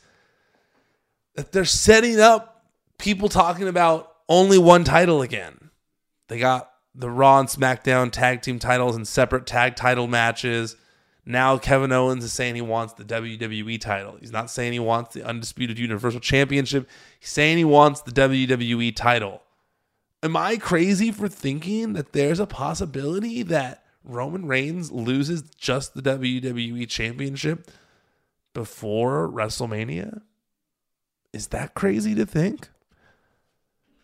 that 1.36 1.52
they're 1.52 1.66
setting 1.66 2.20
up 2.20 2.66
people 2.98 3.30
talking 3.30 3.68
about 3.68 4.12
only 4.30 4.58
one 4.58 4.84
title 4.84 5.22
again. 5.22 5.70
They 6.28 6.40
got 6.40 6.72
the 6.96 7.10
Raw 7.10 7.40
and 7.40 7.48
SmackDown 7.48 8.12
tag 8.12 8.42
team 8.42 8.60
titles 8.60 8.96
and 8.96 9.08
separate 9.08 9.46
tag 9.46 9.76
title 9.76 10.08
matches. 10.08 10.76
Now 11.28 11.58
Kevin 11.58 11.92
Owens 11.92 12.24
is 12.24 12.32
saying 12.32 12.56
he 12.56 12.62
wants 12.62 12.94
the 12.94 13.04
WWE 13.04 13.82
title. 13.82 14.16
He's 14.18 14.32
not 14.32 14.50
saying 14.50 14.72
he 14.72 14.80
wants 14.80 15.14
the 15.14 15.26
Undisputed 15.26 15.78
Universal 15.78 16.22
Championship. 16.22 16.88
He's 17.20 17.30
saying 17.30 17.58
he 17.58 17.66
wants 17.66 18.00
the 18.00 18.14
WWE 18.14 18.96
title. 18.96 19.42
Am 20.24 20.38
I 20.38 20.56
crazy 20.56 21.12
for 21.12 21.28
thinking 21.28 21.92
that 21.94 22.14
there's 22.14 22.40
a 22.40 22.48
possibility 22.48 23.44
that 23.44 23.84
Roman 24.06 24.48
Reigns 24.48 24.90
loses 24.90 25.42
just 25.58 25.94
the 25.94 26.02
WWE 26.02 26.88
Championship 26.88 27.70
before 28.54 29.28
WrestleMania? 29.28 30.22
Is 31.34 31.48
that 31.48 31.74
crazy 31.74 32.16
to 32.16 32.26
think? 32.26 32.70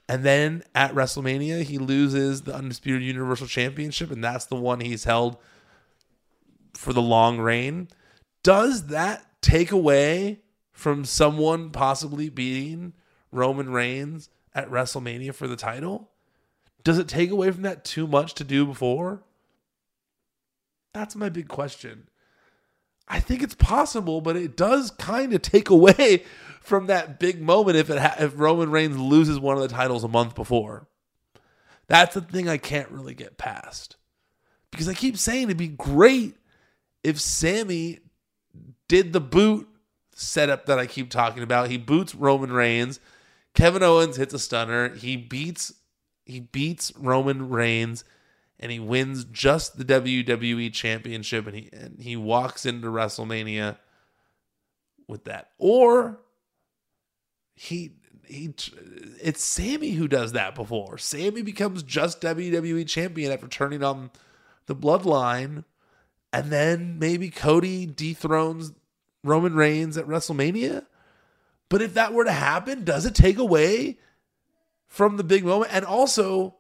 And 0.10 0.26
then 0.26 0.64
at 0.76 0.94
WrestleMania, 0.94 1.64
he 1.64 1.78
loses 1.78 2.42
the 2.42 2.54
Undisputed 2.54 3.02
Universal 3.02 3.48
Championship, 3.48 4.12
and 4.12 4.22
that's 4.22 4.46
the 4.46 4.58
one 4.58 4.82
he's 4.82 5.06
held 5.06 5.38
for 6.74 6.94
the 6.94 7.02
long 7.02 7.40
reign. 7.40 7.88
Does 8.44 8.88
that 8.88 9.26
take 9.42 9.72
away 9.72 10.42
from 10.72 11.06
someone 11.06 11.70
possibly 11.70 12.30
beating 12.30 12.94
Roman 13.32 13.72
Reigns 13.72 14.30
at 14.54 14.70
WrestleMania 14.70 15.34
for 15.34 15.48
the 15.48 15.56
title? 15.56 16.10
Does 16.84 16.98
it 16.98 17.08
take 17.08 17.32
away 17.32 17.52
from 17.52 17.62
that 17.62 17.86
too 17.86 18.08
much 18.08 18.34
to 18.36 18.44
do 18.44 18.66
before? 18.66 19.24
That's 20.94 21.16
my 21.16 21.30
big 21.30 21.48
question. 21.48 22.10
I 23.08 23.20
think 23.20 23.44
it's 23.44 23.56
possible, 23.56 24.22
but 24.22 24.36
it 24.36 24.56
does 24.56 24.92
kind 24.92 25.34
of 25.34 25.42
take 25.42 25.70
away 25.70 26.24
from 26.62 26.88
that 26.88 27.20
big 27.20 27.42
moment 27.42 27.78
if 27.78 27.90
it 27.90 28.00
ha- 28.00 28.16
if 28.20 28.34
Roman 28.38 28.72
Reigns 28.72 28.98
loses 28.98 29.40
one 29.40 29.56
of 29.56 29.62
the 29.62 29.68
titles 29.68 30.04
a 30.04 30.08
month 30.08 30.36
before. 30.36 30.88
That's 31.88 32.14
the 32.14 32.22
thing 32.22 32.48
I 32.48 32.58
can't 32.58 32.90
really 32.90 33.14
get 33.14 33.38
past. 33.38 33.98
Because 34.72 34.88
I 34.88 34.94
keep 34.94 35.18
saying 35.18 35.44
it'd 35.44 35.58
be 35.58 35.68
great 35.68 36.36
if 37.04 37.20
Sami 37.20 38.00
did 38.88 39.14
the 39.14 39.20
boot 39.22 39.68
setup 40.16 40.66
that 40.68 40.80
I 40.80 40.86
keep 40.86 41.10
talking 41.10 41.44
about. 41.44 41.70
He 41.70 41.78
boots 41.78 42.16
Roman 42.16 42.52
Reigns. 42.52 43.00
Kevin 43.54 43.84
Owens 43.84 44.18
hits 44.18 44.34
a 44.34 44.40
stunner. 44.40 44.96
He 44.96 45.18
beats 45.18 45.74
he 46.26 46.40
beats 46.40 46.94
Roman 46.98 47.50
Reigns 47.50 48.04
and 48.60 48.72
he 48.72 48.80
wins 48.80 49.26
just 49.26 49.78
the 49.78 49.84
WWE 49.84 50.72
championship 50.72 51.48
and 51.48 51.56
he 51.56 51.70
and 51.74 52.00
he 52.00 52.16
walks 52.16 52.66
into 52.66 52.88
WrestleMania 52.88 53.78
with 55.08 55.26
that. 55.26 55.50
Or 55.58 56.20
he 57.56 57.98
he 58.26 58.54
it's 59.22 59.44
Sami 59.44 59.92
who 59.92 60.08
does 60.08 60.32
that 60.32 60.56
before. 60.56 60.98
Sami 60.98 61.42
becomes 61.42 61.84
just 61.84 62.22
WWE 62.22 62.88
champion 62.88 63.32
after 63.32 63.48
turning 63.48 63.84
on 63.84 64.12
the 64.66 64.76
bloodline 64.76 65.66
and 66.34 66.52
then 66.52 66.98
maybe 66.98 67.30
Cody 67.30 67.86
dethrones 67.86 68.74
Roman 69.24 69.54
Reigns 69.56 69.98
at 69.98 70.08
WrestleMania. 70.08 70.86
But 71.70 71.84
if 71.84 71.94
that 71.94 72.12
were 72.12 72.26
to 72.26 72.32
happen, 72.32 72.84
does 72.84 73.06
it 73.06 73.14
take 73.14 73.38
away 73.38 74.00
from 74.88 75.18
the 75.18 75.24
big 75.24 75.46
moment? 75.46 75.72
And 75.74 75.86
also, 75.86 76.56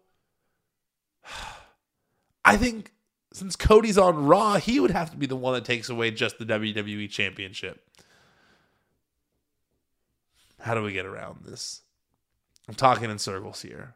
I 2.45 2.55
think 2.55 2.91
since 3.34 3.55
Cody's 3.55 3.97
on 3.97 4.28
Raw, 4.28 4.57
he 4.57 4.80
would 4.80 4.91
have 4.91 5.09
to 5.09 5.17
be 5.17 5.26
the 5.26 5.36
one 5.36 5.55
that 5.55 5.65
takes 5.65 5.89
away 5.89 6.11
just 6.11 6.38
the 6.38 6.45
WWE 6.45 7.09
Championship. 7.09 7.84
How 10.59 10.76
do 10.76 10.84
we 10.84 10.93
get 10.93 11.07
around 11.07 11.45
this? 11.45 11.82
I'm 12.69 12.76
talking 12.76 13.09
in 13.09 13.17
circles 13.17 13.63
here. 13.63 13.95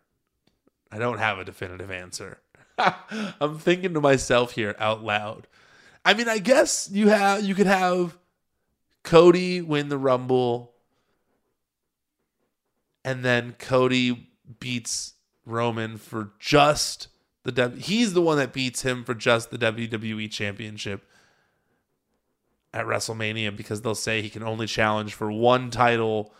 I 0.91 0.97
don't 0.97 1.19
have 1.19 1.37
a 1.37 1.45
definitive 1.45 1.91
answer. 1.91 2.39
I'm 2.77 3.59
thinking 3.59 3.93
to 3.93 4.01
myself 4.01 4.53
here 4.53 4.75
out 4.79 5.03
loud. 5.03 5.47
I 6.07 6.13
mean, 6.13 6.29
I 6.29 6.37
guess 6.37 6.89
you 6.89 7.09
have 7.09 7.43
you 7.43 7.53
could 7.53 7.67
have 7.67 8.17
Cody 9.03 9.59
win 9.59 9.89
the 9.89 9.97
Rumble 9.97 10.71
and 13.03 13.25
then 13.25 13.57
Cody 13.59 14.29
beats 14.61 15.15
Roman 15.45 15.97
for 15.97 16.31
just 16.39 17.09
the 17.43 17.73
he's 17.77 18.13
the 18.13 18.21
one 18.21 18.37
that 18.37 18.53
beats 18.53 18.83
him 18.83 19.03
for 19.03 19.13
just 19.13 19.51
the 19.51 19.57
WWE 19.57 20.31
championship 20.31 21.05
at 22.73 22.85
WrestleMania 22.85 23.53
because 23.53 23.81
they'll 23.81 23.93
say 23.93 24.21
he 24.21 24.29
can 24.29 24.43
only 24.43 24.65
challenge 24.65 25.13
for 25.13 25.29
one 25.29 25.69
title 25.69 26.33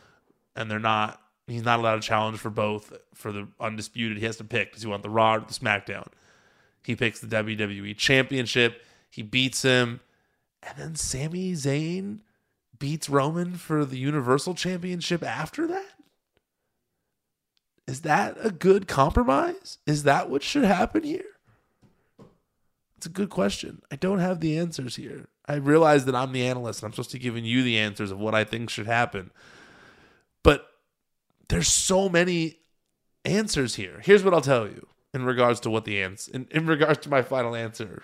and 0.55 0.72
they're 0.72 0.80
not 0.80 1.22
he's 1.45 1.65
not 1.65 1.80
allowed 1.80 2.01
to 2.01 2.07
challenge 2.07 2.38
for 2.38 2.49
both 2.49 2.93
for 3.13 3.34
the 3.34 3.49
undisputed. 3.59 4.18
He 4.18 4.26
has 4.28 4.38
to 4.38 4.45
pick. 4.45 4.76
Does 4.76 4.84
he 4.84 4.88
want 4.88 5.03
the 5.03 5.09
Raw 5.09 5.36
or 5.36 5.39
the 5.41 5.47
SmackDown? 5.47 6.07
He 6.86 6.95
picks 6.95 7.20
the 7.20 7.28
WWE 7.28 7.97
championship 7.97 8.82
he 9.09 9.21
beats 9.21 9.61
him 9.61 10.01
and 10.63 10.77
then 10.77 10.95
Sami 10.95 11.53
Zayn 11.53 12.19
beats 12.77 13.09
Roman 13.09 13.55
for 13.55 13.85
the 13.85 13.97
Universal 13.97 14.55
Championship 14.55 15.23
after 15.23 15.67
that 15.67 15.97
is 17.87 18.01
that 18.01 18.37
a 18.41 18.51
good 18.51 18.87
compromise? 18.87 19.77
Is 19.87 20.03
that 20.03 20.29
what 20.29 20.43
should 20.43 20.65
happen 20.65 21.03
here? 21.03 21.23
It's 22.97 23.05
a 23.05 23.09
good 23.09 23.29
question. 23.29 23.81
I 23.91 23.95
don't 23.95 24.19
have 24.19 24.41
the 24.41 24.57
answers 24.57 24.97
here. 24.97 25.27
I 25.45 25.55
realize 25.55 26.05
that 26.05 26.15
I'm 26.15 26.33
the 26.33 26.45
analyst 26.45 26.81
and 26.81 26.87
I'm 26.87 26.93
supposed 26.93 27.11
to 27.11 27.17
be 27.17 27.23
giving 27.23 27.45
you 27.45 27.63
the 27.63 27.77
answers 27.77 28.11
of 28.11 28.19
what 28.19 28.35
I 28.35 28.43
think 28.43 28.69
should 28.69 28.87
happen. 28.87 29.31
But 30.43 30.67
there's 31.47 31.71
so 31.71 32.09
many 32.09 32.57
answers 33.23 33.75
here. 33.75 34.01
Here's 34.03 34.23
what 34.23 34.33
I'll 34.33 34.41
tell 34.41 34.67
you 34.67 34.87
in 35.13 35.23
regards 35.23 35.61
to 35.61 35.69
what 35.69 35.85
the 35.85 36.01
answer 36.01 36.31
in, 36.33 36.47
in 36.51 36.65
regards 36.65 36.99
to 36.99 37.09
my 37.09 37.21
final 37.21 37.55
answer 37.55 38.03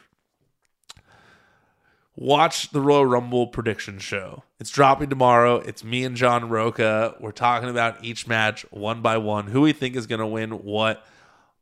watch 2.15 2.69
the 2.71 2.81
Royal 2.81 3.05
Rumble 3.05 3.47
prediction 3.47 3.99
show. 3.99 4.43
It's 4.59 4.69
dropping 4.69 5.09
tomorrow. 5.09 5.57
It's 5.57 5.83
me 5.83 6.03
and 6.03 6.15
John 6.15 6.49
Roca. 6.49 7.15
We're 7.19 7.31
talking 7.31 7.69
about 7.69 8.03
each 8.03 8.27
match 8.27 8.65
one 8.71 9.01
by 9.01 9.17
one, 9.17 9.47
who 9.47 9.61
we 9.61 9.73
think 9.73 9.95
is 9.95 10.07
going 10.07 10.19
to 10.19 10.27
win 10.27 10.51
what. 10.63 11.05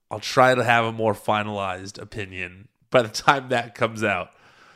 I'll 0.09 0.19
try 0.19 0.53
to 0.53 0.63
have 0.63 0.83
a 0.83 0.91
more 0.91 1.13
finalized 1.13 2.01
opinion 2.01 2.67
by 2.89 3.01
the 3.01 3.09
time 3.09 3.49
that 3.49 3.75
comes 3.75 4.03
out. 4.03 4.31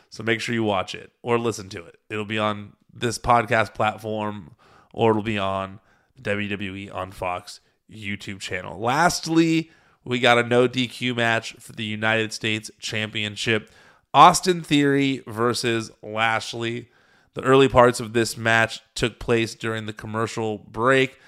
So 0.10 0.24
make 0.24 0.40
sure 0.40 0.56
you 0.56 0.64
watch 0.64 0.96
it 0.96 1.12
or 1.22 1.38
listen 1.38 1.68
to 1.70 1.86
it. 1.86 2.00
It'll 2.10 2.26
be 2.26 2.40
on 2.40 2.74
this 2.94 3.20
podcast 3.20 3.74
platform 3.74 4.56
or 4.94 5.12
it'll 5.12 5.24
be 5.24 5.38
on 5.38 5.82
WWE 6.22 6.94
on 6.94 7.12
Fox 7.12 7.60
YouTube 7.92 8.40
channel. 8.40 8.80
Lastly, 8.80 9.72
we 10.06 10.20
got 10.20 10.38
a 10.38 10.44
no 10.44 10.70
DQ 10.70 11.18
match 11.18 11.54
for 11.60 11.74
the 11.74 11.84
United 11.84 12.32
States 12.32 12.72
Championship. 12.80 13.70
Austin 14.16 14.62
Theory 14.62 15.22
versus 15.28 15.92
Lashley. 16.02 16.88
The 17.34 17.42
early 17.42 17.68
parts 17.68 18.00
of 18.00 18.14
this 18.14 18.38
match 18.38 18.80
took 18.96 19.20
place 19.20 19.56
during 19.56 19.88
the 19.88 19.94
commercial 19.94 20.58
break, 20.58 21.20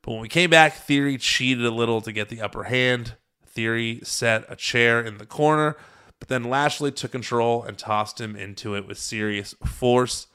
but 0.00 0.12
when 0.12 0.20
we 0.20 0.28
came 0.28 0.48
back, 0.48 0.74
Theory 0.74 1.18
cheated 1.18 1.66
a 1.66 1.72
little 1.72 2.00
to 2.00 2.12
get 2.12 2.28
the 2.28 2.40
upper 2.40 2.62
hand. 2.62 3.16
Theory 3.44 3.98
set 4.04 4.44
a 4.48 4.54
chair 4.54 5.00
in 5.00 5.18
the 5.18 5.26
corner, 5.26 5.76
but 6.20 6.28
then 6.28 6.44
Lashley 6.44 6.92
took 6.92 7.10
control 7.10 7.64
and 7.64 7.76
tossed 7.76 8.20
him 8.20 8.36
into 8.36 8.76
it 8.76 8.86
with 8.86 8.96
serious 8.96 9.56
force. 9.64 10.28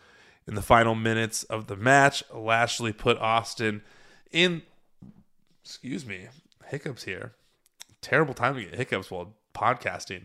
In 0.45 0.55
the 0.55 0.61
final 0.61 0.95
minutes 0.95 1.43
of 1.43 1.67
the 1.67 1.77
match, 1.77 2.25
Lashley 2.33 2.91
put 2.91 3.19
Austin 3.19 3.83
in. 4.33 4.63
Excuse 5.63 6.05
me, 6.05 6.27
hiccups 6.67 7.03
here. 7.03 7.35
Terrible 8.01 8.33
time 8.33 8.55
to 8.55 8.65
get 8.65 8.75
hiccups 8.75 9.09
while 9.09 9.33
podcasting. 9.53 10.23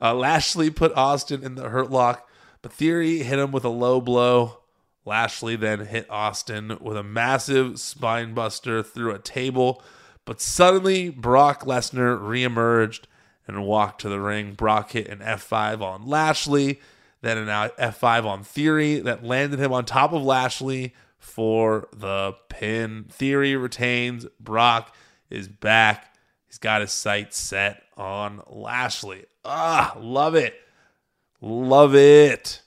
Uh, 0.00 0.14
Lashley 0.14 0.70
put 0.70 0.94
Austin 0.96 1.42
in 1.42 1.54
the 1.54 1.70
hurt 1.70 1.90
lock, 1.90 2.28
but 2.62 2.72
Theory 2.72 3.18
hit 3.18 3.38
him 3.38 3.52
with 3.52 3.64
a 3.64 3.70
low 3.70 4.00
blow. 4.00 4.60
Lashley 5.04 5.56
then 5.56 5.86
hit 5.86 6.10
Austin 6.10 6.76
with 6.80 6.96
a 6.96 7.02
massive 7.02 7.78
spine 7.78 8.34
buster 8.34 8.82
through 8.82 9.12
a 9.12 9.20
table, 9.20 9.82
but 10.24 10.40
suddenly 10.40 11.08
Brock 11.08 11.64
Lesnar 11.64 12.18
reemerged 12.18 13.04
and 13.46 13.64
walked 13.64 14.00
to 14.00 14.08
the 14.08 14.20
ring. 14.20 14.54
Brock 14.54 14.90
hit 14.92 15.08
an 15.08 15.20
F5 15.20 15.80
on 15.80 16.06
Lashley, 16.06 16.80
then 17.22 17.38
an 17.38 17.46
F5 17.46 18.24
on 18.24 18.42
Theory 18.42 18.98
that 18.98 19.24
landed 19.24 19.60
him 19.60 19.72
on 19.72 19.84
top 19.84 20.12
of 20.12 20.22
Lashley 20.22 20.94
for 21.18 21.88
the 21.92 22.34
pin. 22.48 23.06
Theory 23.08 23.56
retains. 23.56 24.26
Brock 24.40 24.94
is 25.30 25.48
back. 25.48 26.14
He's 26.46 26.58
got 26.58 26.80
his 26.80 26.92
sights 26.92 27.38
set 27.38 27.82
on 27.96 28.42
Lashley. 28.48 29.24
Ah, 29.46 29.96
love 30.00 30.34
it. 30.34 30.54
Love 31.40 31.94
it. 31.94 32.62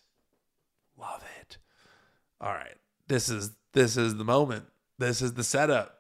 Love 0.98 1.24
it. 1.42 1.58
All 2.40 2.54
right. 2.54 2.76
This 3.08 3.30
is 3.30 3.52
this 3.74 3.98
is 3.98 4.16
the 4.16 4.24
moment. 4.24 4.66
This 4.98 5.22
is 5.22 5.34
the 5.34 5.44
setup. 5.44 6.00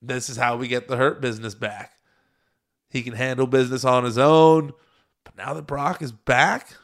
This 0.00 0.28
is 0.28 0.36
how 0.36 0.56
we 0.56 0.68
get 0.68 0.88
the 0.88 0.96
hurt 0.96 1.20
business 1.20 1.54
back. 1.54 1.92
He 2.90 3.02
can 3.02 3.14
handle 3.14 3.46
business 3.46 3.84
on 3.84 4.04
his 4.04 4.18
own. 4.18 4.72
But 5.24 5.36
now 5.36 5.54
that 5.54 5.66
Brock 5.66 6.02
is 6.02 6.12
back, 6.12 6.74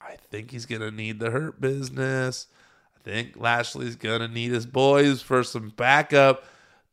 I 0.00 0.16
think 0.30 0.50
he's 0.50 0.66
going 0.66 0.80
to 0.80 0.90
need 0.90 1.20
the 1.20 1.30
hurt 1.30 1.60
business. 1.60 2.46
I 2.96 3.02
think 3.02 3.36
Lashley's 3.36 3.96
going 3.96 4.20
to 4.20 4.28
need 4.28 4.52
his 4.52 4.66
boys 4.66 5.22
for 5.22 5.42
some 5.44 5.70
backup 5.76 6.44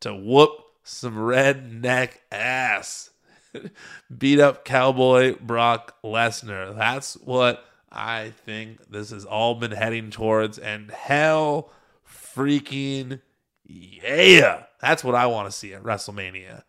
to 0.01 0.13
whoop 0.13 0.51
some 0.83 1.15
redneck 1.15 2.17
ass. 2.31 3.10
beat 4.17 4.39
up 4.39 4.65
Cowboy 4.65 5.35
Brock 5.39 5.95
Lesnar. 6.03 6.75
That's 6.75 7.15
what 7.15 7.65
I 7.91 8.31
think 8.45 8.89
this 8.89 9.11
has 9.11 9.25
all 9.25 9.55
been 9.55 9.71
heading 9.71 10.09
towards. 10.11 10.57
And 10.57 10.91
hell 10.91 11.71
freaking 12.07 13.21
yeah. 13.65 14.63
That's 14.81 15.03
what 15.03 15.15
I 15.15 15.27
want 15.27 15.49
to 15.49 15.57
see 15.57 15.73
at 15.73 15.83
WrestleMania. 15.83 16.63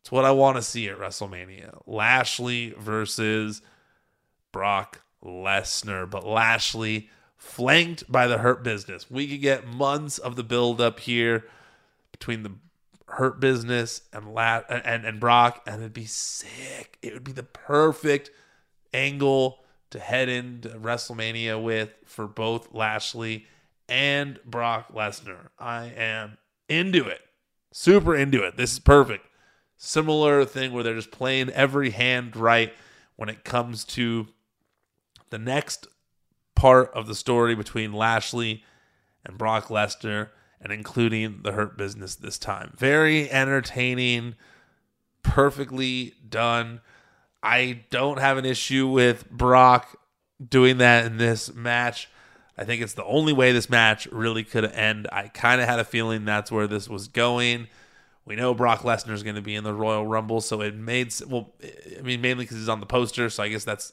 It's 0.00 0.12
what 0.12 0.24
I 0.24 0.30
want 0.30 0.56
to 0.56 0.62
see 0.62 0.88
at 0.88 0.98
WrestleMania. 0.98 1.82
Lashley 1.86 2.74
versus 2.78 3.62
Brock 4.52 5.02
Lesnar. 5.24 6.08
But 6.08 6.26
Lashley 6.26 7.10
flanked 7.36 8.10
by 8.10 8.26
the 8.26 8.38
Hurt 8.38 8.62
Business. 8.62 9.10
We 9.10 9.26
could 9.26 9.40
get 9.40 9.66
months 9.66 10.18
of 10.18 10.36
the 10.36 10.44
build 10.44 10.80
up 10.80 11.00
here 11.00 11.44
between 12.12 12.42
the 12.42 12.52
Hurt 13.08 13.40
Business 13.40 14.02
and 14.12 14.34
La- 14.34 14.62
and 14.68 15.04
and 15.04 15.20
Brock, 15.20 15.62
and 15.66 15.80
it'd 15.80 15.92
be 15.92 16.06
sick. 16.06 16.98
It 17.02 17.14
would 17.14 17.24
be 17.24 17.32
the 17.32 17.42
perfect 17.42 18.30
angle 18.92 19.64
to 19.90 19.98
head 19.98 20.28
into 20.28 20.70
WrestleMania 20.70 21.62
with 21.62 21.94
for 22.04 22.26
both 22.26 22.74
Lashley 22.74 23.46
and 23.88 24.40
Brock 24.44 24.92
Lesnar. 24.92 25.48
I 25.58 25.86
am 25.96 26.38
into 26.68 27.06
it, 27.06 27.20
super 27.72 28.16
into 28.16 28.42
it. 28.42 28.56
This 28.56 28.72
is 28.72 28.78
perfect. 28.80 29.26
Similar 29.76 30.44
thing 30.44 30.72
where 30.72 30.82
they're 30.82 30.94
just 30.94 31.10
playing 31.10 31.50
every 31.50 31.90
hand 31.90 32.34
right 32.34 32.74
when 33.16 33.28
it 33.28 33.44
comes 33.44 33.84
to 33.84 34.28
the 35.30 35.38
next 35.38 35.86
part 36.54 36.90
of 36.94 37.06
the 37.06 37.14
story 37.14 37.54
between 37.54 37.92
Lashley 37.92 38.64
and 39.24 39.38
Brock 39.38 39.66
Lesnar 39.68 40.30
and 40.60 40.72
including 40.72 41.40
the 41.42 41.52
Hurt 41.52 41.76
Business 41.76 42.14
this 42.14 42.38
time. 42.38 42.72
Very 42.76 43.30
entertaining, 43.30 44.34
perfectly 45.22 46.14
done. 46.28 46.80
I 47.42 47.82
don't 47.90 48.18
have 48.18 48.38
an 48.38 48.44
issue 48.44 48.86
with 48.86 49.30
Brock 49.30 49.98
doing 50.46 50.78
that 50.78 51.06
in 51.06 51.18
this 51.18 51.54
match. 51.54 52.08
I 52.58 52.64
think 52.64 52.82
it's 52.82 52.94
the 52.94 53.04
only 53.04 53.32
way 53.32 53.52
this 53.52 53.68
match 53.68 54.06
really 54.06 54.42
could 54.42 54.64
end. 54.64 55.08
I 55.12 55.28
kind 55.28 55.60
of 55.60 55.68
had 55.68 55.78
a 55.78 55.84
feeling 55.84 56.24
that's 56.24 56.50
where 56.50 56.66
this 56.66 56.88
was 56.88 57.08
going. 57.08 57.68
We 58.24 58.34
know 58.34 58.54
Brock 58.54 58.80
Lesnar 58.80 59.12
is 59.12 59.22
going 59.22 59.36
to 59.36 59.42
be 59.42 59.54
in 59.54 59.62
the 59.62 59.74
Royal 59.74 60.06
Rumble, 60.06 60.40
so 60.40 60.60
it 60.62 60.74
made 60.74 61.14
well. 61.28 61.52
I 61.96 62.02
mean, 62.02 62.20
mainly 62.20 62.44
because 62.44 62.56
he's 62.56 62.68
on 62.68 62.80
the 62.80 62.86
poster, 62.86 63.30
so 63.30 63.42
I 63.42 63.48
guess 63.48 63.62
that's 63.62 63.92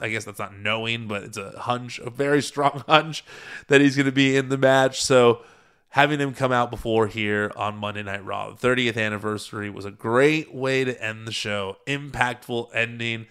I 0.00 0.08
guess 0.08 0.24
that's 0.24 0.38
not 0.38 0.56
knowing, 0.56 1.06
but 1.06 1.22
it's 1.22 1.36
a 1.36 1.50
hunch, 1.58 1.98
a 1.98 2.10
very 2.10 2.42
strong 2.42 2.82
hunch 2.88 3.24
that 3.68 3.80
he's 3.80 3.96
going 3.96 4.06
to 4.06 4.12
be 4.12 4.36
in 4.36 4.48
the 4.48 4.58
match. 4.58 5.02
So 5.02 5.42
having 5.92 6.18
them 6.18 6.32
come 6.32 6.52
out 6.52 6.70
before 6.70 7.06
here 7.06 7.52
on 7.54 7.76
Monday 7.76 8.02
Night 8.02 8.24
Raw. 8.24 8.50
The 8.50 8.68
30th 8.68 8.96
anniversary 8.96 9.68
was 9.68 9.84
a 9.84 9.90
great 9.90 10.52
way 10.52 10.84
to 10.84 11.04
end 11.04 11.26
the 11.26 11.32
show. 11.32 11.76
Impactful 11.86 12.74
ending, 12.74 13.26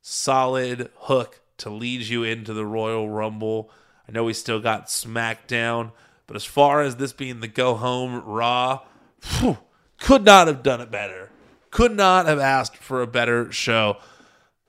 solid 0.00 0.90
hook 1.00 1.40
to 1.58 1.68
lead 1.68 2.02
you 2.02 2.22
into 2.24 2.54
the 2.54 2.64
Royal 2.64 3.10
Rumble. 3.10 3.70
I 4.08 4.12
know 4.12 4.24
we 4.24 4.32
still 4.32 4.58
got 4.58 4.86
SmackDown, 4.86 5.92
but 6.26 6.34
as 6.34 6.46
far 6.46 6.80
as 6.80 6.96
this 6.96 7.12
being 7.12 7.40
the 7.40 7.48
go 7.48 7.74
home 7.74 8.24
Raw, 8.24 8.80
whew, 9.22 9.58
could 9.98 10.24
not 10.24 10.46
have 10.46 10.62
done 10.62 10.80
it 10.80 10.90
better. 10.90 11.30
Could 11.70 11.94
not 11.94 12.24
have 12.24 12.38
asked 12.38 12.78
for 12.78 13.02
a 13.02 13.06
better 13.06 13.52
show. 13.52 13.98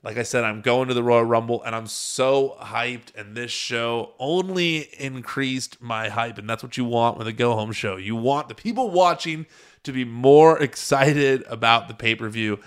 Like 0.02 0.16
I 0.16 0.22
said, 0.22 0.44
I'm 0.44 0.62
going 0.62 0.88
to 0.88 0.94
the 0.94 1.02
Royal 1.02 1.24
Rumble 1.24 1.62
and 1.62 1.76
I'm 1.76 1.86
so 1.86 2.56
hyped. 2.58 3.14
And 3.14 3.36
this 3.36 3.50
show 3.50 4.14
only 4.18 4.88
increased 4.98 5.80
my 5.82 6.08
hype. 6.08 6.38
And 6.38 6.48
that's 6.48 6.62
what 6.62 6.78
you 6.78 6.86
want 6.86 7.18
with 7.18 7.26
a 7.26 7.32
go 7.32 7.54
home 7.54 7.72
show. 7.72 7.96
You 7.96 8.16
want 8.16 8.48
the 8.48 8.54
people 8.54 8.90
watching 8.90 9.46
to 9.82 9.92
be 9.92 10.04
more 10.04 10.58
excited 10.58 11.44
about 11.48 11.88
the 11.88 11.94
pay 11.94 12.14
per 12.14 12.28
view. 12.28 12.60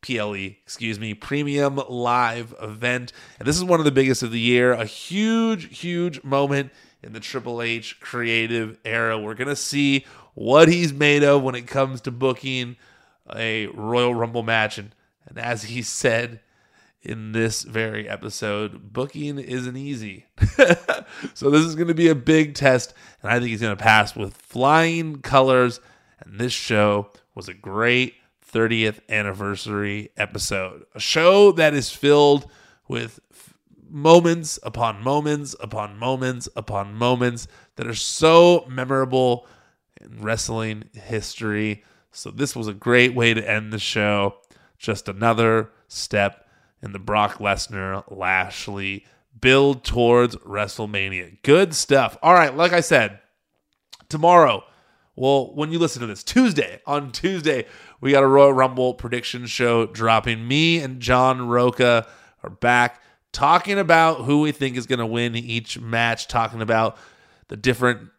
PLE, 0.00 0.34
excuse 0.34 1.00
me, 1.00 1.12
premium 1.12 1.80
live 1.88 2.54
event. 2.62 3.12
And 3.38 3.48
this 3.48 3.56
is 3.56 3.64
one 3.64 3.80
of 3.80 3.84
the 3.84 3.90
biggest 3.90 4.22
of 4.22 4.30
the 4.30 4.38
year. 4.38 4.72
A 4.72 4.84
huge, 4.84 5.76
huge 5.76 6.22
moment 6.22 6.70
in 7.02 7.14
the 7.14 7.20
Triple 7.20 7.60
H 7.62 7.98
creative 7.98 8.78
era. 8.84 9.18
We're 9.18 9.34
going 9.34 9.48
to 9.48 9.56
see 9.56 10.06
what 10.34 10.68
he's 10.68 10.92
made 10.92 11.24
of 11.24 11.42
when 11.42 11.56
it 11.56 11.66
comes 11.66 12.00
to 12.02 12.12
booking 12.12 12.76
a 13.34 13.66
Royal 13.68 14.14
Rumble 14.14 14.44
match. 14.44 14.78
And, 14.78 14.94
and 15.26 15.36
as 15.36 15.64
he 15.64 15.82
said 15.82 16.40
in 17.08 17.32
this 17.32 17.62
very 17.62 18.06
episode, 18.08 18.92
booking 18.92 19.38
isn't 19.38 19.76
easy. 19.76 20.26
so 21.34 21.50
this 21.50 21.62
is 21.62 21.74
going 21.74 21.88
to 21.88 21.94
be 21.94 22.08
a 22.08 22.14
big 22.14 22.54
test. 22.54 22.92
And 23.22 23.32
I 23.32 23.38
think 23.38 23.48
he's 23.48 23.62
going 23.62 23.76
to 23.76 23.82
pass 23.82 24.14
with 24.14 24.34
flying 24.34 25.22
colors. 25.22 25.80
And 26.20 26.38
this 26.38 26.52
show 26.52 27.10
was 27.34 27.48
a 27.48 27.54
great 27.54 28.14
30th 28.46 29.00
anniversary 29.08 30.10
episode. 30.18 30.84
A 30.94 31.00
show 31.00 31.50
that 31.52 31.72
is 31.72 31.90
filled 31.90 32.50
with 32.88 33.20
moments 33.90 34.58
upon 34.62 35.02
moments 35.02 35.56
upon 35.60 35.96
moments 35.96 36.46
upon 36.54 36.92
moments 36.92 37.48
that 37.76 37.86
are 37.86 37.94
so 37.94 38.66
memorable 38.68 39.46
in 39.98 40.20
wrestling 40.20 40.84
history. 40.92 41.82
So, 42.10 42.30
this 42.30 42.54
was 42.54 42.68
a 42.68 42.74
great 42.74 43.14
way 43.14 43.32
to 43.32 43.50
end 43.50 43.72
the 43.72 43.78
show. 43.78 44.36
Just 44.78 45.08
another 45.08 45.70
step 45.88 46.47
in 46.82 46.92
the 46.92 46.98
Brock 46.98 47.38
Lesnar 47.38 48.04
Lashley 48.10 49.04
build 49.40 49.84
towards 49.84 50.36
WrestleMania. 50.36 51.42
Good 51.42 51.74
stuff. 51.74 52.16
All 52.22 52.34
right, 52.34 52.56
like 52.56 52.72
I 52.72 52.80
said, 52.80 53.20
tomorrow, 54.08 54.64
well, 55.16 55.52
when 55.54 55.72
you 55.72 55.78
listen 55.78 56.00
to 56.00 56.06
this, 56.06 56.22
Tuesday, 56.22 56.80
on 56.86 57.10
Tuesday, 57.10 57.66
we 58.00 58.12
got 58.12 58.22
a 58.22 58.28
Royal 58.28 58.52
Rumble 58.52 58.94
prediction 58.94 59.46
show 59.46 59.86
dropping. 59.86 60.46
Me 60.46 60.80
and 60.80 61.00
John 61.00 61.48
Roca 61.48 62.06
are 62.42 62.50
back 62.50 63.02
talking 63.32 63.78
about 63.78 64.24
who 64.24 64.40
we 64.40 64.52
think 64.52 64.76
is 64.76 64.86
going 64.86 65.00
to 65.00 65.06
win 65.06 65.34
each 65.34 65.78
match, 65.80 66.28
talking 66.28 66.62
about 66.62 66.96
the 67.48 67.56
different 67.56 68.10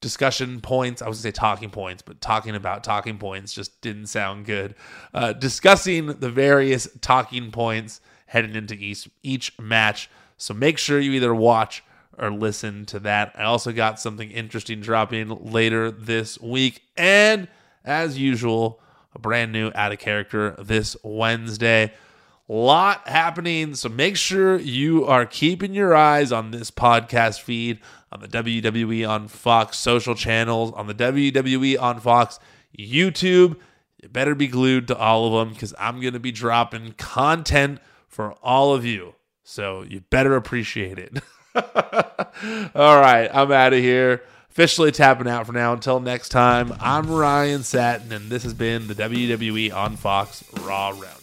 discussion 0.00 0.60
points. 0.60 1.02
I 1.02 1.08
was 1.08 1.18
to 1.18 1.22
say 1.22 1.30
talking 1.30 1.70
points, 1.70 2.02
but 2.02 2.20
talking 2.20 2.54
about 2.54 2.84
talking 2.84 3.18
points 3.18 3.52
just 3.52 3.80
didn't 3.80 4.06
sound 4.06 4.46
good. 4.46 4.74
Uh, 5.12 5.32
discussing 5.32 6.06
the 6.06 6.30
various 6.30 6.88
talking 7.00 7.50
points 7.50 8.00
heading 8.26 8.54
into 8.54 8.74
each, 8.74 9.08
each 9.22 9.58
match. 9.58 10.10
So 10.36 10.54
make 10.54 10.78
sure 10.78 11.00
you 11.00 11.12
either 11.12 11.34
watch 11.34 11.82
or 12.16 12.30
listen 12.30 12.84
to 12.86 12.98
that. 13.00 13.32
I 13.36 13.44
also 13.44 13.72
got 13.72 14.00
something 14.00 14.30
interesting 14.30 14.80
dropping 14.80 15.50
later 15.50 15.90
this 15.90 16.40
week. 16.40 16.82
And 16.96 17.48
as 17.84 18.18
usual, 18.18 18.80
a 19.14 19.18
brand 19.18 19.52
new 19.52 19.70
out 19.74 19.92
of 19.92 19.98
character 19.98 20.54
this 20.58 20.96
Wednesday 21.02 21.92
lot 22.48 23.06
happening. 23.06 23.74
So 23.74 23.88
make 23.88 24.16
sure 24.16 24.58
you 24.58 25.04
are 25.04 25.26
keeping 25.26 25.74
your 25.74 25.94
eyes 25.94 26.32
on 26.32 26.50
this 26.50 26.70
podcast 26.70 27.40
feed, 27.40 27.78
on 28.10 28.20
the 28.20 28.28
WWE 28.28 29.08
on 29.08 29.28
Fox 29.28 29.76
social 29.76 30.14
channels, 30.14 30.72
on 30.72 30.86
the 30.86 30.94
WWE 30.94 31.80
on 31.80 32.00
Fox 32.00 32.38
YouTube. 32.76 33.56
You 34.02 34.08
better 34.08 34.34
be 34.34 34.48
glued 34.48 34.88
to 34.88 34.96
all 34.96 35.26
of 35.26 35.32
them 35.32 35.52
because 35.52 35.74
I'm 35.78 36.00
going 36.00 36.14
to 36.14 36.20
be 36.20 36.32
dropping 36.32 36.92
content 36.92 37.80
for 38.06 38.32
all 38.42 38.74
of 38.74 38.84
you. 38.84 39.14
So 39.42 39.82
you 39.82 40.00
better 40.00 40.36
appreciate 40.36 40.98
it. 40.98 41.18
all 41.54 43.00
right, 43.00 43.28
I'm 43.32 43.50
out 43.50 43.72
of 43.72 43.80
here. 43.80 44.22
Officially 44.50 44.90
tapping 44.90 45.28
out 45.28 45.46
for 45.46 45.52
now. 45.52 45.72
Until 45.72 46.00
next 46.00 46.30
time, 46.30 46.74
I'm 46.80 47.10
Ryan 47.10 47.62
Satin, 47.62 48.12
and 48.12 48.28
this 48.28 48.42
has 48.42 48.54
been 48.54 48.88
the 48.88 48.94
WWE 48.94 49.72
on 49.72 49.96
Fox 49.96 50.44
Raw 50.62 50.90
Roundup. 50.90 51.17